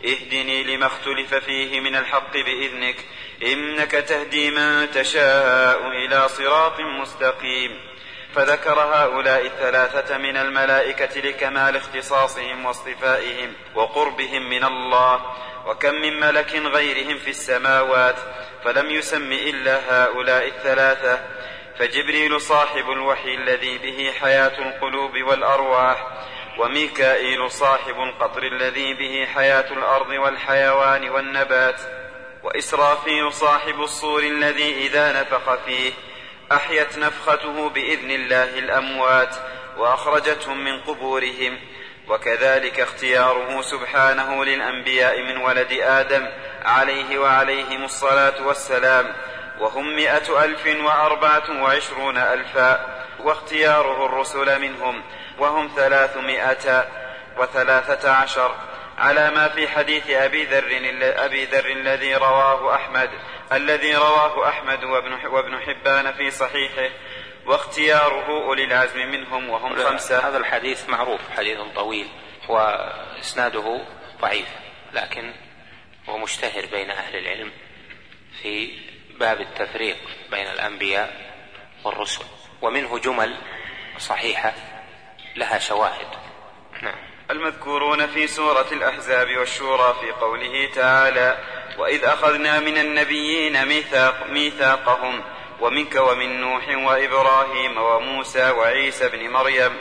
اهدني 0.05 0.65
لما 0.65 0.87
اختلف 0.87 1.35
فيه 1.35 1.81
من 1.81 1.97
الحق 1.97 2.33
بإذنك 2.33 2.97
إنك 3.43 3.91
تهدي 3.91 4.51
من 4.51 4.91
تشاء 4.91 5.89
إلى 5.89 6.29
صراط 6.29 6.81
مستقيم. 6.81 7.81
فذكر 8.35 8.81
هؤلاء 8.81 9.47
الثلاثة 9.47 10.19
من 10.19 10.37
الملائكة 10.37 11.21
لكمال 11.21 11.77
اختصاصهم 11.77 12.67
واصطفائهم 12.67 13.53
وقربهم 13.75 14.51
من 14.51 14.65
الله 14.65 15.21
وكم 15.67 15.95
من 15.95 16.21
ملك 16.21 16.55
غيرهم 16.55 17.19
في 17.19 17.31
السماوات 17.31 18.17
فلم 18.65 18.91
يسم 18.91 19.33
إلا 19.33 20.05
هؤلاء 20.05 20.47
الثلاثة. 20.49 21.21
فجبريل 21.79 22.41
صاحب 22.41 22.91
الوحي 22.91 23.35
الذي 23.35 23.79
به 23.79 24.13
حياة 24.21 24.59
القلوب 24.59 25.13
والأرواح 25.23 26.07
وميكائيل 26.59 27.51
صاحب 27.51 28.01
القطر 28.01 28.43
الذي 28.43 28.95
به 28.95 29.27
حياة 29.35 29.73
الأرض 29.73 30.11
والحيوان 30.11 31.09
والنبات 31.09 31.81
وإسرافيل 32.43 33.33
صاحب 33.33 33.81
الصور 33.81 34.23
الذي 34.23 34.87
إذا 34.87 35.21
نفخ 35.21 35.55
فيه 35.67 35.93
أحيت 36.53 36.99
نفخته 36.99 37.69
بإذن 37.69 38.11
الله 38.11 38.59
الأموات 38.59 39.37
وأخرجتهم 39.77 40.65
من 40.65 40.81
قبورهم. 40.81 41.59
وكذلك 42.09 42.81
اختياره 42.81 43.63
سبحانه 43.63 44.45
للأنبياء 44.45 45.23
من 45.23 45.37
ولد 45.37 45.73
آدم 45.73 46.29
عليه 46.65 47.19
وعليهم 47.19 47.85
الصلاة 47.85 48.47
والسلام 48.47 49.13
وهم 49.61 49.97
مئة 49.97 50.45
ألف 50.45 50.67
وأربعة 50.67 51.63
وعشرون 51.63 52.19
ألفا 52.19 53.05
واختياره 53.21 54.07
الرسل 54.07 54.61
منهم. 54.61 55.03
وهم 55.39 55.71
ثلاثمائة 55.77 56.89
وثلاثة 57.39 58.11
عشر 58.11 58.55
على 58.99 59.31
ما 59.31 59.49
في 59.49 59.69
حديث 59.69 60.11
أبي 60.11 60.45
ذر 60.45 60.79
أبي 61.25 61.45
ذر 61.45 61.67
الذي 61.67 62.15
رواه 62.15 62.75
أحمد 62.75 63.11
الذي 63.53 63.97
رواه 63.97 64.49
أحمد 64.49 64.85
وابن 64.85 65.13
وابن 65.27 65.61
حبان 65.61 66.13
في 66.13 66.31
صحيحه 66.31 66.95
واختياره 67.47 68.29
أولي 68.29 68.65
العزم 68.65 68.99
منهم 68.99 69.51
وهم 69.51 69.77
خمسة. 69.77 70.29
هذا 70.29 70.37
الحديث 70.39 70.89
معروف 70.89 71.21
حديث 71.37 71.59
طويل 71.75 72.09
وإسناده 72.49 73.81
ضعيف 74.21 74.49
لكن 74.93 75.33
هو 76.09 76.19
مشتهر 76.19 76.67
بين 76.67 76.91
أهل 76.91 77.17
العلم 77.17 77.53
في 78.43 78.79
باب 79.21 79.41
التفريق 79.41 79.97
بين 80.31 80.47
الأنبياء 80.47 81.35
والرسل 81.85 82.25
ومنه 82.63 82.99
جمل 82.99 83.37
صحيحة 83.99 84.55
لها 85.37 85.59
شواهد. 85.59 86.07
نعم. 86.83 87.09
المذكورون 87.31 88.07
في 88.07 88.27
سورة 88.27 88.67
الأحزاب 88.73 89.37
والشورى 89.37 89.95
في 90.01 90.11
قوله 90.11 90.69
تعالى 90.75 91.39
وإذ 91.79 92.05
أخذنا 92.05 92.61
من 92.61 92.79
النبيين 92.79 93.67
ميثاق 93.67 94.27
ميثاقهم 94.31 95.25
ومنك 95.61 95.97
ومن 95.97 96.41
نوح 96.41 96.69
وإبراهيم 96.69 97.79
وموسى 97.79 98.51
وعيسى 98.51 99.09
بن 99.09 99.31
مريم. 99.31 99.77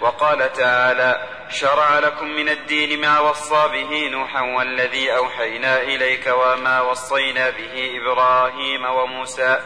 وقال 0.00 0.52
تعالى 0.52 1.28
شرع 1.50 1.98
لكم 1.98 2.26
من 2.26 2.48
الدين 2.48 3.00
ما 3.00 3.20
وصى 3.20 3.68
به 3.72 4.08
نوحا 4.08 4.40
والذي 4.40 5.16
أوحينا 5.16 5.82
إليك 5.82 6.26
وما 6.26 6.80
وصينا 6.80 7.50
به 7.50 8.00
إبراهيم 8.02 8.84
وموسى. 8.84 9.60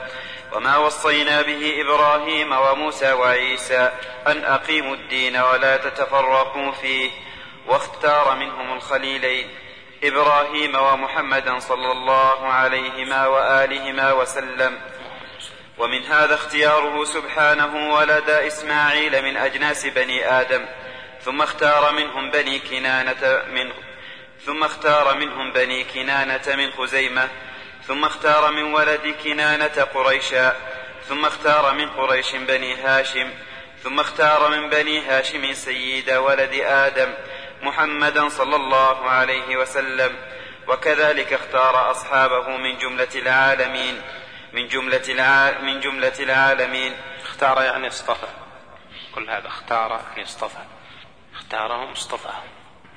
وما 0.55 0.77
وصينا 0.77 1.43
به 1.43 1.81
إبراهيم 1.81 2.53
وموسى 2.53 3.13
وعيسى 3.13 3.93
أن 4.27 4.45
أقيموا 4.45 4.95
الدين 4.95 5.37
ولا 5.37 5.77
تتفرقوا 5.77 6.73
فيه 6.73 7.11
واختار 7.67 8.37
منهم 8.37 8.73
الخليلين 8.73 9.51
إبراهيم 10.05 10.75
ومحمدا 10.75 11.59
صلى 11.59 11.93
الله 11.93 12.47
عليهما 12.47 13.27
وآلهما 13.27 14.13
وسلم. 14.13 14.81
ومن 15.79 16.05
هذا 16.05 16.35
اختياره 16.35 17.05
سبحانه 17.05 17.95
ولد 17.95 18.31
إسماعيل 18.31 19.23
من 19.23 19.37
أجناس 19.37 19.87
بني 19.87 20.31
آدم 20.41 20.67
ثم 21.23 21.43
اختار 21.43 21.93
منهم 21.93 22.31
بني 22.31 22.59
كنانة 22.59 23.43
من 23.51 23.73
ثم 24.47 24.65
اختار 24.65 25.15
منهم 25.15 25.53
بني 25.53 25.85
كنانة 25.85 26.57
من 26.57 26.71
خزيمة 26.73 27.29
ثم 27.87 28.05
اختار 28.05 28.53
من 28.53 28.75
ولد 28.75 29.15
كنانة 29.25 29.83
قريشا 29.95 30.57
ثم 31.09 31.25
اختار 31.25 31.75
من 31.75 31.91
قريش 31.91 32.35
بني 32.37 32.75
هاشم 32.75 33.31
ثم 33.83 34.01
اختار 34.01 34.49
من 34.49 34.69
بني 34.71 35.01
هاشم 35.01 35.53
سيد 35.53 36.11
ولد 36.11 36.55
آدم 36.55 37.15
محمدا 37.63 38.29
صلى 38.29 38.57
الله 38.57 39.11
عليه 39.11 39.57
وسلم. 39.57 40.17
وكذلك 40.69 41.33
اختار 41.33 41.91
أصحابه 41.91 42.57
من 42.57 42.79
جملة 42.79 43.09
العالمين 43.15 44.03
من 44.53 44.69
جملة 44.69 45.03
الع... 45.09 45.61
من 45.61 45.81
جملة 45.81 46.13
العالمين. 46.21 46.97
اختار 47.23 47.63
يعني 47.63 47.89
اصطفى. 47.89 48.27
كل 49.15 49.31
هذا 49.31 49.47
اختار 49.47 50.01
يعني 50.11 50.23
اصطفى. 50.23 50.65
اختارهم 51.35 51.93
اصطفاهم 51.93 52.49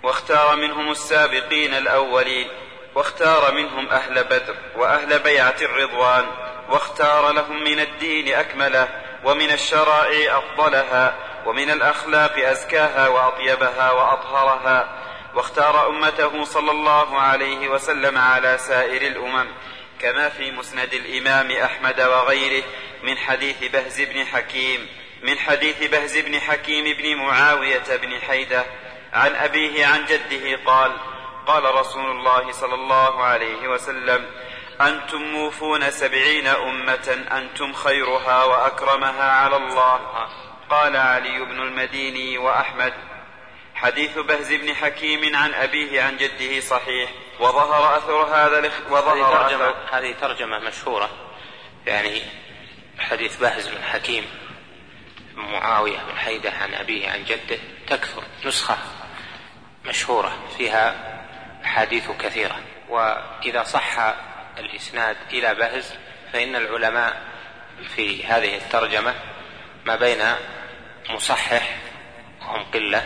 واختار 0.04 0.56
منهم 0.56 0.92
السابقين 0.92 1.74
الأولين. 1.74 2.48
واختار 2.96 3.54
منهم 3.54 3.90
أهل 3.90 4.24
بدر 4.24 4.56
وأهل 4.76 5.20
بيعة 5.20 5.56
الرضوان 5.62 6.26
واختار 6.70 7.32
لهم 7.32 7.64
من 7.64 7.80
الدين 7.80 8.34
أكمله 8.34 8.90
ومن 9.24 9.52
الشرائع 9.52 10.38
أفضلها 10.38 11.16
ومن 11.46 11.70
الأخلاق 11.70 12.38
أزكاها 12.38 13.08
وأطيبها 13.08 13.92
وأطهرها. 13.92 14.90
واختار 15.36 15.90
أمته 15.90 16.44
صلى 16.44 16.72
الله 16.72 17.20
عليه 17.20 17.68
وسلم 17.68 18.18
على 18.18 18.58
سائر 18.58 19.02
الأمم 19.02 19.48
كما 20.02 20.30
في 20.30 20.52
مسند 20.52 20.94
الإمام 20.94 21.52
أحمد 21.52 22.02
وغيره 22.02 22.64
من 23.04 23.18
حديث 23.18 23.64
بهز 23.64 24.02
بن 24.02 24.26
حكيم 24.26 24.88
من 25.24 25.40
حديث 25.40 25.84
بهز 25.84 26.18
بن 26.18 26.40
حكيم 26.40 26.98
بن 26.98 27.16
معاوية 27.16 27.98
بن 28.02 28.20
حيدة 28.28 28.66
عن 29.14 29.36
أبيه 29.36 29.86
عن 29.86 30.06
جده 30.06 30.60
قال 30.66 30.92
قال 31.48 31.76
رسول 31.76 32.12
الله 32.12 32.52
صلى 32.52 32.76
الله 32.76 33.24
عليه 33.24 33.68
وسلم 33.68 34.26
أنتم 34.82 35.22
موفون 35.22 35.92
سبعين 35.92 36.48
أمة 36.48 37.26
أنتم 37.32 37.74
خيرها 37.74 38.44
وأكرمها 38.44 39.32
على 39.32 39.56
الله. 39.56 40.00
قال 40.70 40.98
علي 40.98 41.40
بن 41.40 41.62
المديني 41.62 42.38
وأحمد 42.38 42.94
حديث 43.76 44.18
بهز 44.18 44.54
بن 44.54 44.76
حكيم 44.76 45.36
عن 45.36 45.54
أبيه 45.54 46.02
عن 46.02 46.18
جده 46.18 46.60
صحيح 46.60 47.10
وظهر 47.40 47.98
أثر 47.98 48.26
هذا 48.26 48.72
وظهر 48.90 49.18
هذه 49.18 49.48
ترجمة, 49.48 49.74
هذه 49.92 50.16
ترجمة 50.22 50.60
مشهورة 50.60 51.10
يعني 51.86 52.22
حديث 53.00 53.38
بهز 53.38 53.68
بن 53.68 53.84
حكيم 53.84 54.26
معاوية 55.36 55.98
بن 55.98 56.18
حيدة 56.18 56.52
عن 56.52 56.74
أبيه 56.74 57.10
عن 57.10 57.24
جده 57.24 57.60
تكثر 57.88 58.24
نسخة 58.46 58.78
مشهورة 59.86 60.38
فيها 60.58 61.17
أحاديث 61.68 62.12
كثيرة 62.12 62.60
وإذا 62.90 63.64
صح 63.64 64.00
الإسناد 64.58 65.18
إلى 65.32 65.56
بهز 65.56 65.96
فإن 66.34 66.56
العلماء 66.56 67.22
في 67.96 68.26
هذه 68.26 68.58
الترجمة 68.58 69.14
ما 69.86 69.96
بين 69.96 70.24
مصحح 71.10 71.78
وهم 72.42 72.64
قلة 72.64 73.04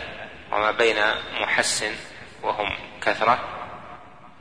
وما 0.52 0.70
بين 0.70 0.96
محسن 1.40 1.94
وهم 2.42 2.76
كثرة 3.02 3.38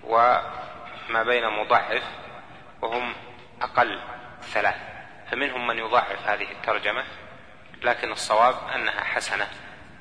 وما 0.03 1.23
بين 1.23 1.49
مضعف 1.49 2.03
وهم 2.81 3.13
أقل 3.61 4.01
ثلاث. 4.53 4.75
فمنهم 5.31 5.67
من 5.67 5.77
يضعف 5.77 6.27
هذه 6.27 6.51
الترجمة 6.51 7.03
لكن 7.81 8.11
الصواب 8.11 8.55
أنها 8.75 9.03
حسنة 9.03 9.47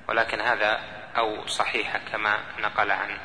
ولكن 0.08 0.40
هذا 0.40 0.80
أو 1.16 1.46
صحيحة 1.46 2.00
كما 2.12 2.38
نقل 2.58 2.90
عن 2.90 3.18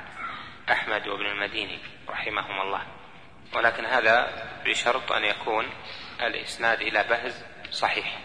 أحمد 0.72 1.08
وابن 1.08 1.26
المديني 1.26 1.80
رحمهم 2.10 2.62
الله. 2.62 2.86
ولكن 3.54 3.86
هذا 3.86 4.46
بشرط 4.66 5.12
أن 5.12 5.24
يكون 5.24 5.70
الإسناد 6.22 6.82
إلى 6.82 7.04
بهز 7.04 7.46
صحيح. 7.72 8.20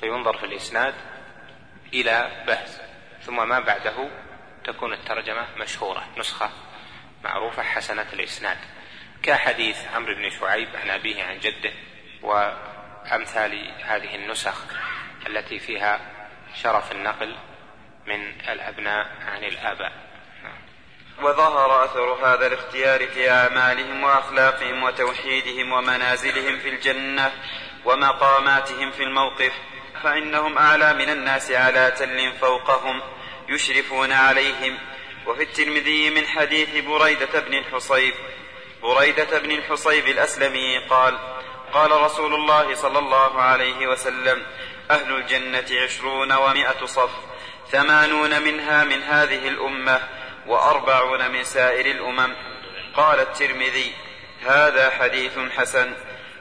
فينظر 0.00 0.38
في 0.38 0.46
الإسناد 0.46 0.94
إلى 1.94 2.44
بهز 2.46 2.80
ثم 3.20 3.48
ما 3.48 3.60
بعده 3.60 4.10
تكون 4.64 4.92
الترجمة 4.92 5.46
مشهورة 5.56 6.08
نسخة 6.16 6.50
معروفة 7.24 7.62
حسنة 7.62 8.06
الإسناد. 8.12 8.58
كحديث 9.22 9.88
عمرو 9.94 10.14
بن 10.14 10.30
شعيب 10.30 10.68
عن 10.76 10.90
أبيه 10.90 11.24
عن 11.24 11.38
جده 11.38 11.72
وأمثال 12.22 13.72
هذه 13.84 14.14
النسخ 14.14 14.64
التي 15.26 15.58
فيها 15.58 16.00
شرف 16.54 16.92
النقل 16.92 17.36
من 18.06 18.40
الأبناء 18.40 19.16
عن 19.26 19.44
الآباء. 19.44 20.09
وظهر 21.22 21.84
أثر 21.84 22.12
هذا 22.12 22.46
الاختيار 22.46 23.06
في 23.06 23.30
أعمالهم 23.30 24.04
وأخلاقهم 24.04 24.82
وتوحيدهم 24.82 25.72
ومنازلهم 25.72 26.58
في 26.58 26.68
الجنة 26.68 27.32
ومقاماتهم 27.84 28.90
في 28.90 29.02
الموقف 29.02 29.52
فإنهم 30.02 30.58
أعلى 30.58 30.94
من 30.94 31.10
الناس 31.10 31.50
على 31.50 31.92
تل 31.98 32.32
فوقهم 32.40 33.02
يشرفون 33.48 34.12
عليهم. 34.12 34.78
وفي 35.26 35.42
الترمذي 35.42 36.10
من 36.10 36.26
حديث 36.26 36.84
بريدة 36.84 37.40
بن 37.40 37.54
الحصيب 37.54 38.14
بريدة 38.82 39.38
بن 39.38 39.50
الحصيب 39.50 40.08
الأسلمي 40.08 40.78
قال 40.78 41.18
قال 41.72 41.90
رسول 41.90 42.34
الله 42.34 42.74
صلى 42.74 42.98
الله 42.98 43.42
عليه 43.42 43.86
وسلم 43.86 44.42
أهل 44.90 45.16
الجنة 45.16 45.80
عشرون 45.84 46.32
ومائة 46.32 46.86
صف 46.86 47.10
ثمانون 47.72 48.42
منها 48.42 48.84
من 48.84 49.02
هذه 49.02 49.48
الأمة 49.48 50.00
وأربعون 50.46 51.30
من 51.30 51.44
سائر 51.44 51.86
الأمم. 51.86 52.34
قال 52.96 53.20
الترمذي 53.20 53.92
هذا 54.46 54.90
حديث 54.90 55.38
حسن. 55.56 55.94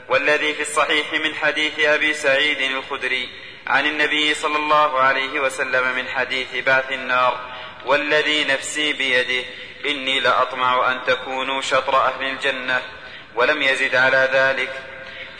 والذي 0.09 0.53
في 0.53 0.61
الصحيح 0.61 1.13
من 1.13 1.35
حديث 1.35 1.79
أبي 1.79 2.13
سعيد 2.13 2.61
الخدري 2.61 3.29
عن 3.67 3.85
النبي 3.85 4.33
صلى 4.33 4.57
الله 4.57 4.99
عليه 4.99 5.39
وسلم 5.39 5.95
من 5.95 6.07
حديث 6.07 6.55
بعث 6.55 6.91
النار 6.91 7.39
والذي 7.85 8.43
نفسي 8.43 8.93
بيده 8.93 9.47
إني 9.85 10.19
لأطمع 10.19 10.91
أن 10.91 11.03
تكونوا 11.07 11.61
شطر 11.61 11.95
أهل 11.95 12.25
الجنة 12.25 12.81
ولم 13.35 13.61
يزد 13.61 13.95
على 13.95 14.29
ذلك. 14.33 14.71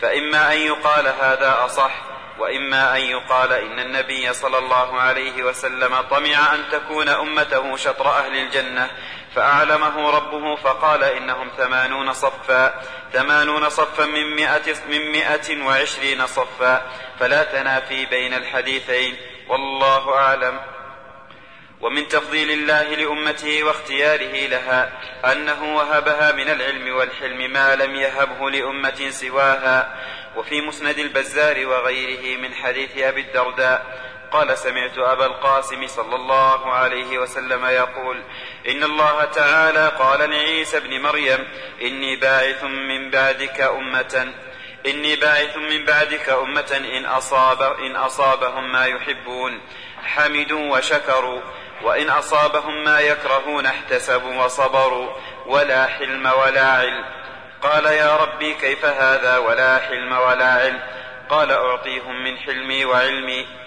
فإما 0.02 0.52
أن 0.52 0.58
يقال 0.58 1.06
هذا 1.08 1.64
أصح 1.64 2.09
وإما 2.40 2.96
أن 2.96 3.00
يقال 3.00 3.52
إن 3.52 3.78
النبي 3.78 4.32
صلى 4.32 4.58
الله 4.58 5.00
عليه 5.00 5.42
وسلم 5.42 6.00
طمع 6.00 6.54
أن 6.54 6.68
تكون 6.72 7.08
أمته 7.08 7.76
شطر 7.76 8.08
أهل 8.08 8.36
الجنة 8.36 8.90
فأعلمه 9.34 10.10
ربه 10.10 10.56
فقال 10.56 11.04
إنهم 11.04 11.50
ثمانون 11.56 12.12
صفا 12.12 12.82
ثمانون 13.12 13.68
صفا 13.68 14.06
من 14.06 14.36
مئة, 14.36 14.74
من 14.88 15.12
مئة 15.12 15.62
وعشرين 15.62 16.26
صفا 16.26 16.82
فلا 17.20 17.44
تنافي 17.44 18.06
بين 18.06 18.34
الحديثين 18.34 19.16
والله 19.48 20.14
أعلم. 20.16 20.60
ومن 21.80 22.08
تفضيل 22.08 22.50
الله 22.50 22.82
لأمته 22.82 23.64
واختياره 23.64 24.46
لها 24.46 24.92
أنه 25.32 25.76
وهبها 25.76 26.32
من 26.32 26.48
العلم 26.48 26.96
والحلم 26.96 27.52
ما 27.52 27.76
لم 27.76 27.94
يهبه 27.94 28.50
لأمة 28.50 29.10
سواها. 29.10 29.96
وفي 30.36 30.60
مسند 30.60 30.98
البزار 30.98 31.66
وغيره 31.66 32.40
من 32.40 32.54
حديث 32.54 32.98
أبي 32.98 33.20
الدرداء 33.20 34.10
قال 34.32 34.58
سمعت 34.58 34.98
أبا 34.98 35.26
القاسم 35.26 35.86
صلى 35.86 36.16
الله 36.16 36.72
عليه 36.72 37.18
وسلم 37.18 37.64
يقول 37.66 38.22
إن 38.68 38.84
الله 38.84 39.24
تعالى 39.24 39.92
قال 39.98 40.30
لعيسى 40.30 40.76
ابن 40.76 41.00
مريم 41.00 41.48
إني 41.82 42.16
باعث 42.16 42.64
من 42.64 43.10
بعدك 43.10 43.60
أمة 43.60 44.32
إني 44.86 45.16
باعث 45.16 45.56
من 45.56 45.84
بعدك 45.84 46.28
أمة 46.28 46.80
إن 46.96 47.04
أصاب 47.04 47.62
إن 47.62 47.96
أصابهم 47.96 48.72
ما 48.72 48.86
يحبون 48.86 49.60
حمدوا 50.02 50.76
وشكروا. 50.76 51.40
وإن 51.82 52.10
أصابهم 52.10 52.84
ما 52.84 53.00
يكرهون 53.00 53.66
احتسبوا 53.66 54.44
وصبروا 54.44 55.12
ولا 55.46 55.86
حلم 55.86 56.26
ولا 56.26 56.66
علم. 56.66 57.04
قال 57.62 57.86
يا 57.86 58.16
ربي 58.16 58.54
كيف 58.54 58.84
هذا 58.84 59.38
ولا 59.38 59.78
حلم 59.78 60.12
ولا 60.12 60.52
علم؟ 60.52 60.80
قال 61.28 61.52
أعطيهم 61.52 62.24
من 62.24 62.38
حلمي 62.38 62.84
وعلمي. 62.84 63.59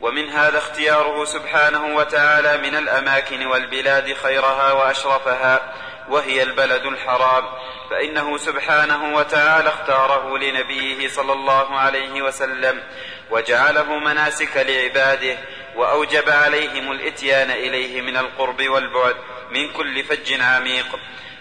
ومن 0.00 0.30
هذا 0.30 0.58
اختياره 0.58 1.24
سبحانه 1.24 1.96
وتعالى 1.96 2.70
من 2.70 2.76
الأماكن 2.76 3.46
والبلاد 3.46 4.12
خيرها 4.12 4.72
وأشرفها 4.72 5.74
وهي 6.08 6.42
البلد 6.42 6.86
الحرام. 6.86 7.44
فإنه 7.90 8.38
سبحانه 8.38 9.16
وتعالى 9.16 9.68
اختاره 9.68 10.38
لنبيه 10.38 11.08
صلى 11.08 11.32
الله 11.32 11.78
عليه 11.78 12.22
وسلم 12.22 12.82
وجعله 13.30 13.98
مناسك 13.98 14.56
لعباده 14.56 15.38
وأوجب 15.76 16.30
عليهم 16.30 16.92
الإتيان 16.92 17.50
إليه 17.50 18.00
من 18.00 18.16
القرب 18.16 18.68
والبعد 18.68 19.16
من 19.50 19.72
كل 19.72 20.04
فج 20.04 20.40
عميق. 20.40 20.86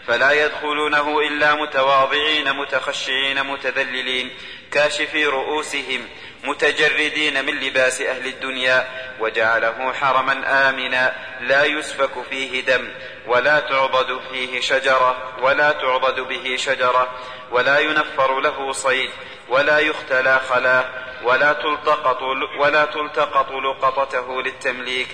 فلا 0.10 0.32
يدخلونه 0.32 1.20
إلا 1.20 1.56
متواضعين 1.56 2.54
متخشعين 2.54 3.44
متذللين 3.44 4.32
كاشفي 4.72 5.26
رؤوسهم 5.26 6.08
متجردين 6.44 7.46
من 7.46 7.60
لباس 7.60 8.02
أهل 8.02 8.28
الدنيا 8.28 8.88
وجعله 9.20 9.94
حرما 9.94 10.70
آمنا 10.70 11.16
لا 11.42 11.66
يسفك 11.66 12.24
فيه 12.30 12.62
دم 12.62 12.90
ولا 13.28 13.60
تعضد 13.60 14.20
فيه 14.32 14.60
شجرة 14.60 15.34
ولا 15.42 15.72
تعضد 15.72 16.20
به 16.20 16.56
شجرة 16.56 17.10
ولا 17.52 17.80
ينفر 17.80 18.40
له 18.40 18.72
صيد 18.72 19.10
ولا 19.50 19.80
يختلى 19.80 20.42
خلاه 20.50 20.86
ولا 21.24 21.54
تلتقط 21.54 22.22
ولا 22.60 22.86
تلتقط 22.86 23.52
لقطته 23.52 24.42
للتمليك 24.42 25.08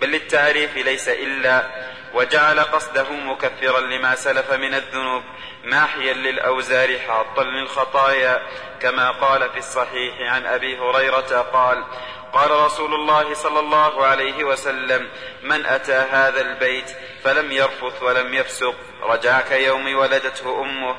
بل 0.00 0.08
للتعريف 0.08 0.76
ليس 0.76 1.08
إلا 1.08 1.66
وجعل 2.14 2.60
قصده 2.60 3.10
مكفرا 3.10 3.80
لما 3.80 4.14
سلف 4.14 4.52
من 4.52 4.74
الذنوب 4.74 5.22
ماحيا 5.64 6.12
للأوزار 6.12 6.98
حاطا 6.98 7.44
للخطايا. 7.44 8.42
كما 8.80 9.10
قال 9.10 9.50
في 9.50 9.58
الصحيح 9.58 10.14
عن 10.20 10.46
أبي 10.46 10.78
هريرة 10.78 11.46
قال 11.52 11.84
قال 12.32 12.50
رسول 12.50 12.94
الله 12.94 13.34
صلى 13.34 13.60
الله 13.60 14.06
عليه 14.06 14.44
وسلم 14.44 15.08
من 15.42 15.66
أتى 15.66 15.92
هذا 15.92 16.40
البيت 16.40 16.90
فلم 17.24 17.52
يرفث 17.52 18.02
ولم 18.02 18.34
يفسق 18.34 18.74
رجع 19.02 19.40
كيوم 19.40 19.94
ولدته 19.96 20.62
أمه 20.62 20.96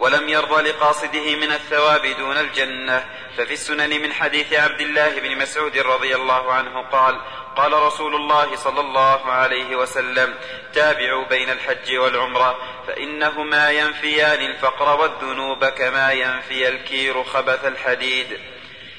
ولم 0.00 0.28
يرضى 0.28 0.70
لقاصده 0.70 1.36
من 1.36 1.52
الثواب 1.52 2.06
دون 2.06 2.36
الجنة. 2.36 3.04
ففي 3.36 3.52
السنن 3.52 4.02
من 4.02 4.12
حديث 4.12 4.52
عبد 4.52 4.80
الله 4.80 5.20
بن 5.20 5.38
مسعود 5.38 5.78
رضي 5.78 6.14
الله 6.14 6.52
عنه 6.52 6.82
قال 6.82 7.20
قال 7.56 7.72
رسول 7.72 8.14
الله 8.14 8.56
صلى 8.56 8.80
الله 8.80 9.32
عليه 9.32 9.76
وسلم 9.76 10.34
تابعوا 10.72 11.24
بين 11.24 11.50
الحج 11.50 11.96
والعمرة 11.96 12.58
فإنهما 12.86 13.70
ينفيان 13.70 14.50
الفقر 14.50 15.00
والذنوب 15.00 15.64
كما 15.64 16.12
ينفي 16.12 16.68
الكير 16.68 17.24
خبث 17.24 17.64
الحديد. 17.64 18.40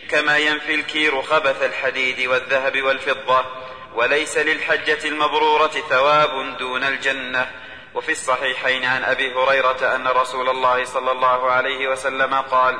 كما 0.10 0.38
ينفي 0.38 0.76
الكير 0.76 1.22
خبث 1.22 1.64
الحديد 1.64 2.28
والذهب 2.28 2.82
والفضة. 2.82 3.46
وليس 3.94 4.38
للحجة 4.38 5.08
المبرورة 5.08 5.68
ثواب 5.90 6.58
دون 6.58 6.84
الجنة. 6.84 7.52
وفي 7.96 8.12
الصحيحين 8.12 8.86
عن 8.86 9.04
أبي 9.04 9.34
هريرة 9.34 9.96
أن 9.96 10.08
رسول 10.08 10.50
الله 10.50 10.84
صلى 10.84 11.12
الله 11.12 11.52
عليه 11.52 11.88
وسلم 11.88 12.34
قال 12.34 12.80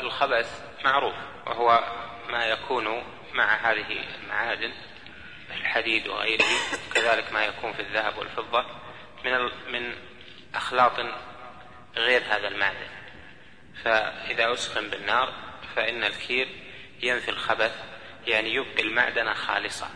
الخبث 0.00 0.62
معروف 0.84 1.14
وهو 1.46 1.84
ما 2.28 2.46
يكون 2.46 3.02
مع 3.32 3.54
هذه 3.54 4.04
المعادن 4.22 4.72
الحديد 5.50 6.08
وغيره 6.08 6.44
كذلك 6.94 7.32
ما 7.32 7.44
يكون 7.44 7.72
في 7.72 7.82
الذهب 7.82 8.18
والفضة 8.18 8.64
من 9.24 9.50
من 9.72 9.94
أخلاط 10.54 10.92
غير 11.96 12.22
هذا 12.28 12.48
المعدن. 12.48 12.88
فإذا 13.84 14.52
أسخن 14.52 14.90
بالنار 14.90 15.32
فإن 15.76 16.04
الكير 16.04 16.48
ينفي 17.02 17.28
الخبث 17.28 17.72
يعني 18.26 18.54
يبقي 18.54 18.82
المعدن 18.82 19.34
خالصا 19.34 19.90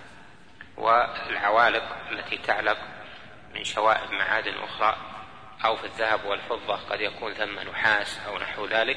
والعوالق 0.76 1.96
التي 2.10 2.38
تعلق 2.38 2.78
من 3.54 3.64
شوائب 3.64 4.12
معادن 4.12 4.54
أخرى 4.54 4.96
أو 5.64 5.76
في 5.76 5.84
الذهب 5.84 6.24
والفضة 6.24 6.76
قد 6.90 7.00
يكون 7.00 7.34
ثم 7.34 7.58
نحاس 7.58 8.18
أو 8.28 8.38
نحو 8.38 8.66
ذلك 8.66 8.96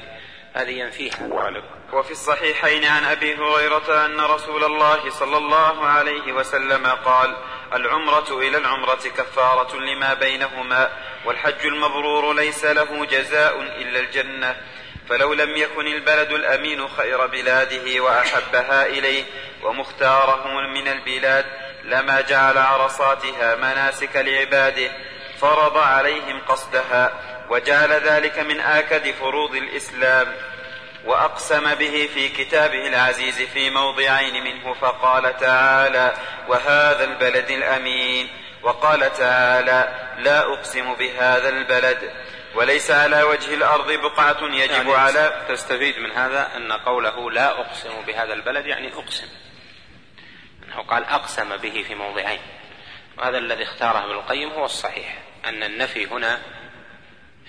هذه 0.54 0.70
ينفيها. 0.70 1.26
العوالق 1.26 1.64
وفي 1.92 2.10
الصحيحين 2.10 2.84
عن 2.84 3.04
أبي 3.04 3.34
هريرة 3.34 4.06
أن 4.06 4.20
رسول 4.20 4.64
الله 4.64 5.10
صلى 5.10 5.36
الله 5.36 5.86
عليه 5.86 6.32
وسلم 6.32 6.86
قال 6.86 7.36
العمرة 7.72 8.38
إلى 8.38 8.58
العمرة 8.58 9.02
كفارة 9.16 9.76
لما 9.76 10.14
بينهما 10.14 10.90
والحج 11.24 11.66
المبرور 11.66 12.34
ليس 12.34 12.64
له 12.64 13.04
جزاء 13.04 13.62
إلا 13.62 14.00
الجنة 14.00 14.56
فلو 15.08 15.34
لم 15.34 15.56
يكن 15.56 15.86
البلد 15.86 16.32
الأمين 16.32 16.88
خير 16.88 17.26
بلاده 17.26 18.00
وأحبها 18.00 18.86
إليه 18.86 19.24
ومختاره 19.62 20.60
من 20.74 20.88
البلاد 20.88 21.44
لما 21.86 22.20
جعل 22.20 22.58
عرصاتها 22.58 23.56
مناسك 23.56 24.16
لعباده 24.16 24.90
فرض 25.40 25.78
عليهم 25.78 26.40
قصدها 26.48 27.12
وجعل 27.50 27.92
ذلك 27.92 28.38
من 28.38 28.60
آكد 28.60 29.10
فروض 29.10 29.54
الإسلام 29.54 30.26
وأقسم 31.04 31.74
به 31.74 32.08
في 32.14 32.28
كتابه 32.28 32.86
العزيز 32.86 33.42
في 33.42 33.70
موضعين 33.70 34.44
منه 34.44 34.74
فقال 34.74 35.36
تعالى 35.36 36.14
وهذا 36.48 37.04
البلد 37.04 37.50
الأمين 37.50 38.28
وقال 38.62 39.12
تعالى 39.12 39.88
لا 40.18 40.52
أقسم 40.52 40.94
بهذا 40.94 41.48
البلد 41.48 42.10
وليس 42.54 42.90
على 42.90 43.22
وجه 43.22 43.54
الأرض 43.54 43.92
بقعة 43.92 44.42
يجب 44.42 44.70
يعني 44.70 44.94
على 44.94 45.44
تستفيد 45.48 45.98
من 45.98 46.12
هذا 46.12 46.48
أن 46.56 46.72
قوله 46.72 47.30
لا 47.30 47.60
أقسم 47.60 48.02
بهذا 48.06 48.32
البلد 48.32 48.66
يعني 48.66 48.92
أقسم. 48.94 49.26
أنه 50.76 50.84
قال 50.84 51.04
أقسم 51.04 51.56
به 51.56 51.84
في 51.88 51.94
موضعين. 51.94 52.40
وهذا 53.18 53.38
الذي 53.38 53.62
اختاره 53.62 54.04
ابن 54.04 54.10
القيم 54.10 54.50
هو 54.50 54.64
الصحيح 54.64 55.18
أن 55.44 55.62
النفي 55.62 56.06
هنا 56.06 56.42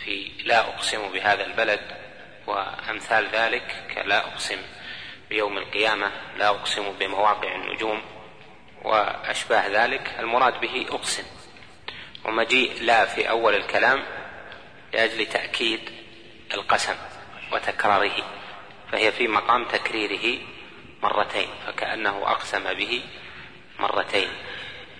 في 0.06 0.32
لا 0.46 0.60
أقسم 0.60 1.12
بهذا 1.12 1.46
البلد 1.46 1.82
وأمثال 2.48 3.28
ذلك 3.32 3.84
كلا 3.96 4.28
أقسم 4.28 4.58
بيوم 5.30 5.58
القيامة 5.58 6.12
لا 6.38 6.50
أقسم 6.50 6.92
بمواقع 7.00 7.56
النجوم 7.56 8.02
وأشباه 8.84 9.68
ذلك 9.68 10.16
المراد 10.20 10.60
به 10.60 10.86
أقسم. 10.90 11.24
ومجيء 12.26 12.84
لا 12.84 13.06
في 13.06 13.30
أول 13.30 13.56
الكلام 13.56 14.04
لأجل 14.94 15.26
تأكيد 15.26 15.90
القسم 16.54 16.96
وتكراره 17.52 18.24
فهي 18.92 19.12
في 19.12 19.28
مقام 19.28 19.66
تكريره 19.66 20.40
مرتين 21.04 21.50
فكأنه 21.68 22.32
أقسم 22.32 22.74
به 22.74 23.02
مرتين 23.80 24.30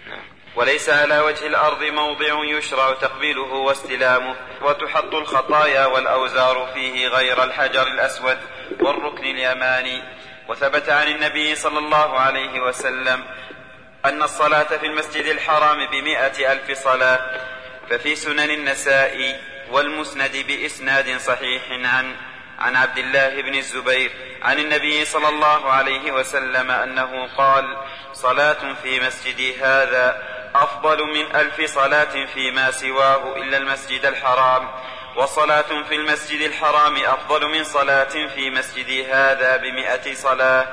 نعم. 0.08 0.24
وليس 0.56 0.90
على 0.90 1.20
وجه 1.20 1.48
الأرض 1.48 1.84
موضع 1.84 2.46
يشرع 2.46 2.94
تقبيله 2.94 3.54
واستلامه 3.54 4.36
وتحط 4.62 5.14
الخطايا 5.14 5.86
والأوزار 5.86 6.70
فيه 6.74 7.08
غير 7.08 7.44
الحجر 7.44 7.88
الأسود 7.88 8.38
والركن 8.80 9.24
اليماني 9.24 10.04
وثبت 10.50 10.90
عن 10.90 11.08
النبي 11.08 11.56
صلى 11.56 11.80
الله 11.80 12.20
عليه 12.20 12.62
وسلم 12.62 13.24
أن 14.06 14.24
الصلاة 14.24 14.64
في 14.78 14.86
المسجد 14.86 15.26
الحرام 15.26 15.86
بمائة 15.86 16.52
ألف 16.52 16.84
صلاة 16.84 17.42
ففي 17.90 18.16
سنن 18.16 18.52
النساء 18.52 19.40
والمسند 19.72 20.38
بإسناد 20.48 21.18
صحيح 21.18 21.64
عن 21.72 22.16
عن 22.60 22.76
عبد 22.76 22.98
الله 22.98 23.42
بن 23.42 23.56
الزبير 23.56 24.12
عن 24.42 24.60
النبي 24.60 25.06
صلى 25.06 25.30
الله 25.30 25.72
عليه 25.72 26.12
وسلم 26.12 26.72
أنه 26.72 27.28
قال 27.38 27.78
صلاة 28.14 28.74
في 28.84 29.00
مسجدي 29.00 29.58
هذا 29.64 30.24
أفضل 30.56 31.04
من 31.04 31.36
ألف 31.36 31.62
صلاة 31.62 32.26
فيما 32.34 32.72
سواه 32.72 33.36
إلا 33.38 33.58
المسجد 33.58 34.06
الحرام 34.06 34.70
وصلاة 35.16 35.84
في 35.90 35.96
المسجد 35.96 36.42
الحرام 36.42 36.96
أفضل 36.96 37.48
من 37.50 37.64
صلاة 37.64 38.28
في 38.36 38.50
مسجدي 38.50 39.06
هذا 39.06 39.58
بمئة 39.58 40.14
صلاة 40.14 40.68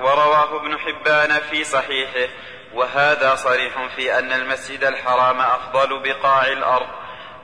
ورواه 0.00 0.56
ابن 0.56 0.78
حبان 0.78 1.40
في 1.50 1.64
صحيحه 1.64 2.32
وهذا 2.74 3.34
صريح 3.34 3.72
في 3.96 4.18
أن 4.18 4.32
المسجد 4.32 4.84
الحرام 4.84 5.40
أفضل 5.40 6.02
بقاع 6.02 6.46
الأرض 6.46 6.88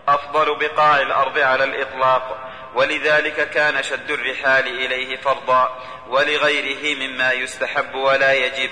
أفضل 0.09 0.59
بقاع 0.59 1.01
الأرض 1.01 1.39
على 1.39 1.65
الإطلاق. 1.65 2.52
ولذلك 2.75 3.51
كان 3.51 3.83
شد 3.83 4.11
الرحال 4.11 4.67
إليه 4.67 5.17
فرضا 5.17 5.83
ولغيره 6.09 6.97
مما 6.97 7.33
يستحب 7.33 7.95
ولا 7.95 8.33
يجب. 8.33 8.71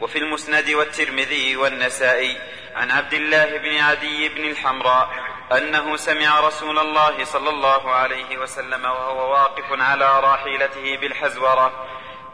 وفي 0.00 0.18
المسند 0.18 0.70
والترمذي 0.70 1.56
والنسائي 1.56 2.36
عن 2.74 2.90
عبد 2.90 3.14
الله 3.14 3.58
بن 3.58 3.78
عدي 3.78 4.28
بن 4.28 4.44
الحمراء 4.44 5.10
أنه 5.52 5.96
سمع 5.96 6.40
رسول 6.40 6.78
الله 6.78 7.24
صلى 7.24 7.50
الله 7.50 7.90
عليه 7.90 8.38
وسلم 8.38 8.84
وهو 8.84 9.32
واقف 9.32 9.80
على 9.80 10.20
راحلته 10.20 10.96
بالحزورة 10.96 11.86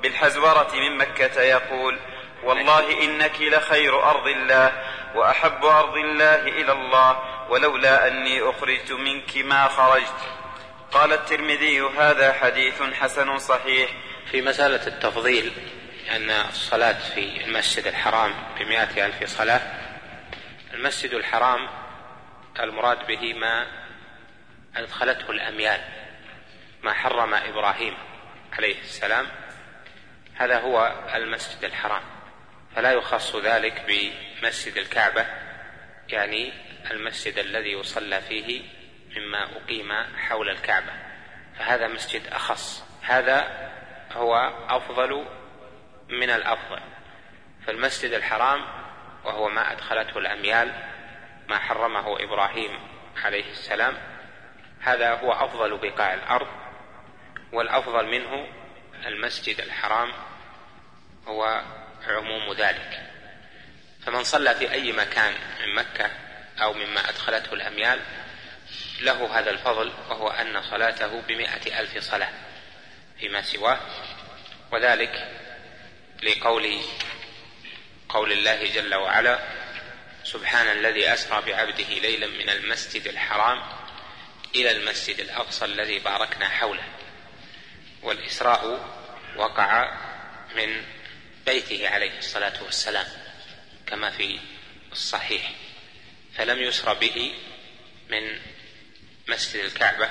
بالحزورة 0.03 0.69
من 0.75 0.97
مكة 0.97 1.41
يقول 1.41 1.99
والله 2.45 3.03
إنك 3.03 3.41
لخير 3.41 4.03
أرض 4.03 4.27
الله 4.27 4.73
وأحب 5.15 5.65
أرض 5.65 5.95
الله 5.95 6.35
إلى 6.35 6.73
الله 6.73 7.19
ولولا 7.49 8.09
أني 8.09 8.51
أخرجت 8.51 8.93
منك 8.93 9.37
ما 9.37 9.69
خرجت. 9.69 10.38
قال 10.93 11.13
الترمذي 11.13 11.81
هذا 11.81 12.33
حديث 12.33 12.83
حسن 12.83 13.39
صحيح. 13.39 13.91
في 14.31 14.43
مسألة 14.43 14.87
التفضيل 14.87 15.53
أن 16.11 16.31
الصلاة 16.31 16.99
في 17.15 17.45
المسجد 17.45 17.87
الحرام 17.87 18.35
بمئة 18.59 19.07
ألف 19.07 19.25
صلاة 19.25 19.61
المسجد 20.75 21.15
الحرام 21.15 21.69
المراد 22.61 23.07
به 23.07 23.35
ما 23.35 23.67
أدخلته 24.77 25.31
الأميال 25.31 25.81
ما 26.83 26.93
حرم 26.93 27.35
إبراهيم 27.35 27.95
عليه 28.53 28.81
السلام 28.81 29.27
هذا 30.35 30.61
هو 30.61 30.93
المسجد 31.15 31.65
الحرام. 31.65 32.03
فلا 32.77 32.93
يخص 32.93 33.37
ذلك 33.37 33.85
بمسجد 33.89 34.77
الكعبة 34.77 35.27
يعني 36.09 36.53
المسجد 36.91 37.39
الذي 37.39 37.73
يصلى 37.73 38.21
فيه 38.21 38.78
مما 39.19 39.49
أقيم 39.57 39.93
حول 40.17 40.51
الكعبة. 40.51 40.93
فهذا 41.59 41.89
مسجد 41.89 42.27
أخص. 42.27 42.85
هذا 43.03 43.71
هو 44.13 44.35
أفضل 44.69 45.27
من 46.09 46.31
الأفضل. 46.31 46.81
فالمسجد 47.67 48.13
الحرام 48.13 48.65
وهو 49.25 49.49
ما 49.49 49.73
أدخلته 49.73 50.19
الأميال 50.19 50.73
ما 51.49 51.59
حرمه 51.59 52.23
إبراهيم 52.23 52.79
عليه 53.25 53.51
السلام 53.51 53.95
هذا 54.81 55.15
هو 55.15 55.33
أفضل 55.33 55.79
بقاع 55.79 56.15
الأرض. 56.15 56.49
والأفضل 57.53 58.07
منه 58.07 58.49
المسجد 59.07 59.61
الحرام 59.61 60.13
هو 61.27 61.63
عموم 62.09 62.53
ذلك. 62.53 63.03
فمن 64.07 64.25
صلى 64.25 64.55
في 64.55 64.73
أي 64.73 64.93
مكان 64.93 65.35
من 65.61 65.75
مكة 65.75 66.11
أو 66.63 66.73
مما 66.73 67.09
أدخلته 67.09 67.53
الأميال 67.53 68.01
له 69.01 69.39
هذا 69.39 69.51
الفضل 69.51 69.93
وهو 70.11 70.29
أن 70.29 70.63
صلاته 70.63 71.21
بمائة 71.21 71.81
ألف 71.81 71.99
صلاة 71.99 72.33
فيما 73.21 73.43
سواه 73.43 73.81
وذلك 74.73 75.31
لقول 76.23 76.81
قول 78.09 78.33
الله 78.33 78.67
جل 78.67 78.95
وعلا 78.95 79.39
سبحان 80.25 80.67
الذي 80.79 81.13
أسرى 81.13 81.43
بعبده 81.47 81.89
ليلا 81.89 82.27
من 82.27 82.51
المسجد 82.51 83.09
الحرام 83.09 83.63
إلى 84.55 84.71
المسجد 84.71 85.21
الأقصى 85.21 85.65
الذي 85.65 85.99
باركنا 85.99 86.49
حوله. 86.49 86.85
والإسراء 88.03 88.89
وقع 89.37 89.99
من 90.57 90.85
بيته 91.47 91.89
عليه 91.89 92.19
الصلاة 92.19 92.63
والسلام 92.63 93.07
كما 93.87 94.11
في 94.11 94.41
الصحيح. 94.93 95.53
فلم 96.37 96.63
يسر 96.63 96.95
به 96.95 97.35
من 98.11 98.41
مسجد 99.29 99.65
الكعبة 99.65 100.11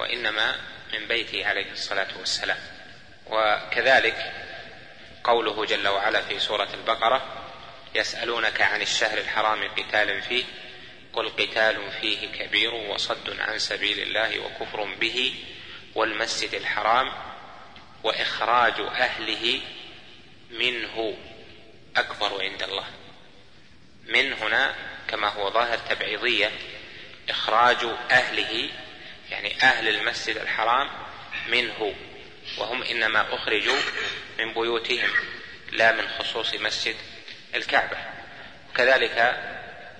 وإنما 0.00 0.56
من 0.92 1.08
بيته 1.08 1.46
عليه 1.46 1.72
الصلاة 1.72 2.18
والسلام. 2.18 2.58
وكذلك 3.26 4.32
قوله 5.24 5.64
جل 5.64 5.88
وعلا 5.88 6.22
في 6.22 6.38
سورة 6.38 6.68
البقرة 6.74 7.46
يسألونك 7.94 8.60
عن 8.60 8.82
الشهر 8.82 9.18
الحرام 9.18 9.68
قتال 9.68 10.22
فيه 10.22 10.44
قل 11.12 11.28
قتال 11.28 11.92
فيه 12.00 12.28
كبير 12.28 12.74
وصد 12.74 13.40
عن 13.40 13.58
سبيل 13.58 13.98
الله 13.98 14.38
وكفر 14.38 14.84
به 14.84 15.34
والمسجد 15.94 16.54
الحرام 16.54 17.12
وإخراج 18.02 18.80
أهله 18.80 19.60
منه 20.50 21.16
أكبر 21.96 22.42
عند 22.42 22.62
الله. 22.62 22.84
من 24.06 24.32
هنا 24.32 24.74
كما 25.08 25.28
هو 25.28 25.50
ظاهر 25.50 25.78
تبعيضية 25.78 26.50
إخراج 27.28 27.86
أهله 28.10 28.70
يعني 29.30 29.62
أهل 29.62 29.88
المسجد 29.88 30.36
الحرام 30.36 30.88
منه 31.48 31.94
وهم 32.58 32.82
إنما 32.82 33.34
أخرجوا 33.34 33.78
من 34.38 34.54
بيوتهم 34.54 35.10
لا 35.72 35.92
من 35.92 36.08
خصوص 36.08 36.54
مسجد 36.54 36.96
الكعبة. 37.54 37.96
وكذلك 38.70 39.36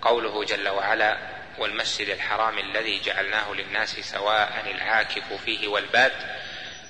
قوله 0.02 0.44
جل 0.44 0.68
وعلا 0.68 1.18
والمسجد 1.58 2.08
الحرام 2.08 2.58
الذي 2.58 3.00
جعلناه 3.00 3.52
للناس 3.52 4.00
سواء 4.00 4.74
العاكف 4.76 5.32
فيه 5.44 5.68
والباد 5.68 6.12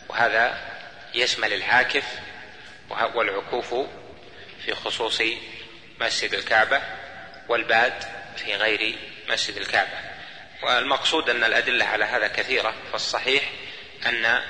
وهذا 0.09 0.61
يشمل 1.15 1.53
العاكف 1.53 2.05
والعكوف 3.15 3.75
في 4.65 4.75
خصوص 4.75 5.23
مسجد 6.01 6.35
الكعبة 6.35 6.83
والباد 7.49 8.05
في 8.37 8.57
غير 8.57 8.99
مسجد 9.29 9.57
الكعبة. 9.57 10.06
والمقصود 10.63 11.31
أن 11.31 11.45
الأدلة 11.45 11.85
على 11.85 12.05
هذا 12.05 12.29
كثيرة 12.29 12.75
فالصحيح 12.93 13.51
أن 14.07 14.43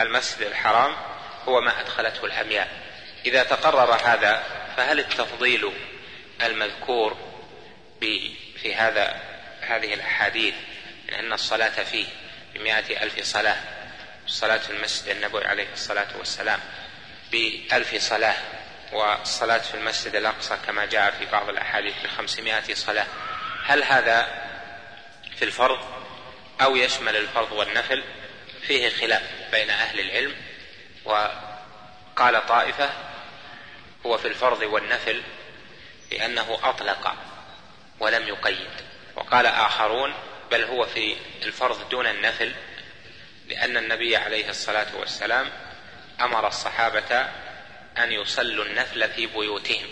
المسجد 0.00 0.42
الحرام 0.42 0.96
هو 1.48 1.60
ما 1.60 1.80
أدخلته 1.80 2.24
الأميال 2.24 2.66
إذا 3.26 3.42
تقرر 3.42 3.94
هذا 3.94 4.44
فهل 4.76 5.00
التفضيل 5.00 5.72
المذكور 6.42 7.16
في 8.62 8.74
هذا 8.74 9.20
هذه 9.60 9.94
الأحاديث 9.94 10.54
من 11.08 11.14
أن 11.14 11.32
الصلاة 11.32 11.84
فيه 11.84 12.06
بمائة 12.54 13.02
ألف 13.02 13.24
صلاة 13.24 13.56
الصلاة 14.26 14.58
في 14.58 14.70
المسجد 14.70 15.08
النبوي 15.08 15.44
عليه 15.44 15.72
الصلاة 15.72 16.08
والسلام 16.18 16.60
بألف 17.32 17.96
صلاة 17.96 18.36
والصلاة 18.92 19.58
في 19.58 19.74
المسجد 19.74 20.14
الأقصى 20.14 20.56
كما 20.66 20.86
جاء 20.86 21.10
في 21.10 21.26
بعض 21.26 21.48
الأحاديث 21.48 21.94
بخمسمائة 22.04 22.74
صلاة 22.74 23.06
هل 23.64 23.82
هذا 23.84 24.49
في 25.40 25.46
الفرض 25.46 25.78
أو 26.60 26.76
يشمل 26.76 27.16
الفرض 27.16 27.52
والنفل 27.52 28.04
فيه 28.62 28.90
خلاف 28.90 29.22
بين 29.52 29.70
أهل 29.70 30.00
العلم 30.00 30.34
وقال 31.04 32.46
طائفة 32.46 32.90
هو 34.06 34.18
في 34.18 34.28
الفرض 34.28 34.62
والنفل 34.62 35.22
لأنه 36.12 36.58
أطلق 36.62 37.14
ولم 38.00 38.28
يقيد 38.28 38.70
وقال 39.16 39.46
آخرون 39.46 40.14
بل 40.50 40.64
هو 40.64 40.86
في 40.86 41.16
الفرض 41.42 41.88
دون 41.88 42.06
النفل 42.06 42.52
لأن 43.48 43.76
النبي 43.76 44.16
عليه 44.16 44.48
الصلاة 44.50 44.96
والسلام 44.96 45.50
أمر 46.20 46.48
الصحابة 46.48 47.28
أن 47.98 48.12
يصلوا 48.12 48.64
النفل 48.64 49.10
في 49.10 49.26
بيوتهم 49.26 49.88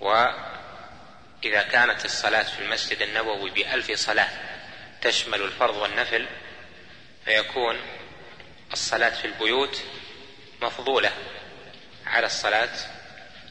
وإذا 0.00 1.62
كانت 1.72 2.04
الصلاة 2.04 2.42
في 2.42 2.62
المسجد 2.62 3.02
النبوي 3.02 3.50
بألف 3.50 3.92
صلاة 3.92 4.57
تشمل 5.02 5.42
الفرض 5.42 5.76
والنفل 5.76 6.26
فيكون 7.24 7.80
الصلاة 8.72 9.10
في 9.10 9.24
البيوت 9.24 9.82
مفضولة 10.62 11.12
على 12.06 12.26
الصلاة 12.26 12.70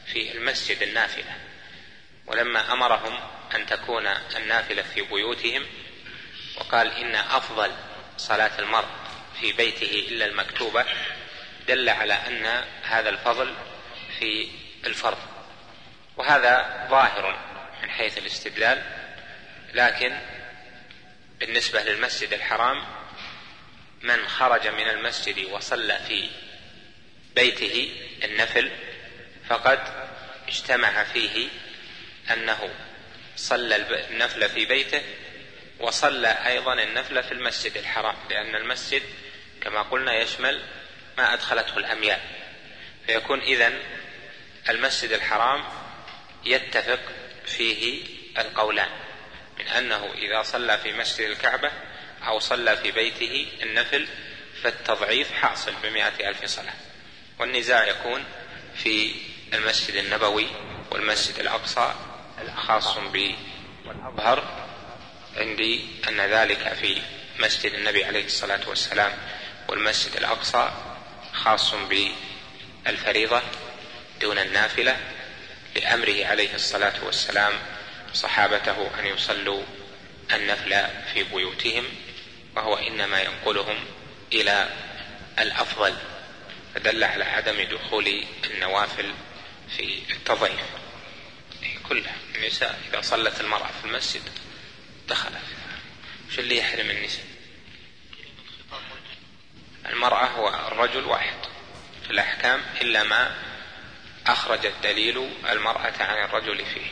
في 0.06 0.32
المسجد 0.32 0.82
النافلة. 0.82 1.36
ولما 2.26 2.72
أمرهم 2.72 3.20
أن 3.54 3.66
تكون 3.66 4.06
النافلة 4.36 4.82
في 4.82 5.02
بيوتهم 5.02 5.66
وقال 6.56 6.90
إن 6.92 7.14
أفضل 7.14 7.70
صلاة 8.16 8.58
المرء 8.58 8.88
في 9.40 9.52
بيته 9.52 10.06
إلا 10.08 10.24
المكتوبة 10.26 10.84
دل 11.68 11.88
على 11.88 12.14
أن 12.14 12.64
هذا 12.82 13.08
الفضل 13.08 13.54
في 14.18 14.48
الفرض. 14.86 15.18
وهذا 16.16 16.86
ظاهر 16.90 17.38
من 17.82 17.90
حيث 17.90 18.18
الاستدلال 18.18 18.82
لكن 19.74 20.18
بالنسبة 21.38 21.82
للمسجد 21.82 22.32
الحرام 22.32 22.84
من 24.02 24.28
خرج 24.28 24.66
من 24.66 24.88
المسجد 24.88 25.44
وصلى 25.44 25.98
في 26.08 26.30
بيته 27.34 27.92
النفل 28.24 28.70
فقد 29.48 29.80
اجتمع 30.48 31.04
فيه 31.04 31.48
أنه 32.30 32.70
صلى 33.36 33.76
النفل 34.10 34.48
في 34.48 34.66
بيته 34.66 35.02
وصلى 35.78 36.28
أيضا 36.28 36.74
النفل 36.82 37.22
في 37.22 37.32
المسجد 37.32 37.76
الحرام 37.76 38.16
لأن 38.30 38.54
المسجد 38.54 39.02
كما 39.60 39.82
قلنا 39.82 40.14
يشمل 40.14 40.62
ما 41.18 41.34
أدخلته 41.34 41.76
الأميال. 41.76 42.20
فيكون 43.06 43.40
إذن 43.40 43.78
المسجد 44.68 45.12
الحرام 45.12 45.64
يتفق 46.44 47.00
فيه 47.46 48.02
القولان. 48.38 49.07
من 49.58 49.68
أنه 49.68 50.12
إذا 50.14 50.42
صلى 50.42 50.78
في 50.78 50.92
مسجد 50.92 51.30
الكعبة 51.30 51.70
أو 52.26 52.38
صلى 52.38 52.76
في 52.76 52.90
بيته 52.90 53.46
النفل 53.62 54.06
فالتضعيف 54.62 55.32
حاصل 55.32 55.72
بمائة 55.82 56.28
ألف 56.28 56.44
صلاة. 56.44 56.74
والنزاع 57.38 57.86
يكون 57.86 58.24
في 58.76 59.14
المسجد 59.54 59.94
النبوي 59.94 60.46
والمسجد 60.90 61.38
الأقصى 61.38 61.94
خاص 62.56 62.98
بالأظهر 62.98 64.68
عندي 65.36 65.86
أن 66.08 66.20
ذلك 66.20 66.74
في 66.80 67.02
مسجد 67.38 67.72
النبي 67.72 68.04
عليه 68.04 68.24
الصلاة 68.24 68.68
والسلام 68.68 69.12
والمسجد 69.68 70.16
الأقصى 70.16 70.70
خاص 71.32 71.74
بالفريضة 72.84 73.42
دون 74.20 74.38
النافلة 74.38 74.96
لأمره 75.76 76.26
عليه 76.26 76.54
الصلاة 76.54 77.04
والسلام 77.04 77.52
صحابته 78.14 78.90
أن 79.00 79.06
يصلوا 79.06 79.62
النفل 80.32 80.86
في 81.12 81.22
بيوتهم 81.22 81.84
وهو 82.56 82.74
إنما 82.76 83.22
ينقلهم 83.22 83.84
إلى 84.32 84.68
الأفضل 85.38 85.96
فدل 86.74 87.04
على 87.04 87.24
عدم 87.24 87.62
دخول 87.62 88.24
النوافل 88.50 89.14
في 89.76 90.02
التضعيف 90.10 90.60
كلها 91.88 92.16
النساء 92.34 92.80
إذا 92.90 93.00
صلت 93.00 93.40
المرأة 93.40 93.70
في 93.80 93.88
المسجد 93.88 94.22
دخلت 95.08 95.42
وش 96.28 96.38
اللي 96.38 96.58
يحرم 96.58 96.90
النساء؟ 96.90 97.24
المرأة 99.86 100.26
هو 100.26 100.48
الرجل 100.48 101.04
واحد 101.04 101.36
في 102.04 102.10
الأحكام 102.10 102.62
إلا 102.80 103.02
ما 103.02 103.34
أخرج 104.26 104.66
الدليل 104.66 105.30
المرأة 105.50 105.92
عن 106.00 106.24
الرجل 106.24 106.64
فيه. 106.66 106.90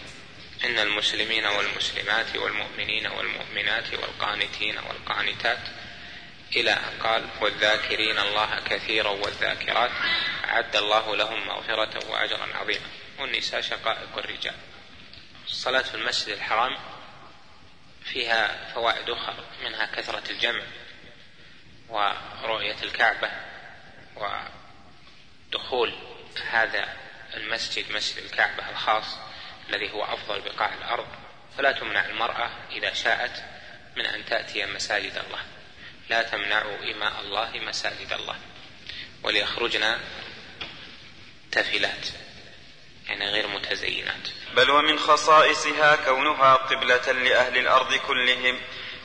إن 0.64 0.78
المسلمين 0.78 1.46
والمسلمات 1.46 2.36
والمؤمنين 2.36 3.06
والمؤمنات 3.06 3.94
والقانتين 3.94 4.78
والقانتات 4.78 5.58
إلى 6.56 6.70
أن 6.72 7.02
قال 7.02 7.28
والذاكرين 7.40 8.18
الله 8.18 8.60
كثيرا 8.60 9.08
والذاكرات 9.10 9.90
أعد 10.44 10.76
الله 10.76 11.16
لهم 11.16 11.46
مغفرة 11.46 12.10
وأجرا 12.10 12.56
عظيما. 12.56 12.86
والنساء 13.18 13.60
شقائق 13.60 14.18
الرجال. 14.18 14.54
الصلاة 15.46 15.82
في 15.82 15.94
المسجد 15.94 16.28
الحرام 16.28 16.76
فيها 18.04 18.72
فوائد 18.74 19.10
أخرى 19.10 19.44
منها 19.64 19.86
كثرة 19.86 20.30
الجمع 20.30 20.62
ورؤية 21.88 22.76
الكعبة 22.82 23.30
ودخول 25.52 25.94
هذا 26.50 26.96
المسجد 27.34 27.92
مسجد 27.92 28.24
الكعبة 28.24 28.70
الخاص 28.70 29.18
الذي 29.70 29.92
هو 29.92 30.04
أفضل 30.04 30.40
بقاع 30.40 30.74
الأرض 30.74 31.06
فلا 31.58 31.72
تمنع 31.72 32.06
المرأة 32.06 32.50
إذا 32.70 32.92
شاءت 32.92 33.44
من 33.96 34.06
أن 34.06 34.24
تأتي 34.24 34.66
مساجد 34.66 35.18
الله. 35.26 35.40
لا 36.10 36.22
تمنعوا 36.22 36.76
إماء 36.92 37.20
الله 37.20 37.50
مساجد 37.54 38.12
الله. 38.12 38.36
وليخرجن 39.22 39.98
تفلات 41.52 42.06
يعني 43.06 43.30
غير 43.30 43.46
متزينات. 43.46 44.28
بل 44.56 44.70
ومن 44.70 44.98
خصائصها 44.98 45.96
كونها 45.96 46.54
قبلة 46.54 47.12
لأهل 47.12 47.58
الأرض 47.58 47.94
كلهم 47.94 48.60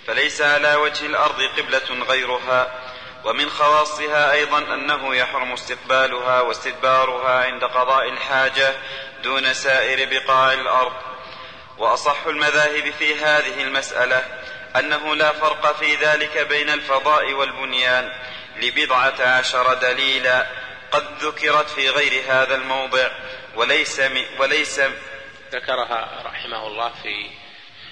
فليس 0.08 0.42
على 0.42 0.76
وجه 0.76 1.06
الأرض 1.06 1.42
قبلة 1.42 2.04
غيرها. 2.04 2.92
ومن 3.26 3.50
خواصها 3.50 4.32
أيضا 4.32 4.74
أنه 4.74 5.16
يحرم 5.16 5.54
استقبالها 5.54 6.42
واستدبارها 6.42 7.46
عند 7.46 7.64
قضاء 7.64 8.10
الحاجة 8.10 8.76
دون 9.22 9.54
سائر 9.54 10.10
بقاع 10.10 10.54
الأرض. 10.54 10.94
وأصح 11.78 12.26
المذاهب 12.26 12.94
في 13.00 13.16
هذه 13.16 13.62
المسألة 13.62 14.24
أنه 14.76 15.16
لا 15.16 15.32
فرق 15.32 15.80
في 15.80 15.96
ذلك 15.96 16.38
بين 16.38 16.70
الفضاء 16.70 17.34
والبنيان 17.34 18.12
لبضعة 18.56 19.22
عشر 19.22 19.74
دليلا 19.74 20.48
قد 20.92 21.24
ذكرت 21.24 21.70
في 21.70 21.90
غير 21.90 22.24
هذا 22.28 22.56
الموضع 22.56 23.12
وليس 23.56 24.02
وليس 24.40 24.82
ذكرها 25.52 26.22
رحمه 26.26 26.68
الله 26.68 26.92
في 27.04 27.30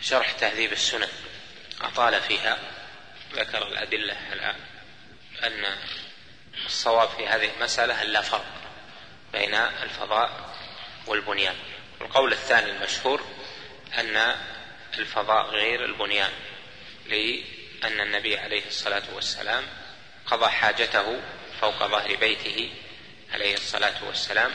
شرح 0.01 0.31
تهذيب 0.31 0.72
السنن. 0.72 1.07
أطال 1.81 2.22
فيها. 2.22 2.57
ذكر 3.34 3.68
الأدلة 3.68 4.34
الآن 4.34 4.56
أن 5.43 5.65
الصواب 6.65 7.10
في 7.10 7.27
هذه 7.27 7.49
المسألة 7.57 8.03
لا 8.03 8.22
فرق 8.22 8.45
بين 9.34 9.53
الفضاء 9.56 10.48
والبنيان. 11.10 11.56
القول 12.02 12.31
الثاني 12.31 12.72
المشهور 12.72 13.23
أن 13.98 14.36
الفضاء 14.98 15.45
غير 15.45 15.86
البنيان 15.86 16.31
لأن 17.06 18.02
النبي 18.02 18.38
عليه 18.38 18.68
الصلاة 18.68 19.03
والسلام 19.14 19.64
قضى 20.26 20.49
حاجته 20.49 21.22
فوق 21.61 21.88
ظهر 21.88 22.15
بيته 22.15 22.69
عليه 23.34 23.53
الصلاة 23.53 24.03
والسلام 24.07 24.52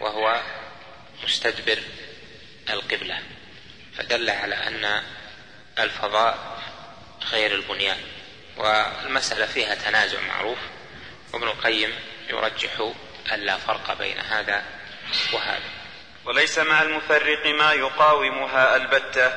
وهو 0.00 0.42
مستدبر 1.24 1.78
القبلة. 2.70 3.18
فدل 3.96 4.30
على 4.30 4.54
أن 4.54 5.02
الفضاء 5.78 6.62
غير 7.30 7.54
البنيان. 7.54 7.98
والمسألة 8.56 9.46
فيها 9.46 9.74
تنازع 9.74 10.20
معروف. 10.20 10.58
وابن 11.32 11.48
القيم 11.48 11.92
يرجح 12.30 12.92
أن 13.32 13.40
لا 13.40 13.56
فرق 13.56 13.98
بين 13.98 14.18
هذا 14.18 14.77
وهذا. 15.32 15.70
وليس 16.24 16.58
مع 16.58 16.82
المفرق 16.82 17.46
ما 17.46 17.72
يقاومها 17.72 18.76
البتة 18.76 19.32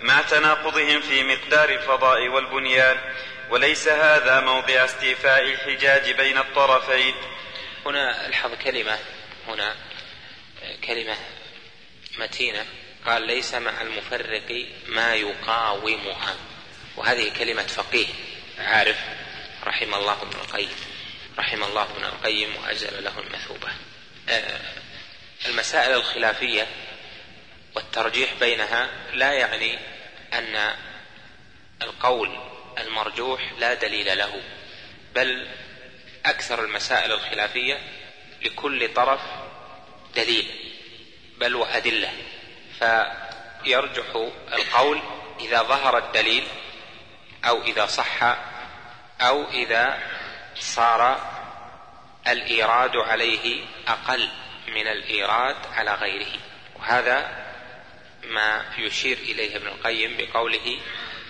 مع 0.00 0.22
تناقضهم 0.22 1.00
في 1.00 1.22
مقدار 1.22 1.68
الفضاء 1.68 2.28
والبنيان 2.28 2.96
وليس 3.50 3.88
هذا 3.88 4.40
موضع 4.40 4.84
استيفاء 4.84 5.42
الحجاج 5.42 6.10
بين 6.12 6.38
الطرفين. 6.38 7.14
هنا 7.86 8.26
الحظ 8.26 8.54
كلمة 8.64 8.98
هنا 9.48 9.76
كلمة 10.84 11.16
متينة. 12.18 12.66
قال 13.06 13.22
ليس 13.22 13.54
مع 13.54 13.80
المفرق 13.80 14.66
ما 14.86 15.14
يقاومها. 15.14 16.36
وهذه 16.96 17.32
كلمة 17.38 17.66
فقيه 17.66 18.06
عارف 18.58 18.96
رحم 19.64 19.94
الله 19.94 20.22
ابن 20.22 20.40
القيم 20.40 20.76
رحم 21.38 21.64
الله 21.64 21.82
ابن 21.82 22.04
القيم 22.04 22.56
وأجل 22.56 23.04
له 23.04 23.18
المثوبة. 23.18 23.68
آه، 24.28 24.60
المسائل 25.46 25.94
الخلافية 25.94 26.66
والترجيح 27.76 28.34
بينها 28.40 28.88
لا 29.12 29.32
يعني 29.32 29.78
أن 30.32 30.74
القول 31.82 32.38
المرجوح 32.78 33.52
لا 33.58 33.74
دليل 33.74 34.18
له 34.18 34.42
بل 35.14 35.48
أكثر 36.26 36.64
المسائل 36.64 37.12
الخلافية 37.12 37.78
لكل 38.42 38.94
طرف 38.94 39.20
دليل 40.16 40.46
بل 41.38 41.54
وأدلة. 41.54 42.12
فيرجح 42.78 44.30
القول 44.52 45.02
إذا 45.40 45.62
ظهر 45.62 45.98
الدليل 45.98 46.44
أو 47.44 47.62
إذا 47.62 47.86
صح 47.86 48.22
أو 49.20 49.50
إذا 49.50 49.98
صار 50.54 51.28
الإيراد 52.26 52.96
عليه 52.96 53.64
أقل. 53.88 54.28
من 54.74 54.86
الإيراد 54.86 55.56
على 55.72 55.94
غيره. 55.94 56.38
وهذا 56.76 57.46
ما 58.24 58.64
يشير 58.78 59.18
إليه 59.18 59.56
ابن 59.56 59.66
القيم 59.66 60.16
بقوله 60.16 60.78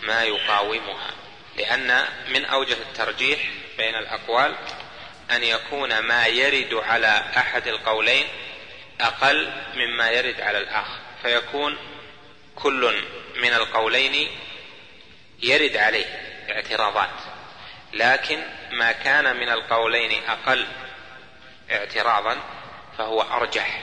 ما 0.02 0.22
يقاومها. 0.22 1.10
لأن 1.56 2.04
من 2.28 2.44
أوجه 2.44 2.72
الترجيح 2.72 3.38
بين 3.78 3.94
الأقوال 3.94 4.54
أن 5.30 5.44
يكون 5.44 5.98
ما 5.98 6.26
يرد 6.26 6.74
على 6.74 7.24
أحد 7.36 7.68
القولين 7.68 8.26
أقل 9.00 9.52
مما 9.74 10.10
يرد 10.10 10.40
على 10.40 10.58
الآخر. 10.58 10.98
فيكون 11.22 11.78
كل 12.56 13.04
من 13.36 13.54
القولين 13.54 14.28
يرد 15.42 15.76
عليه 15.76 16.06
اعتراضات. 16.50 17.10
لكن 17.92 18.42
ما 18.70 18.92
كان 18.92 19.36
من 19.36 19.48
القولين 19.48 20.24
أقل 20.24 20.66
اعتراضا 21.70 22.36
فهو 22.98 23.22
أرجح 23.22 23.82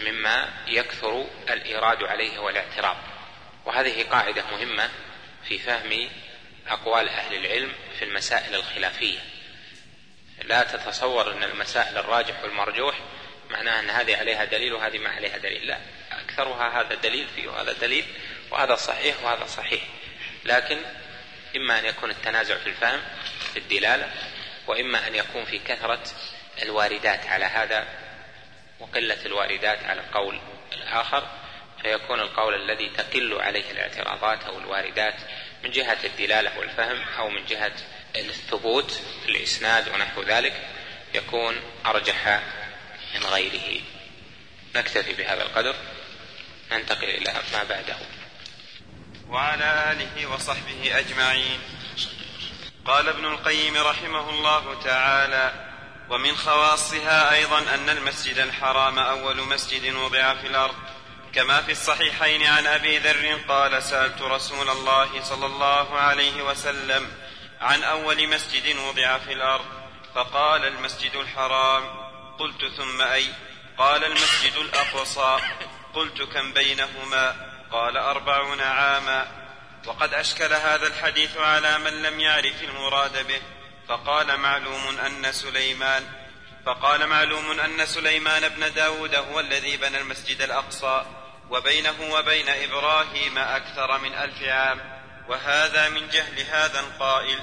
مما 0.00 0.48
يكثر 0.66 1.26
الإيراد 1.50 2.02
عليه 2.02 2.38
والاعتراض. 2.38 2.96
وهذه 3.64 4.02
قاعدة 4.10 4.44
مهمة 4.52 4.90
في 5.48 5.58
فهم 5.58 6.08
أقوال 6.68 7.08
أهل 7.08 7.34
العلم 7.34 7.72
في 7.98 8.04
المسائل 8.04 8.54
الخلافية. 8.54 9.18
لا 10.44 10.62
تتصور 10.62 11.32
أن 11.32 11.42
المسائل 11.42 11.98
الراجح 11.98 12.42
والمرجوح 12.42 12.98
معناها 13.50 13.80
أن 13.80 13.90
هذه 13.90 14.16
عليها 14.16 14.44
دليل 14.44 14.72
وهذه 14.72 14.98
ما 14.98 15.08
عليها 15.08 15.38
دليل. 15.38 15.66
لا 15.66 15.78
أكثرها 16.12 16.80
هذا 16.80 16.94
دليل 16.94 17.26
فيه 17.34 17.48
وهذا 17.48 17.72
دليل 17.72 18.04
وهذا 18.50 18.74
صحيح 18.74 19.22
وهذا 19.22 19.46
صحيح. 19.46 19.82
لكن 20.44 20.78
إما 21.56 21.78
أن 21.78 21.84
يكون 21.84 22.10
التنازع 22.10 22.58
في 22.58 22.66
الفهم 22.66 23.00
في 23.52 23.58
الدلالة 23.58 24.12
وإما 24.66 25.06
أن 25.06 25.14
يكون 25.14 25.44
في 25.44 25.58
كثرة 25.58 26.02
الواردات 26.62 27.26
على 27.26 27.44
هذا 27.44 28.01
وقلة 28.82 29.26
الواردات 29.26 29.84
على 29.84 30.00
القول 30.00 30.40
الآخر 30.72 31.26
فيكون 31.82 32.20
القول 32.20 32.54
الذي 32.54 32.88
تقل 32.88 33.40
عليه 33.40 33.70
الاعتراضات 33.70 34.44
أو 34.44 34.58
الواردات 34.58 35.14
من 35.64 35.70
جهة 35.70 35.98
الدلالة 36.04 36.58
والفهم 36.58 37.02
أو 37.18 37.30
من 37.30 37.46
جهة 37.46 37.72
الثبوت 38.16 39.00
الإسناد 39.28 39.88
ونحو 39.88 40.22
ذلك 40.22 40.66
يكون 41.14 41.60
أرجح 41.86 42.40
من 43.14 43.24
غيره. 43.26 43.80
نكتفي 44.74 45.12
بهذا 45.12 45.42
القدر. 45.42 45.74
ننتقل 46.72 47.04
إلى 47.04 47.32
ما 47.52 47.64
بعده. 47.64 47.96
وعلى 49.28 49.92
آله 49.92 50.26
وصحبه 50.26 50.98
أجمعين. 50.98 51.60
قال 52.84 53.08
ابن 53.08 53.24
القيم 53.24 53.76
رحمه 53.76 54.30
الله 54.30 54.82
تعالى 54.82 55.71
ومن 56.08 56.36
خواصها 56.36 57.34
أيضا 57.34 57.58
أن 57.58 57.90
المسجد 57.90 58.38
الحرام 58.38 58.98
أول 58.98 59.36
مسجد 59.36 59.94
وضع 59.94 60.34
في 60.34 60.46
الأرض. 60.46 60.74
كما 61.34 61.62
في 61.62 61.72
الصحيحين 61.72 62.46
عن 62.46 62.66
أبي 62.66 62.98
ذر 62.98 63.40
قال 63.48 63.82
سألت 63.82 64.22
رسول 64.22 64.70
الله 64.70 65.22
صلى 65.22 65.46
الله 65.46 65.98
عليه 65.98 66.42
وسلم 66.42 67.12
عن 67.60 67.82
أول 67.82 68.28
مسجد 68.28 68.76
وضع 68.76 69.18
في 69.18 69.32
الأرض. 69.32 69.64
فقال 70.14 70.64
المسجد 70.64 71.14
الحرام. 71.14 71.84
قلت 72.38 72.64
ثم 72.76 73.02
أي؟ 73.02 73.26
قال 73.78 74.04
المسجد 74.04 74.56
الأقصى. 74.56 75.36
قلت 75.94 76.22
كم 76.22 76.52
بينهما؟ 76.52 77.52
قال 77.72 77.96
أربعون 77.96 78.60
عاما. 78.60 79.26
وقد 79.86 80.14
أشكل 80.14 80.52
هذا 80.52 80.86
الحديث 80.86 81.36
على 81.36 81.78
من 81.78 82.02
لم 82.02 82.20
يعرف 82.20 82.62
المراد 82.62 83.26
به. 83.26 83.42
فقال 83.92 84.36
معلوم 84.36 84.98
أن 84.98 85.32
سليمان 85.32 86.04
فقال 86.66 87.06
معلوم 87.06 87.60
أن 87.60 87.86
سليمان 87.86 88.48
بن 88.48 88.72
داود 88.72 89.14
هو 89.14 89.40
الذي 89.40 89.76
بنى 89.76 89.98
المسجد 89.98 90.42
الأقصى 90.42 91.04
وبينه 91.50 91.94
وبين 92.10 92.48
إبراهيم 92.48 93.38
أكثر 93.38 93.98
من 93.98 94.14
ألف 94.14 94.42
عام 94.42 94.80
وهذا 95.28 95.88
من 95.88 96.08
جهل 96.08 96.40
هذا 96.40 96.80
القائل 96.80 97.38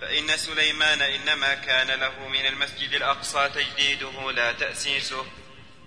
فإن 0.00 0.36
سليمان 0.36 1.02
إنما 1.02 1.54
كان 1.54 2.00
له 2.00 2.28
من 2.28 2.46
المسجد 2.46 2.92
الأقصى 2.92 3.48
تجديده 3.48 4.32
لا 4.32 4.52
تأسيسه 4.52 5.26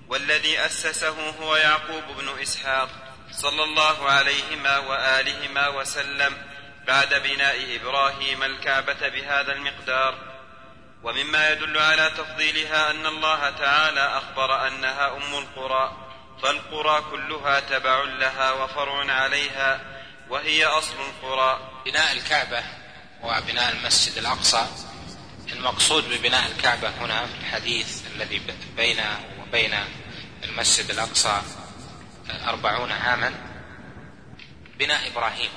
والذي 0.08 0.66
أسسه 0.66 1.30
هو 1.30 1.56
يعقوب 1.56 2.04
بن 2.18 2.42
إسحاق 2.42 2.90
صلى 3.32 3.64
الله 3.64 4.10
عليهما 4.10 4.78
وآلهما 4.78 5.68
وسلم 5.68 6.53
بعد 6.88 7.14
بناء 7.14 7.76
إبراهيم 7.76 8.44
الكعبة 8.44 9.08
بهذا 9.08 9.52
المقدار 9.52 10.34
ومما 11.04 11.50
يدل 11.50 11.78
على 11.78 12.12
تفضيلها 12.18 12.92
أن 12.92 13.06
الله 13.06 13.50
تعالى 13.50 14.18
أخبر 14.18 14.68
أنها 14.68 15.18
أم 15.18 15.36
القرى 15.36 15.98
فالقرى 16.44 17.02
كلها 17.12 17.60
تبع 17.60 18.04
لها 18.04 18.52
وفرع 18.52 19.14
عليها 19.14 19.82
وهي 20.30 20.66
أصل 20.66 20.96
القرى. 21.00 21.72
بناء 21.86 22.12
الكعبة 22.12 22.64
وبناء 23.22 23.72
المسجد 23.72 24.18
الأقصى. 24.18 24.68
المقصود 25.52 26.10
ببناء 26.10 26.52
الكعبة 26.52 26.90
هنا 26.90 27.26
في 27.26 27.34
الحديث 27.40 28.02
الذي 28.16 28.42
بينه 28.78 29.20
وبين 29.42 29.76
المسجد 30.44 30.90
الأقصى 30.90 31.42
أربعون 32.48 32.92
عاما 32.92 33.34
بناء 34.80 35.08
إبراهيم. 35.08 35.50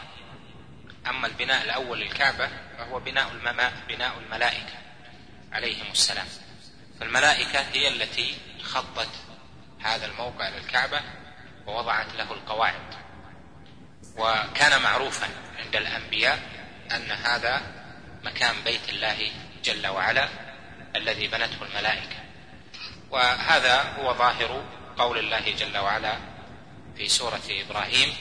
أما 1.09 1.27
البناء 1.27 1.65
الأول 1.65 2.01
للكعبة 2.01 2.49
فهو 2.78 3.01
بناء 3.01 3.31
بناء 3.89 4.19
الملائكة 4.19 4.74
عليهم 5.53 5.87
السلام. 5.93 6.27
فالملائكة 7.01 7.61
هي 7.61 7.89
التي 7.89 8.35
خطت 8.62 9.09
هذا 9.83 10.07
الموقع 10.07 10.49
للكعبة 10.49 11.01
ووضعت 11.66 12.15
له 12.15 12.33
القواعد. 12.33 12.95
وكان 14.16 14.83
معروفا 14.83 15.28
عند 15.59 15.77
الأنبياء 15.77 16.39
أن 16.95 17.11
هذا 17.11 17.62
مكان 18.24 18.55
بيت 18.65 18.89
الله 18.89 19.31
جل 19.65 19.87
وعلا 19.87 20.28
الذي 20.97 21.27
بنته 21.27 21.62
الملائكة. 21.62 22.16
وهذا 23.11 23.83
هو 23.83 24.15
ظاهر 24.15 24.65
قول 24.99 25.19
الله 25.19 25.55
جل 25.59 25.78
وعلا 25.78 26.16
في 26.97 27.09
سورة 27.09 27.43
إبراهيم 27.51 28.15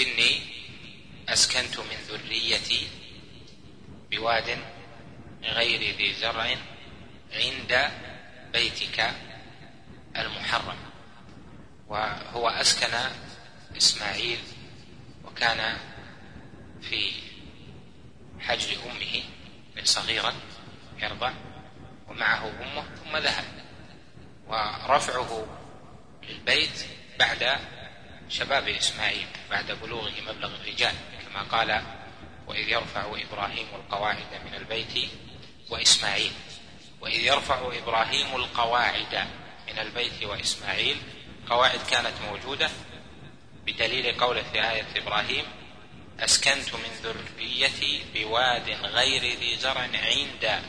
إني 0.00 0.55
أسكنت 1.28 1.78
من 1.78 1.96
ذريتي 2.08 2.88
بواد 4.10 4.58
غير 5.42 5.96
ذي 5.96 6.14
زرع 6.14 6.56
عند 7.32 7.90
بيتك 8.52 9.10
المحرم. 10.16 10.76
وهو 11.88 12.48
أسكن 12.48 12.98
إسماعيل 13.76 14.38
وكان 15.24 15.78
في 16.82 17.12
حجر 18.40 18.76
أمه 18.90 19.22
صغيرا 19.84 20.34
يرضع 20.98 21.32
ومعه 22.08 22.48
أمه 22.62 22.84
ثم 23.04 23.16
ذهب. 23.16 23.44
ورفعه 24.46 25.46
للبيت 26.28 26.86
بعد 27.18 27.58
شباب 28.28 28.68
إسماعيل 28.68 29.26
بعد 29.50 29.72
بلوغه 29.72 30.20
مبلغ 30.20 30.54
الرجال. 30.54 30.94
قال 31.42 31.82
وإذ 32.46 32.68
يرفع 32.68 33.00
إبراهيم 33.00 33.66
القواعد 33.74 34.40
من 34.46 34.54
البيت 34.54 35.10
وإسماعيل 35.70 36.32
وإذ 37.00 37.20
يرفع 37.20 37.70
إبراهيم 37.72 38.36
القواعد 38.36 39.26
من 39.68 39.78
البيت 39.78 40.24
وإسماعيل 40.24 40.96
قواعد 41.50 41.80
كانت 41.90 42.14
موجودة 42.30 42.70
بدليل 43.66 44.18
قوله 44.18 44.42
في 44.42 44.70
آية 44.70 44.86
إبراهيم 44.96 45.44
أسكنت 46.20 46.74
من 46.74 46.90
ذريتي 47.02 48.02
بواد 48.14 48.70
غير 48.70 49.22
ذي 49.22 49.56
زرع 49.56 49.80
عند 49.80 50.62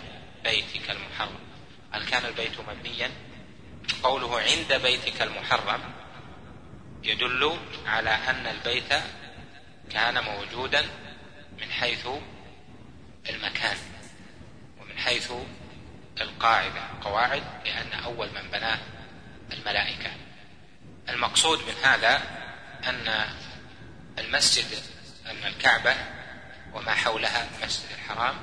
بيتك 0.44 0.92
المحرم. 0.92 1.40
هل 1.92 2.06
كان 2.06 2.26
البيت 2.26 2.60
مبنيا؟ 2.60 3.12
قوله 4.04 4.40
عند 4.40 4.74
بيتك 4.74 5.22
المحرم 5.22 5.94
يدل 7.04 7.58
على 7.86 8.10
أن 8.10 8.48
البيت 8.48 8.94
كان 9.92 10.24
موجودا 10.24 10.86
من 11.62 11.72
حيث 11.72 12.08
المكان 13.30 13.78
ومن 14.82 14.98
حيث 15.00 15.32
القاعدة 16.22 16.82
قواعد 17.02 17.44
لأن 17.66 17.94
أول 17.94 18.28
من 18.28 18.50
بناه 18.52 18.80
الملائكة. 19.54 20.12
المقصود 21.10 21.60
من 21.60 21.74
هذا 21.84 22.22
أن 22.84 23.26
المسجد 24.20 24.78
أن 25.26 25.48
الكعبة 25.48 25.96
وما 26.74 26.92
حولها 26.92 27.48
المسجد 27.58 27.90
الحرام 27.92 28.36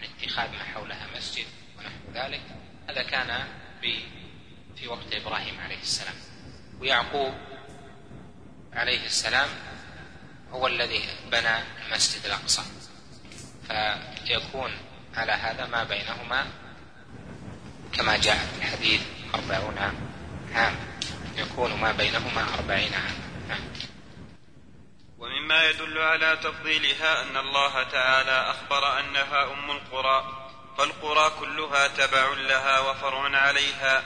من 0.00 0.06
اتخاذ 0.18 0.50
ما 0.50 0.64
حولها 0.64 1.06
مسجد 1.16 1.46
ونحو 1.78 2.12
ذلك 2.14 2.42
هذا 2.88 3.02
كان 3.02 3.46
في 4.76 4.88
وقت 4.88 5.12
إبراهيم 5.12 5.60
عليه 5.60 5.80
السلام. 5.80 6.14
ويعقوب 6.80 7.34
عليه 8.72 9.06
السلام 9.06 9.48
هو 10.52 10.66
الذي 10.66 11.08
بنى 11.32 11.58
المسجد 11.86 12.26
الأقصى. 12.26 12.62
فيكون 13.68 14.70
على 15.14 15.32
هذا 15.32 15.66
ما 15.66 15.84
بينهما 15.84 16.46
كما 17.92 18.16
جاء 18.16 18.36
في 18.36 18.58
الحديث 18.58 19.00
أربعون 19.34 19.78
عام. 20.54 20.76
يكون 21.36 21.72
ما 21.72 21.92
بينهما 21.92 22.54
أربعين 22.54 22.94
عام. 22.94 23.14
نعم. 23.48 23.60
ومما 25.18 25.64
يدل 25.64 25.98
على 25.98 26.36
تفضيلها 26.36 27.22
أن 27.22 27.36
الله 27.36 27.82
تعالى 27.82 28.50
أخبر 28.50 29.00
أنها 29.00 29.52
أم 29.52 29.70
القرى 29.70 30.48
فالقرى 30.78 31.30
كلها 31.40 31.88
تبع 31.88 32.28
لها 32.28 32.80
وفرع 32.80 33.36
عليها 33.36 34.02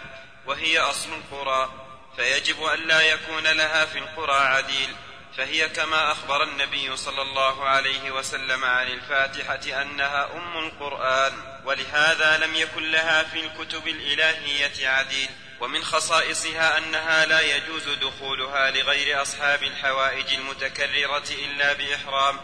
وهي 0.46 0.78
أصل 0.78 1.08
القرى 1.12 1.72
فيجب 2.16 2.62
أن 2.62 2.78
لا 2.78 3.00
يكون 3.00 3.42
لها 3.42 3.84
في 3.84 3.98
القرى 3.98 4.40
عديل. 4.40 4.88
فهي 5.36 5.68
كما 5.68 6.12
أخبر 6.12 6.42
النبي 6.42 6.96
صلى 6.96 7.22
الله 7.22 7.64
عليه 7.64 8.10
وسلم 8.10 8.64
عن 8.64 8.86
الفاتحة 8.86 9.82
أنها 9.82 10.36
أم 10.36 10.58
القرآن 10.58 11.32
ولهذا 11.64 12.38
لم 12.38 12.54
يكن 12.54 12.90
لها 12.90 13.22
في 13.22 13.40
الكتب 13.40 13.88
الإلهية 13.88 14.88
عديل 14.88 15.28
ومن 15.60 15.84
خصائصها 15.84 16.78
أنها 16.78 17.26
لا 17.26 17.40
يجوز 17.40 17.88
دخولها 17.88 18.70
لغير 18.70 19.22
أصحاب 19.22 19.62
الحوائج 19.62 20.32
المتكررة 20.32 21.24
إلا 21.30 21.72
بإحرام 21.72 22.40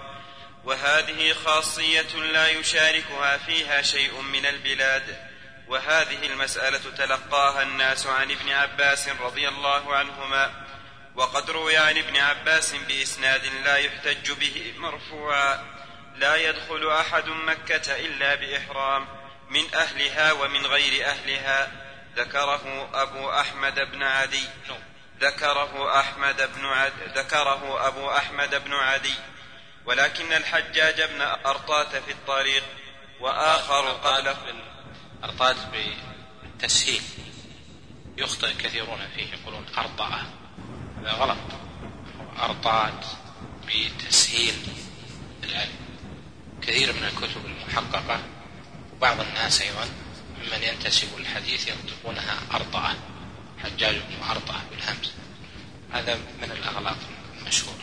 وهذه 0.65 1.33
خاصية 1.33 2.17
لا 2.33 2.49
يشاركها 2.49 3.37
فيها 3.37 3.83
شيء 3.83 4.21
من 4.21 4.47
البلاد. 4.47 5.29
وهذه 5.69 6.27
المسألة 6.27 6.81
تلقاها 6.97 7.63
الناس 7.63 8.07
عن 8.07 8.31
ابن 8.31 8.51
عباس 8.51 9.09
رضي 9.09 9.49
الله 9.49 9.97
عنهما 9.97 10.68
وقد 11.19 11.51
روي 11.51 11.77
عن 11.77 11.99
ابن 11.99 12.17
عباس 12.17 12.75
بإسناد 12.75 13.47
لا 13.65 13.77
يحتج 13.77 14.33
به 14.33 14.75
مرفوعا 14.77 15.65
لا 16.17 16.37
يدخل 16.37 16.91
أحد 16.91 17.29
مكة 17.29 17.97
إلا 17.97 18.35
بإحرام 18.35 19.09
من 19.51 19.75
أهلها 19.75 20.33
ومن 20.33 20.67
غير 20.67 21.07
أهلها. 21.07 21.73
ذكره 22.17 22.91
أبو 22.95 23.31
أحمد 23.31 23.75
بن 23.75 24.03
عدي. 24.03 24.49
ذكره 25.21 26.01
أحمد 26.01 26.51
بن 26.57 26.67
عد 26.67 26.93
ذكره 27.17 27.87
أبو 27.87 28.11
أحمد 28.11 28.65
بن 28.65 28.75
عدي. 28.75 29.15
ولكن 29.85 30.33
الحجاج 30.33 31.03
بن 31.03 31.23
أرطاة 31.23 32.01
في 32.01 32.13
الطريق 32.13 32.65
وآخر 33.21 33.91
قبله. 33.91 34.37
أرطاة 35.25 35.57
بالتسهيل 36.43 37.03
يخطئ 38.17 38.55
كثيرون 38.55 39.09
فيه 39.17 39.35
يقولون 39.35 39.67
أرطأة 39.79 40.38
هذا 41.09 41.17
غلط. 41.17 41.39
أرطاة 42.39 43.01
بتسهيل 43.67 44.55
الألف 45.45 45.73
كثير 46.63 46.93
من 46.93 47.05
الكتب 47.05 47.47
المحققة 47.47 48.21
وبعض 48.93 49.21
الناس 49.21 49.63
أيضا 49.63 49.89
ممن 50.39 50.63
ينتسب 50.63 51.19
الحديث 51.19 51.69
ينطقونها 51.69 52.39
أرطأة 52.55 52.95
حجاج 53.59 53.97
بن 53.97 54.23
أرطأة 54.31 54.61
بالهمز 54.71 55.13
هذا 55.93 56.15
من 56.15 56.51
الأغلاط 56.51 56.97
المشهورة 57.39 57.79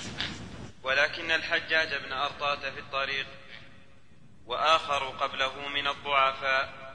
ولكن 0.83 1.31
الحجاج 1.31 1.93
بن 2.03 2.11
أرطاة 2.11 2.69
في 2.69 2.79
الطريق 2.79 3.27
وآخر 4.45 5.09
قبله 5.09 5.67
من 5.67 5.87
الضعفاء. 5.87 6.85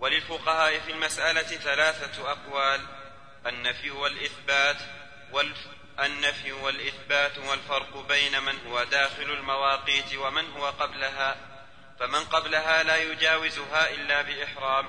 وللفقهاء 0.00 0.80
في 0.80 0.92
المسألة 0.92 1.42
ثلاثة 1.42 2.30
أقوال. 2.30 2.80
النفي 3.46 3.90
والإثبات. 3.90 4.76
النفي 6.00 6.52
والإثبات 6.52 7.38
والفرق 7.38 8.06
بين 8.08 8.42
من 8.42 8.66
هو 8.66 8.84
داخل 8.84 9.22
المواقيت 9.22 10.14
ومن 10.14 10.50
هو 10.50 10.66
قبلها. 10.66 11.36
فمن 12.00 12.24
قبلها 12.24 12.82
لا 12.82 12.96
يجاوزها 12.96 13.90
إلا 13.90 14.22
بإحرام 14.22 14.86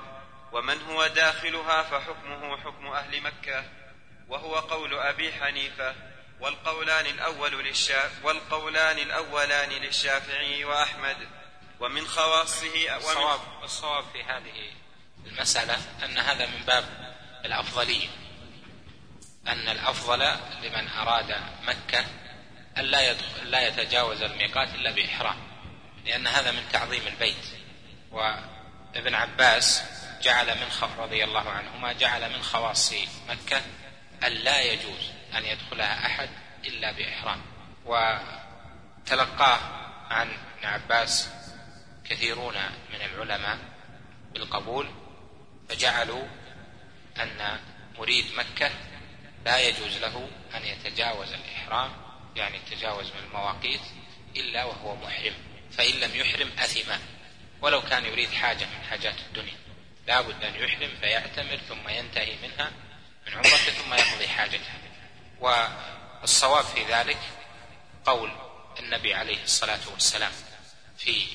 ومن 0.52 0.82
هو 0.82 1.08
داخلها 1.08 1.84
فحكمه 1.84 2.58
حكم 2.58 2.88
أهل 2.88 3.22
مكة. 3.22 3.64
وهو 4.28 4.56
قول 4.56 4.94
أبي 4.94 5.34
حنيفة 5.34 5.96
والقولان 6.40 7.06
الأول 7.06 7.64
للشا 7.64 8.12
والقولان 8.24 8.98
الأولان 8.98 9.70
للشافعي 9.70 10.66
وأحمد. 10.66 11.18
ومن 11.80 12.08
خواصه 12.08 12.98
الصواب 12.98 13.40
الصواب 13.64 14.04
في 14.14 14.24
هذه 14.24 14.72
المسألة 15.26 15.78
أن 16.06 16.18
هذا 16.18 16.46
من 16.46 16.64
باب 16.66 17.16
الأفضلية. 17.46 18.29
أن 19.48 19.70
الأفضل 19.70 20.20
لمن 20.64 20.88
أراد 20.88 21.36
مكة 21.68 22.06
أن 22.78 22.86
لا, 23.46 23.68
يتجاوز 23.68 24.22
الميقات 24.22 24.76
إلا 24.76 24.92
بإحرام 24.92 25.36
لأن 26.06 26.28
هذا 26.28 26.52
من 26.52 26.64
تعظيم 26.72 27.08
البيت. 27.08 27.46
وابن 28.12 29.16
عباس 29.16 29.84
جعل 30.22 30.48
من 30.48 30.68
رضي 30.98 31.24
الله 31.24 31.50
عنهما 31.50 31.94
جعل 31.94 32.34
من 32.34 32.42
خواص 32.42 32.94
مكة 33.30 33.62
أن 34.24 34.32
لا 34.32 34.62
يجوز 34.62 35.12
أن 35.38 35.46
يدخلها 35.46 36.06
أحد 36.06 36.30
إلا 36.66 36.92
بإحرام. 36.92 37.42
وتلقاه 37.86 39.60
عن 40.10 40.28
ابن 40.28 40.68
عباس 40.68 41.30
كثيرون 42.10 42.56
من 42.94 43.02
العلماء 43.02 43.58
بالقبول 44.34 44.90
فجعلوا 45.70 46.28
أن 47.18 47.60
مريد 48.00 48.26
مكة 48.38 48.72
لا 49.50 49.60
يجوز 49.60 49.98
له 49.98 50.30
أن 50.56 50.66
يتجاوز 50.66 51.34
الإحرام 51.34 51.92
يعني 52.36 52.58
التجاوز 52.58 53.06
من 53.06 53.20
المواقيت 53.28 53.82
إلا 54.36 54.64
وهو 54.64 54.96
محرم 54.96 55.34
فإن 55.72 56.00
لم 56.00 56.16
يحرم 56.16 56.52
أثم. 56.60 56.92
ولو 57.62 57.82
كان 57.82 58.06
يريد 58.06 58.34
حاجة 58.34 58.66
من 58.66 58.84
حاجات 58.90 59.16
الدنيا. 59.20 59.58
لا 60.08 60.22
بد 60.22 60.44
أن 60.44 60.56
يحرم 60.56 60.90
فيعتمر 61.02 61.58
ثم 61.70 61.90
ينتهي 61.90 62.36
منها 62.44 62.72
من 63.28 63.34
عمرته 63.34 63.72
ثم 63.72 63.94
يقضي 63.94 64.28
حاجته 64.28 64.74
والصواب 65.40 66.64
في 66.64 66.84
ذلك 66.84 67.20
قول 68.06 68.32
النبي 68.80 69.14
عليه 69.14 69.44
الصلاة 69.44 69.90
والسلام 69.92 70.32
في 70.98 71.28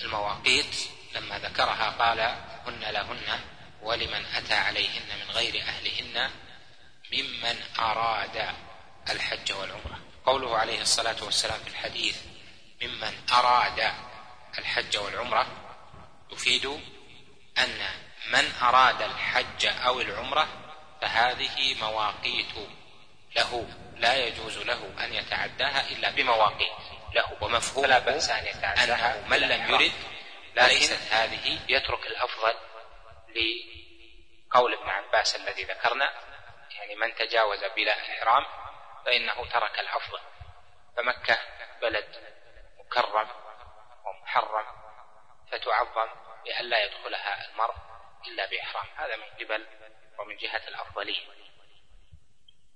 المواقيت 0.00 0.76
لما 1.14 1.38
ذكرها 1.38 1.90
قال 1.90 2.20
هن 2.66 2.92
لهن 2.92 3.40
ولمن 3.82 4.24
أتى 4.34 4.54
عليهن 4.54 5.18
من 5.20 5.30
غير 5.30 5.62
أهلهن 5.62 6.30
ممن 7.12 7.62
أراد 7.78 8.54
الحج 9.10 9.52
والعمرة. 9.52 9.98
قوله 10.26 10.58
عليه 10.58 10.80
الصلاة 10.80 11.24
والسلام 11.24 11.58
في 11.60 11.68
الحديث 11.68 12.16
ممن 12.82 13.12
أراد 13.32 13.92
الحج 14.58 14.96
والعمرة 14.96 15.46
يفيد 16.32 16.66
أن 17.58 17.80
من 18.26 18.52
أراد 18.62 19.02
الحج 19.02 19.66
أو 19.66 20.00
العمرة 20.00 20.48
فهذه 21.00 21.74
مواقيت 21.80 22.54
له 23.36 23.68
لا 23.96 24.26
يجوز 24.26 24.58
له 24.58 25.04
أن 25.04 25.14
يتعداها 25.14 25.90
إلا 25.90 26.10
بمواقيت 26.10 26.72
له 27.14 27.36
ومفهوم 27.40 27.86
لا 27.86 27.98
بأس 27.98 28.30
أن 28.30 28.46
يتعداها 28.46 29.18
أنه 29.18 29.28
من 29.28 29.38
لم 29.38 29.74
يرد 29.74 29.92
ليست 30.56 31.12
هذه 31.12 31.58
يترك 31.68 32.06
الأفضل 32.06 32.54
لقول 34.50 34.74
ابن 34.74 34.88
عباس 34.88 35.36
الذي 35.36 35.64
ذكرنا 35.64 36.12
يعني 36.78 36.94
من 36.94 37.14
تجاوز 37.14 37.64
بلا 37.64 37.92
إحرام 37.92 38.46
فإنه 39.06 39.50
ترك 39.50 39.78
الأفضل 39.78 40.20
فمكة 40.96 41.38
بلد 41.82 42.38
مكرم 42.78 43.28
ومحرم 44.04 44.66
فتعظم 45.52 46.08
لئلا 46.46 46.84
يدخلها 46.84 47.50
المرء 47.50 47.74
إلا 48.26 48.46
بإحرام. 48.46 48.86
هذا 48.96 49.16
من 49.16 49.24
قبل 49.24 49.66
ومن 50.18 50.36
جهة 50.36 50.68
الأفضلية. 50.68 51.26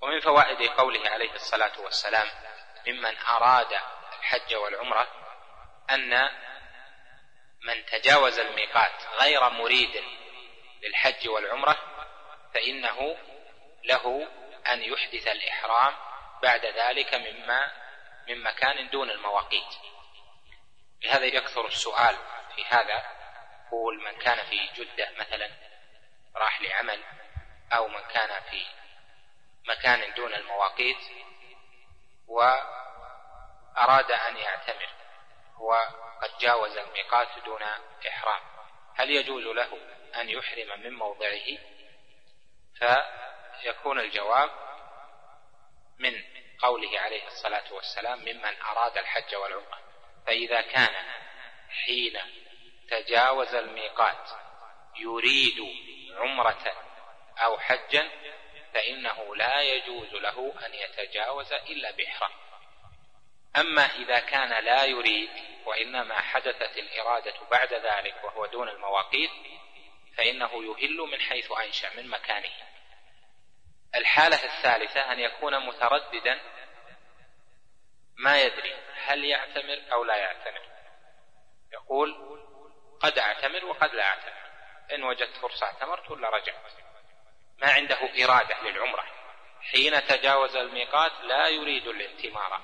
ومن 0.03 0.21
فوائد 0.21 0.71
قوله 0.71 1.11
عليه 1.11 1.33
الصلاة 1.35 1.81
والسلام 1.81 2.29
ممن 2.87 3.19
أراد 3.19 3.73
الحج 4.19 4.55
والعمرة 4.55 5.09
أن 5.91 6.29
من 7.65 7.85
تجاوز 7.87 8.39
الميقات 8.39 9.07
غير 9.21 9.51
مريد 9.51 10.05
للحج 10.83 11.29
والعمرة 11.29 11.77
فإنه 12.55 13.17
له 13.85 14.29
أن 14.67 14.83
يحدث 14.83 15.29
الإحرام 15.29 15.95
بعد 16.43 16.67
ذلك 16.67 17.15
مما 17.15 17.71
من 18.29 18.43
مكان 18.43 18.89
دون 18.89 19.11
المواقيت. 19.11 19.75
لهذا 21.05 21.25
يكثر 21.25 21.67
السؤال 21.67 22.17
في 22.57 22.65
هذا 22.65 23.23
يقول 23.67 24.03
من 24.05 24.19
كان 24.19 24.45
في 24.45 24.69
جدة 24.75 25.11
مثلا 25.11 25.51
راح 26.37 26.61
لعمل 26.61 27.03
أو 27.73 27.89
من 27.89 28.01
كان 28.01 28.43
في 28.51 28.67
مكان 29.65 30.15
دون 30.15 30.35
المواقيت 30.35 30.97
وأراد 32.29 34.11
أن 34.11 34.37
يعتمر 34.37 34.89
وقد 35.59 36.39
جاوز 36.41 36.77
الميقات 36.77 37.29
دون 37.45 37.63
إحرام. 38.09 38.43
هل 38.97 39.11
يجوز 39.11 39.45
له 39.45 39.79
أن 40.21 40.29
يحرم 40.29 40.81
من 40.81 40.93
موضعه؟ 40.93 41.59
فيكون 43.63 44.01
الجواب 44.01 44.51
من 45.99 46.23
قوله 46.63 47.01
عليه 47.01 47.27
الصلاة 47.27 47.73
والسلام 47.73 48.19
ممن 48.19 48.61
أراد 48.61 48.99
الحج 48.99 49.35
والعمرة. 49.35 49.79
فإذا 50.27 50.61
كان 50.61 50.95
حين 51.71 52.19
تجاوز 52.91 53.55
الميقات 53.55 54.31
يريد 54.99 55.75
عمرة 56.17 56.73
أو 57.39 57.59
حجا 57.59 58.11
فإنه 58.75 59.37
لا 59.37 59.63
يجوز 59.63 60.15
له 60.15 60.55
أن 60.67 60.75
يتجاوز 60.75 61.53
إلا 61.53 61.91
بإحرام. 61.91 62.33
أما 63.57 63.83
إذا 63.83 64.19
كان 64.19 64.65
لا 64.65 64.85
يريد 64.85 65.31
وإنما 65.65 66.21
حدثت 66.21 66.79
الإرادة 66.79 67.35
بعد 67.51 67.75
ذلك 67.75 68.25
وهو 68.25 68.47
دون 68.47 68.69
المواقيت 68.69 69.31
فإنه 70.17 70.65
يهل 70.65 70.97
من 70.97 71.21
حيث 71.21 71.53
أنشأ 71.53 71.97
من 71.97 72.09
مكانه. 72.09 72.72
الحالة 73.95 74.45
الثالثة 74.45 75.13
أن 75.13 75.19
يكون 75.21 75.67
مترددا 75.67 76.41
ما 78.17 78.41
يدري 78.41 78.75
هل 78.95 79.25
يعتمر 79.25 79.83
أو 79.93 80.05
لا 80.05 80.17
يعتمر. 80.17 80.63
يقول 81.73 82.39
قد 83.01 83.19
أعتمر 83.19 83.65
وقد 83.65 83.95
لا 83.95 84.05
أعتمر. 84.07 84.43
إن 84.95 85.03
وجدت 85.03 85.37
فرصة 85.37 85.67
اعتمرت 85.67 86.11
ولا 86.11 86.29
رجعت 86.29 86.73
ما 87.59 87.73
عنده 87.73 88.25
إرادة 88.25 88.61
للعمرة. 88.63 89.05
حين 89.61 90.07
تجاوز 90.07 90.57
الميقات 90.57 91.13
لا 91.23 91.49
يريد 91.49 91.87
الائتمار. 91.87 92.61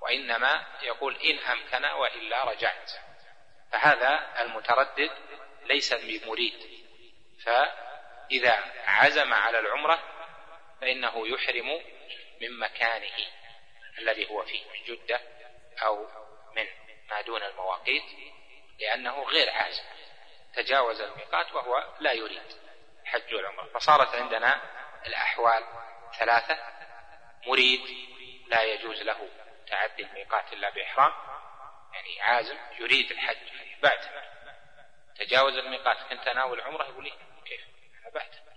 وإنما 0.00 0.66
يقول 0.82 1.16
إن 1.16 1.38
أمكن 1.38 1.84
وإلا 1.84 2.44
رجعت. 2.44 2.90
فهذا 3.72 4.42
المتردد 4.42 5.10
ليس 5.64 5.94
بمريد. 5.94 6.82
فإذا 7.44 8.72
عزم 8.86 9.34
على 9.34 9.58
العمرة 9.58 10.11
فإنه 10.82 11.28
يحرم 11.28 11.82
من 12.40 12.58
مكانه 12.58 13.26
الذي 13.98 14.30
هو 14.30 14.44
فيه 14.44 14.64
من 14.64 14.84
جدة 14.84 15.20
أو 15.82 16.08
من 16.56 16.66
ما 17.10 17.20
دون 17.20 17.42
المواقيت 17.42 18.02
لأنه 18.78 19.22
غير 19.22 19.50
عازم 19.50 19.82
تجاوز 20.54 21.00
الميقات 21.00 21.52
وهو 21.52 21.96
لا 22.00 22.12
يريد 22.12 22.42
الحج 23.02 23.34
والعمرة 23.34 23.68
فصارت 23.74 24.14
عندنا 24.14 24.62
الأحوال 25.06 25.64
ثلاثة. 26.18 26.58
مريد 27.46 27.80
لا 28.46 28.62
يجوز 28.62 29.02
له 29.02 29.28
تعدي 29.66 30.02
الميقات 30.02 30.52
إلا 30.52 30.70
بإحرام 30.70 31.12
يعني 31.92 32.20
عازم 32.20 32.56
يريد 32.78 33.10
الحج 33.10 33.36
بعتمر 33.82 34.22
تجاوز 35.16 35.56
الميقات 35.56 35.96
كنت 36.10 36.26
أناول 36.28 36.58
العمرة 36.58 36.84
يقول 36.84 37.04
لي 37.04 37.12
كيف 37.44 37.60
أنا 38.00 38.10
بعتمر 38.10 38.51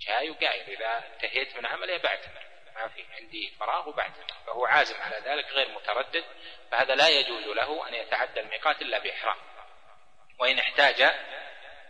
جاي 0.00 0.30
وقايل 0.30 0.70
إذا 0.70 1.04
انتهيت 1.12 1.56
من 1.56 1.66
عملي 1.66 1.98
بعتمر. 1.98 2.42
ما 2.74 2.88
في 2.88 3.04
عندي 3.12 3.50
فراغ 3.60 3.88
وبعتمر. 3.88 4.26
فهو 4.46 4.66
عازم 4.66 4.96
على 5.00 5.16
ذلك 5.16 5.46
غير 5.46 5.68
متردد 5.68 6.24
فهذا 6.70 6.94
لا 6.94 7.08
يجوز 7.08 7.44
له 7.44 7.88
أن 7.88 7.94
يتعدى 7.94 8.40
الميقات 8.40 8.82
إلا 8.82 8.98
بإحرام. 8.98 9.36
وإن 10.38 10.58
احتاج 10.58 11.02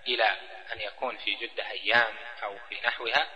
إلى 0.09 0.25
أن 0.73 0.81
يكون 0.81 1.17
في 1.17 1.35
جدة 1.35 1.71
أيام 1.71 2.15
أو 2.43 2.59
في 2.69 2.81
نحوها 2.81 3.31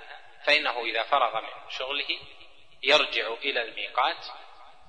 فإنه 0.47 0.85
إذا 0.85 1.03
فرغ 1.03 1.41
من 1.41 1.71
شغله 1.71 2.21
يرجع 2.83 3.29
إلى 3.29 3.63
الميقات 3.63 4.25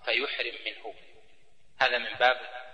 فيحرم 0.06 0.56
منه. 0.66 0.96
هذا 1.82 1.98
من 1.98 2.14
باب 2.14 2.66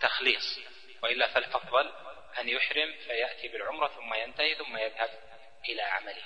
تخليص. 0.00 0.60
وإلا 1.02 1.26
فالأفضل 1.26 1.92
أن 2.38 2.48
يحرم 2.48 2.94
فيأتي 3.06 3.48
بالعمرة 3.48 3.88
ثم 3.88 4.14
ينتهي 4.14 4.54
ثم 4.54 4.76
يذهب. 4.76 5.35
إلى 5.68 5.82
عمله. 5.82 6.24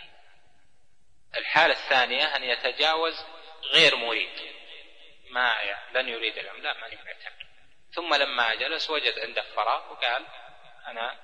الحالة 1.37 1.73
الثانية 1.73 2.37
أن 2.37 2.43
يتجاوز 2.43 3.15
غير 3.73 3.97
مريد. 3.97 4.61
ما 5.31 5.57
لن 5.95 6.09
يريد 6.09 6.39
العمرة 6.39 6.61
لا 6.61 6.81
ما 6.81 6.87
يعتمر 6.87 7.47
ثم 7.95 8.15
لما 8.15 8.55
جلس 8.55 8.91
وجد 8.91 9.19
عنده 9.19 9.43
فراغ 9.43 9.93
وقال 9.93 10.27
أنا 10.87 11.19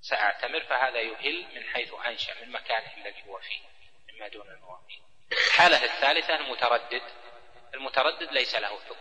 سأعتمر 0.00 0.60
فهذا 0.60 1.00
يهل 1.00 1.46
من 1.54 1.64
حيث 1.64 1.92
أنشأ 2.06 2.44
من 2.44 2.52
مكانه 2.52 2.96
الذي 2.96 3.22
هو 3.26 3.40
فيه 3.40 3.60
مما 4.12 4.28
دون 4.28 4.48
المواقيت. 4.48 5.02
الحالة 5.32 5.84
الثالثة 5.84 6.36
المتردد. 6.36 7.02
المتردد 7.74 8.32
ليس 8.32 8.54
له 8.54 8.68
حكم. 8.68 8.96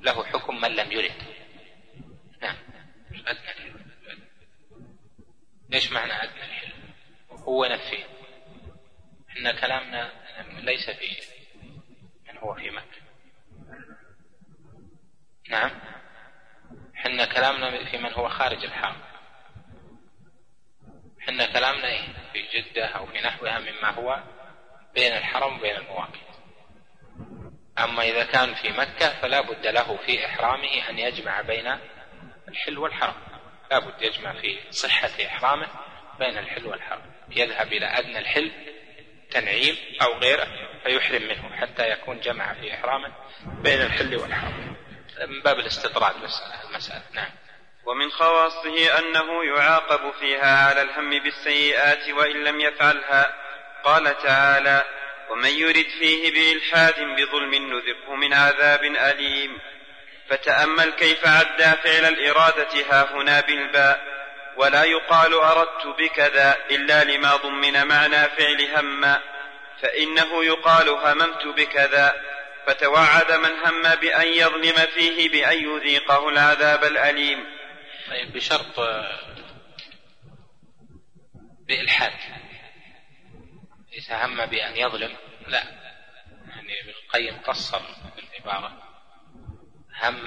له 0.00 0.24
حكم 0.24 0.60
من 0.60 0.76
لم 0.76 0.92
يرد. 0.92 1.22
نعم. 2.40 2.56
أدنى. 3.26 3.50
الحلم 3.50 3.88
إيش 5.74 5.90
معنى 5.90 6.22
أدنى؟ 6.22 6.44
الحلم 6.44 6.77
هو 7.48 7.64
نفيه 7.64 8.04
إن 9.36 9.50
كلامنا 9.50 10.12
ليس 10.60 10.90
في 10.90 11.16
من 12.28 12.38
هو 12.38 12.54
في 12.54 12.70
مكة. 12.70 13.00
نعم. 15.50 15.70
حنا 16.94 17.24
كلامنا 17.24 17.84
في 17.84 17.98
من 17.98 18.12
هو 18.12 18.28
خارج 18.28 18.64
الحرم 18.64 18.96
حنا 21.20 21.52
كلامنا؟ 21.52 21.98
في 22.32 22.42
جدة 22.54 22.86
أو 22.86 23.06
في 23.06 23.20
نحوها 23.20 23.58
مما 23.58 23.90
هو 23.90 24.22
بين 24.94 25.12
الحرم 25.12 25.58
وبين 25.58 25.76
المواقيت. 25.76 26.28
أما 27.78 28.02
إذا 28.02 28.24
كان 28.24 28.54
في 28.54 28.68
مكة 28.68 29.20
فلا 29.20 29.40
بد 29.40 29.66
له 29.66 29.96
في 29.96 30.26
إحرامه 30.26 30.90
أن 30.90 30.98
يجمع 30.98 31.40
بين 31.40 31.78
الحل 32.48 32.78
والحرم 32.78 33.14
لا 33.70 33.78
بد 33.78 34.02
يجمع 34.02 34.32
في 34.32 34.58
صحة 34.70 35.26
إحرامه 35.26 35.68
بين 36.18 36.38
الحل 36.38 36.66
والحرم 36.66 37.17
يذهب 37.30 37.72
إلى 37.72 37.86
أدنى 37.86 38.18
الحل 38.18 38.52
تنعيم 39.30 39.76
أو 40.02 40.18
غيره 40.18 40.48
فيحرم 40.84 41.22
منه 41.22 41.56
حتى 41.56 41.90
يكون 41.90 42.20
جمع 42.20 42.54
في 42.54 42.74
إحرامه 42.74 43.12
بين 43.62 43.80
الحل 43.80 44.16
والحرم 44.16 44.76
من 45.26 45.42
باب 45.42 45.58
الاستطراد 45.58 46.14
المسألة 46.14 47.02
نعم. 47.12 47.30
ومن 47.84 48.10
خواصه 48.10 48.98
أنه 48.98 49.44
يعاقب 49.44 50.12
فيها 50.20 50.68
على 50.68 50.82
الهم 50.82 51.10
بالسيئات 51.22 52.08
وإن 52.08 52.44
لم 52.44 52.60
يفعلها. 52.60 53.34
قال 53.84 54.18
تعالى 54.18 54.84
ومن 55.30 55.50
يرد 55.50 55.86
فيه 56.00 56.32
بإلحاد 56.32 56.94
بظلم 57.00 57.54
نذقه 57.54 58.14
من 58.14 58.34
عذاب 58.34 58.84
أليم. 58.84 59.58
فتأمل 60.28 60.90
كيف 60.90 61.26
عدى 61.26 61.76
فعل 61.84 62.04
الإرادة 62.04 62.68
ها 62.90 63.12
هنا 63.12 63.40
بالباء. 63.40 64.17
ولا 64.58 64.84
يقال 64.84 65.34
أردت 65.34 65.86
بكذا 65.98 66.56
إلا 66.70 67.04
لما 67.04 67.36
ضمن 67.36 67.86
معنى 67.86 68.28
فعل 68.28 68.76
هم 68.76 69.18
فإنه 69.82 70.44
يقال 70.44 70.88
هممت 70.88 71.46
بكذا 71.46 72.12
فتوعد 72.66 73.32
من 73.32 73.50
هم 73.66 73.94
بأن 73.94 74.28
يظلم 74.28 74.86
فيه 74.94 75.28
بأن 75.28 75.58
يذيقه 75.58 76.28
العذاب 76.28 76.84
الأليم. 76.84 77.44
طيب 78.10 78.32
بشرط 78.32 78.80
بإلحاد. 81.68 82.12
إذا 83.92 84.26
هم 84.26 84.46
بأن 84.46 84.76
يظلم 84.76 85.16
لا. 85.46 85.62
يعني 86.48 86.80
ابن 86.80 86.90
القيم 86.90 87.40
قصر 87.40 87.80
العبارة. 88.18 88.82
هم 90.02 90.24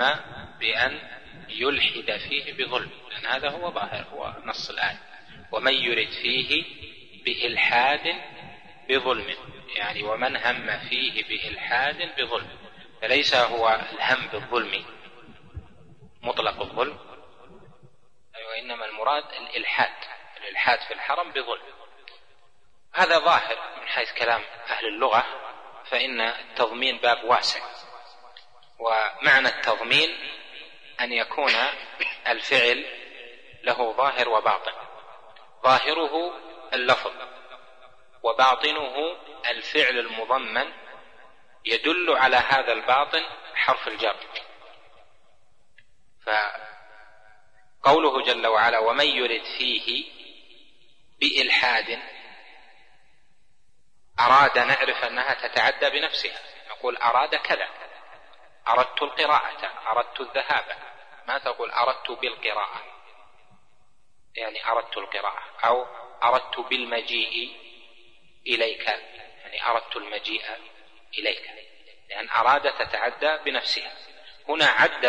بأن 0.60 1.21
يلحد 1.50 2.18
فيه 2.18 2.54
بظلم 2.54 2.90
لأن 3.10 3.26
هذا 3.26 3.50
هو 3.50 3.72
ظاهر 3.72 4.06
هو 4.14 4.36
نص 4.46 4.70
الآية. 4.70 5.00
ومن 5.52 5.74
يرد 5.74 6.12
فيه 6.12 6.64
بإلحاد 7.26 8.16
بظلم 8.90 9.36
يعني 9.76 10.04
ومن 10.04 10.38
هم 10.38 10.80
فيه 10.80 11.24
بإلحاد 11.24 12.16
بظلم. 12.18 12.50
فليس 13.02 13.36
هو 13.36 13.82
الهم 13.94 14.28
بالظلم 14.28 14.86
مطلق 16.22 16.62
الظلم 16.62 16.98
وإنما 18.50 18.86
المراد 18.86 19.24
الإلحاد 19.24 19.94
الإلحاد 20.38 20.80
في 20.80 20.94
الحرم 20.94 21.32
بظلم. 21.32 21.62
هذا 22.94 23.20
ظاهر 23.20 23.80
من 23.82 23.88
حيث 23.88 24.12
كلام 24.12 24.42
أهل 24.70 24.86
اللغة 24.86 25.26
فإن 25.86 26.22
التضمين 26.22 26.98
باب 26.98 27.24
واسع. 27.24 27.60
ومعنى 28.80 29.48
التضمين 29.48 30.10
أن 31.02 31.12
يكون 31.12 31.56
الفعل 32.28 32.86
له 33.64 33.94
ظاهر 33.94 34.30
وباطن. 34.30 34.74
ظاهره 35.64 36.34
اللفظ 36.74 37.14
وباطنه 38.24 39.18
الفعل 39.48 40.00
المضمن 40.00 40.74
يدل 41.66 42.18
على 42.18 42.36
هذا 42.36 42.74
الباطن 42.74 43.24
حرف 43.56 43.88
الجر. 43.88 44.16
فقوله 47.82 48.24
جل 48.24 48.48
وعلا 48.48 48.80
ومن 48.80 49.08
يرد 49.08 49.44
فيه 49.58 50.06
بإلحاد 51.20 52.00
أراد 54.20 54.60
نعرف 54.60 55.04
أنها 55.04 55.34
تتعدى 55.34 55.90
بنفسها. 55.90 56.40
نقول 56.70 56.98
أراد 56.98 57.36
كذا 57.36 57.68
أردت 58.68 59.02
القراءة 59.02 59.66
أردت 59.92 60.22
الذهاب 60.22 60.91
تقول 61.38 61.72
أردت 61.72 62.12
بالقراءة؟ 62.12 62.82
يعني 64.36 64.72
أردت 64.72 64.98
القراءة. 64.98 65.44
أو 65.66 65.86
أردت 66.24 66.60
بالمجيء 66.60 67.58
إليك. 68.48 68.88
يعني 69.42 69.66
أردت 69.70 69.96
المجيء 69.96 70.44
إليك. 71.20 71.50
لأن 72.10 72.30
أراد 72.30 72.74
تتعدى 72.74 73.38
بنفسها. 73.46 73.92
هنا 74.50 74.66
عد 74.66 75.06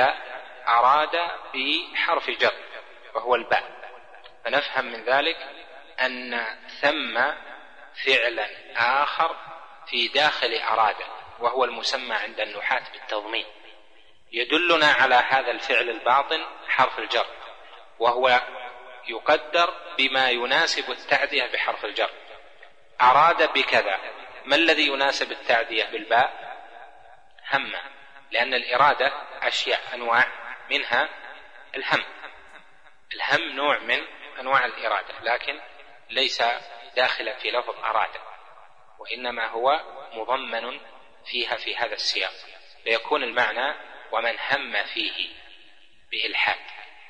أراد 0.68 1.30
بحرف 1.54 2.30
جر 2.30 2.54
وهو 3.14 3.34
الباء. 3.34 3.82
فنفهم 4.44 4.84
من 4.84 5.04
ذلك 5.04 5.36
أن 6.00 6.44
ثم 6.80 7.20
فعلا 8.06 8.48
آخر 8.76 9.36
في 9.86 10.08
داخل 10.08 10.54
أراد 10.54 10.96
وهو 11.38 11.64
المسمى 11.64 12.14
عند 12.14 12.40
النحاة 12.40 12.82
بالتضمين. 12.92 13.46
يدلنا 14.32 14.86
على 14.86 15.14
هذا 15.14 15.50
الفعل 15.50 15.90
الباطن 15.90 16.44
حرف 16.68 16.98
الجر 16.98 17.26
وهو 17.98 18.40
يقدر 19.08 19.74
بما 19.98 20.30
يناسب 20.30 20.90
التعدية 20.90 21.52
بحرف 21.52 21.84
الجر. 21.84 22.10
أراد 23.00 23.52
بكذا 23.52 24.00
ما 24.44 24.56
الذي 24.56 24.86
يناسب 24.86 25.32
التعدية 25.32 25.84
بالباء؟ 25.84 26.52
هم 27.52 27.72
لأن 28.30 28.54
الإرادة 28.54 29.12
أشياء 29.42 29.80
أنواع 29.94 30.26
منها 30.70 31.08
الهم. 31.76 32.04
الهم 33.14 33.56
نوع 33.56 33.78
من 33.78 34.00
أنواع 34.40 34.64
الإرادة 34.64 35.14
لكن 35.22 35.60
ليس 36.10 36.42
داخلا 36.96 37.34
في 37.38 37.50
لفظ 37.50 37.74
أراد 37.84 38.10
وإنما 38.98 39.46
هو 39.46 39.80
مضمن 40.12 40.80
فيها 41.24 41.56
في 41.56 41.76
هذا 41.76 41.94
السياق. 41.94 42.32
فيكون 42.84 43.22
المعنى 43.22 43.91
ومن 44.12 44.38
هم 44.50 44.84
فيه 44.84 45.28
بإلحاد. 46.10 46.60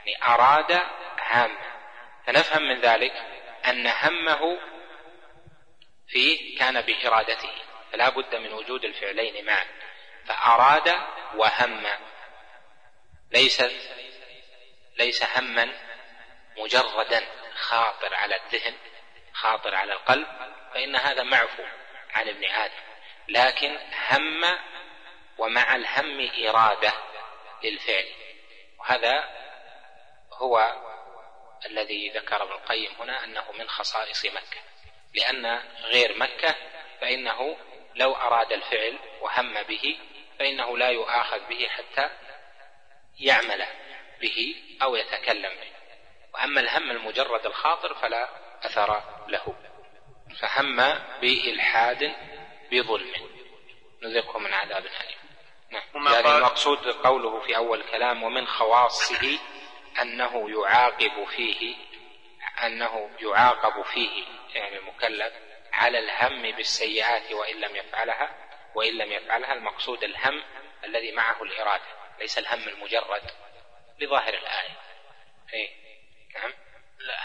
يعني 0.07 0.25
أراد 0.25 0.73
هام 1.19 1.59
فنفهم 2.27 2.63
من 2.63 2.81
ذلك 2.81 3.13
أن 3.67 3.87
همه 3.87 4.59
فيه 6.09 6.59
كان 6.59 6.81
بإرادته. 6.81 7.53
فلا 7.93 8.09
بد 8.09 8.35
من 8.35 8.53
وجود 8.53 8.85
الفعلين 8.85 9.45
معا. 9.45 9.65
فأراد 10.27 10.95
وهم. 11.35 11.87
ليس 13.31 13.63
ليس 14.99 15.25
هما 15.37 15.69
مجردا. 16.57 17.27
خاطر 17.55 18.15
على 18.15 18.37
الذهن 18.37 18.75
خاطر 19.33 19.75
على 19.75 19.93
القلب. 19.93 20.27
فإن 20.75 20.97
هذا 20.97 21.23
معفو 21.23 21.63
عن 22.15 22.29
ابن 22.29 22.45
آدم. 22.45 22.83
لكن 23.29 23.79
هم 24.11 24.45
ومع 25.43 25.77
الهم 25.77 26.31
إرادة 26.49 26.93
للفعل. 27.65 28.05
وهذا 28.79 29.29
هو 30.33 30.77
الذي 31.67 32.11
ذكر 32.11 32.43
ابن 32.43 32.53
القيم 32.53 32.91
هنا 33.01 33.25
أنه 33.25 33.53
من 33.53 33.69
خصائص 33.69 34.25
مكة. 34.27 34.61
لأن 35.15 35.63
غير 35.83 36.19
مكة 36.19 36.55
فإنه 37.01 37.57
لو 37.95 38.15
أراد 38.15 38.53
الفعل 38.53 38.99
وهم 39.21 39.63
به 39.63 39.99
فإنه 40.39 40.79
لا 40.79 40.89
يؤاخذ 40.89 41.49
به 41.49 41.69
حتى 41.69 42.11
يعمل 43.21 43.67
به 44.21 44.55
أو 44.83 44.97
يتكلم 44.97 45.55
به. 45.55 45.73
وأما 46.35 46.61
الهم 46.61 46.91
المجرد 46.91 47.47
الخاطر 47.47 47.95
فلا 47.95 48.29
أثر 48.67 49.03
له. 49.29 49.55
فهم 50.41 50.77
بإلحاد 51.21 52.13
بظلم. 52.73 53.29
نذقه 54.03 54.39
من 54.39 54.53
عذاب 54.53 54.87
أليم. 54.87 55.22
نعم 55.73 56.13
يعني 56.13 56.37
المقصود 56.37 56.89
قوله 56.89 57.41
في 57.41 57.57
أول 57.57 57.81
الكلام 57.81 58.23
ومن 58.23 58.47
خواصه 58.47 59.39
أنه 60.01 60.51
يعاقب 60.51 61.25
فيه 61.25 61.75
أنه 62.65 63.11
يعاقب 63.21 63.83
فيه 63.83 64.25
يعني 64.55 64.79
المكلف 64.79 65.33
على 65.73 65.99
الهم 65.99 66.51
بالسيئات 66.51 67.33
وإن 67.33 67.61
لم 67.61 67.77
يفعلها 67.77 68.35
وإن 68.75 68.99
لم 68.99 69.13
يفعلها 69.13 69.53
المقصود 69.53 70.05
الهم 70.05 70.43
الذي 70.85 71.13
معه 71.13 71.43
الإرادة 71.43 71.85
ليس 72.19 72.39
الهم 72.39 72.69
المجرد 72.69 73.23
بظاهر 74.01 74.35
الآية. 74.35 74.77
إيه؟ 75.55 75.71
نعم. 76.35 76.53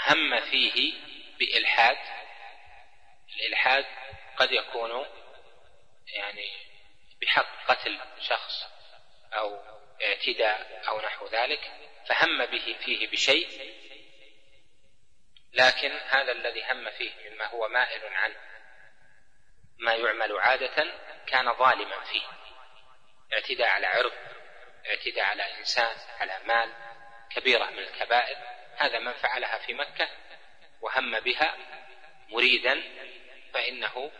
هم 0.07 0.40
فيه 0.40 0.94
بإلحاد 1.40 1.98
الإلحاد 3.36 3.86
قد 4.38 4.52
يكون 4.52 5.06
يعني 6.07 6.66
بحق 7.22 7.68
قتل 7.68 7.99
شخص 8.19 8.64
أو 9.34 9.60
اعتداء 10.03 10.84
أو 10.88 11.02
نحو 11.02 11.27
ذلك 11.27 11.72
فهم 12.06 12.45
به 12.45 12.76
فيه 12.85 13.07
بشيء 13.07 13.77
لكن 15.53 15.91
هذا 15.91 16.31
الذي 16.31 16.64
هم 16.72 16.89
فيه 16.89 17.30
مما 17.30 17.45
هو 17.45 17.68
مائل 17.68 18.14
عن 18.14 18.35
ما 19.80 19.94
يعمل 19.94 20.39
عادة 20.39 20.94
كان 21.27 21.53
ظالما 21.53 22.03
فيه. 22.03 22.27
اعتداء 23.34 23.68
على 23.68 23.88
عرض 23.88 24.14
اعتداء 24.89 25.26
على 25.26 25.57
إنسان 25.60 25.95
على 26.19 26.39
مال 26.45 26.73
كبيرة 27.30 27.65
من 27.65 27.80
الكبائر 27.80 28.38
هذا 28.77 28.99
من 28.99 29.14
فعلها 29.14 29.57
في 29.57 29.73
مكة 29.73 30.10
وهم 30.81 31.19
بها 31.19 31.57
مريدا 32.30 32.84
فإنه 33.53 34.11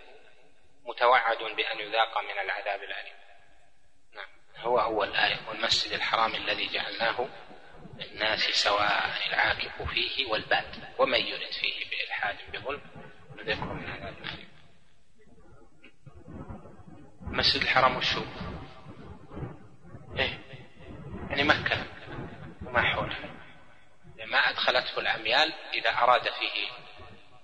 متوعد 0.88 1.38
بأن 1.38 1.80
يذاق 1.80 2.24
من 2.24 2.40
العذاب 2.44 2.84
الأليم. 2.84 3.14
نعم. 4.16 4.28
هو 4.58 4.80
أول 4.80 5.16
آية. 5.16 5.40
والمسجد 5.50 5.94
الحرام 5.94 6.36
الذي 6.36 6.68
جعلناه 6.68 7.28
للناس 7.98 8.40
سواء 8.40 9.28
العاكف 9.30 9.82
فيه 9.82 10.26
والباد. 10.26 10.94
ومن 10.98 11.20
يرد 11.20 11.52
فيه 11.52 11.90
بإلحاد 11.90 12.38
بظلم 12.54 12.82
نذقه 13.36 13.74
من 13.74 13.90
عذاب 13.90 14.18
أليم 14.18 14.48
مسجد 17.22 17.62
الحرم 17.62 17.98
وشو 17.98 18.22
إيه. 20.20 20.40
يعني 21.30 21.44
مكة. 21.44 21.84
وما 22.66 22.82
حولها. 22.82 23.38
ما 24.26 24.38
أدخلته 24.38 25.00
الأميال 25.00 25.54
إذا 25.74 25.90
أراد 25.90 26.24
فيه 26.24 26.70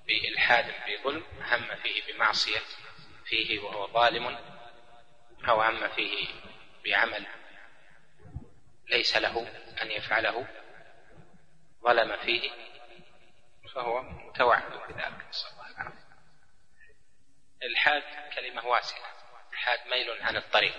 بإلحاد 0.07 0.65
بظلم 0.88 1.24
هم 1.52 1.76
فيه 1.84 2.14
بمعصية 2.14 2.61
فيه 3.34 3.60
وهو 3.60 3.93
ظالم 3.93 4.38
أو 5.49 5.61
هم 5.61 5.88
فيه 5.88 6.27
بعمل 6.85 7.26
ليس 8.89 9.18
له 9.18 9.47
أن 9.81 9.91
يفعله 9.91 10.47
ظلم 11.84 12.18
فيه 12.18 12.51
فهو 13.76 14.01
متوعد 14.01 14.72
بذلك. 14.72 15.27
نسأل 15.30 15.51
الله 15.51 15.72
العافية. 15.72 16.14
الحاد 17.64 18.03
كلمة 18.35 18.65
واسعة. 18.65 19.14
الحاد 19.53 19.80
ميل 19.88 20.22
عن 20.22 20.35
الطريق. 20.35 20.76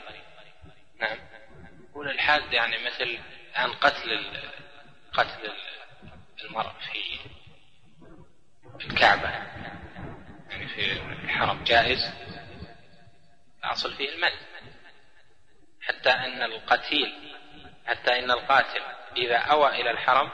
نعم. 0.97 1.19
والإلحاد 1.95 2.53
يعني 2.53 2.85
مثل 2.87 3.19
عن 3.55 3.73
قتل 3.73 4.41
قتل 5.13 5.53
المرء 6.45 6.73
في 6.73 7.21
الكعبة. 8.85 9.31
يعني 10.51 10.69
في 10.69 10.93
الحرم 10.93 11.65
جائز. 11.65 12.34
الأصل 13.65 13.95
فيه 13.95 14.09
المنع 14.15 14.33
حتى 15.83 16.11
أن 16.11 16.43
القتيل 16.43 17.35
حتى 17.87 18.19
أن 18.19 18.31
القاتل 18.31 18.83
إذا 19.17 19.37
أوى 19.37 19.69
إلى 19.69 19.91
الحرم 19.91 20.31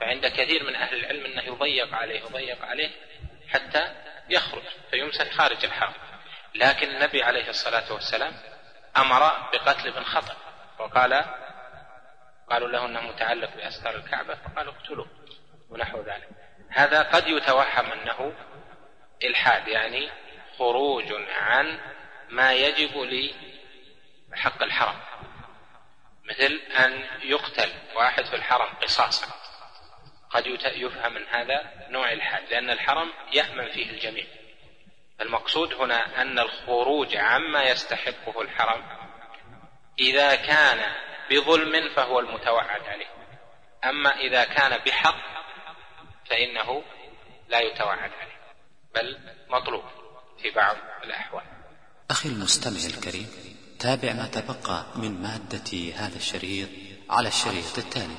فعند 0.00 0.26
كثير 0.26 0.64
من 0.64 0.74
أهل 0.74 0.96
العلم 0.96 1.24
أنه 1.24 1.42
يضيق 1.42 1.94
عليه 1.94 2.20
يضيق 2.20 2.64
عليه 2.64 2.90
حتى 3.48 3.94
يخرج 4.28 4.62
فيمسك 4.90 5.30
خارج 5.30 5.64
الحرم. 5.64 5.92
لكن 6.54 6.88
النبي 6.88 7.22
عليه 7.22 7.48
الصلاة 7.48 7.92
والسلام 7.92 8.32
أمر 8.96 9.18
بقتل 9.52 9.88
ابن 9.88 10.04
خطر 10.04 10.36
وقال 10.78 11.24
قالوا 12.50 12.68
له 12.68 12.86
أنه 12.86 13.00
متعلق 13.00 13.56
بأستار 13.56 13.94
الكعبة 13.94 14.34
فقالوا 14.34 14.72
اقتلوه 14.72 15.08
ونحو 15.70 16.02
ذلك. 16.02 16.28
هذا 16.70 17.02
قد 17.02 17.28
يتوهم 17.28 17.92
أنه 17.92 18.32
إلحاد 19.24 19.68
يعني 19.68 20.10
خروج 20.58 21.12
عن 21.28 21.80
ما 22.30 22.52
يجب 22.52 23.08
لحق 24.28 24.62
الحرم. 24.62 25.00
مثل 26.24 26.60
أن 26.84 27.04
يقتل 27.22 27.72
واحد 27.96 28.24
في 28.24 28.36
الحرم 28.36 28.74
قصاصا. 28.82 29.26
قد 30.30 30.46
يفهم 30.46 31.12
من 31.12 31.26
هذا 31.26 31.86
نوع 31.88 32.12
الحاد 32.12 32.50
لأن 32.50 32.70
الحرم 32.70 33.12
يأمن 33.32 33.68
فيه 33.68 33.90
الجميع. 33.90 34.24
المقصود 35.20 35.74
هنا 35.74 36.22
أن 36.22 36.38
الخروج 36.38 37.16
عما 37.16 37.62
يستحقه 37.62 38.42
الحرم 38.42 38.84
إذا 39.98 40.34
كان 40.34 40.94
بظلم 41.30 41.88
فهو 41.88 42.20
المتوعد 42.20 42.82
عليه. 42.82 43.10
أما 43.84 44.16
إذا 44.16 44.44
كان 44.44 44.78
بحق 44.78 45.30
فإنه 46.26 46.82
لا 47.48 47.60
يتوعد 47.60 48.12
عليه 48.12 48.40
بل 48.94 49.18
مطلوب 49.48 49.84
في 50.42 50.50
بعض 50.50 50.76
الأحوال. 51.04 51.59
أخي 52.10 52.28
المستمع 52.28 52.80
الكريم 52.86 53.26
تابع 53.78 54.12
ما 54.12 54.26
تبقى 54.26 54.86
من 54.96 55.22
مادة 55.22 55.92
هذا 55.94 56.16
الشريط 56.16 56.68
على 57.10 57.28
الشريط 57.28 57.78
التالي. 57.78 58.16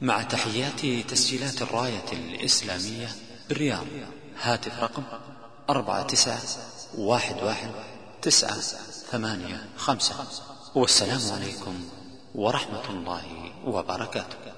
مع 0.00 0.22
تحيات 0.22 1.10
تسجيلات 1.10 1.62
الراية 1.62 2.12
الإسلامية 2.12 3.08
بالرياض. 3.48 3.86
هاتف 4.40 4.78
رقم 4.80 5.02
أربعة 5.70 6.02
تسعة 6.02 6.42
واحد 6.94 7.42
واحد 7.42 7.70
تسعة 8.22 8.60
ثمانية 9.10 9.68
خمسة. 9.76 10.14
والسلام 10.74 11.32
عليكم 11.32 11.84
ورحمة 12.34 12.90
الله 12.90 13.52
وبركاته. 13.64 14.51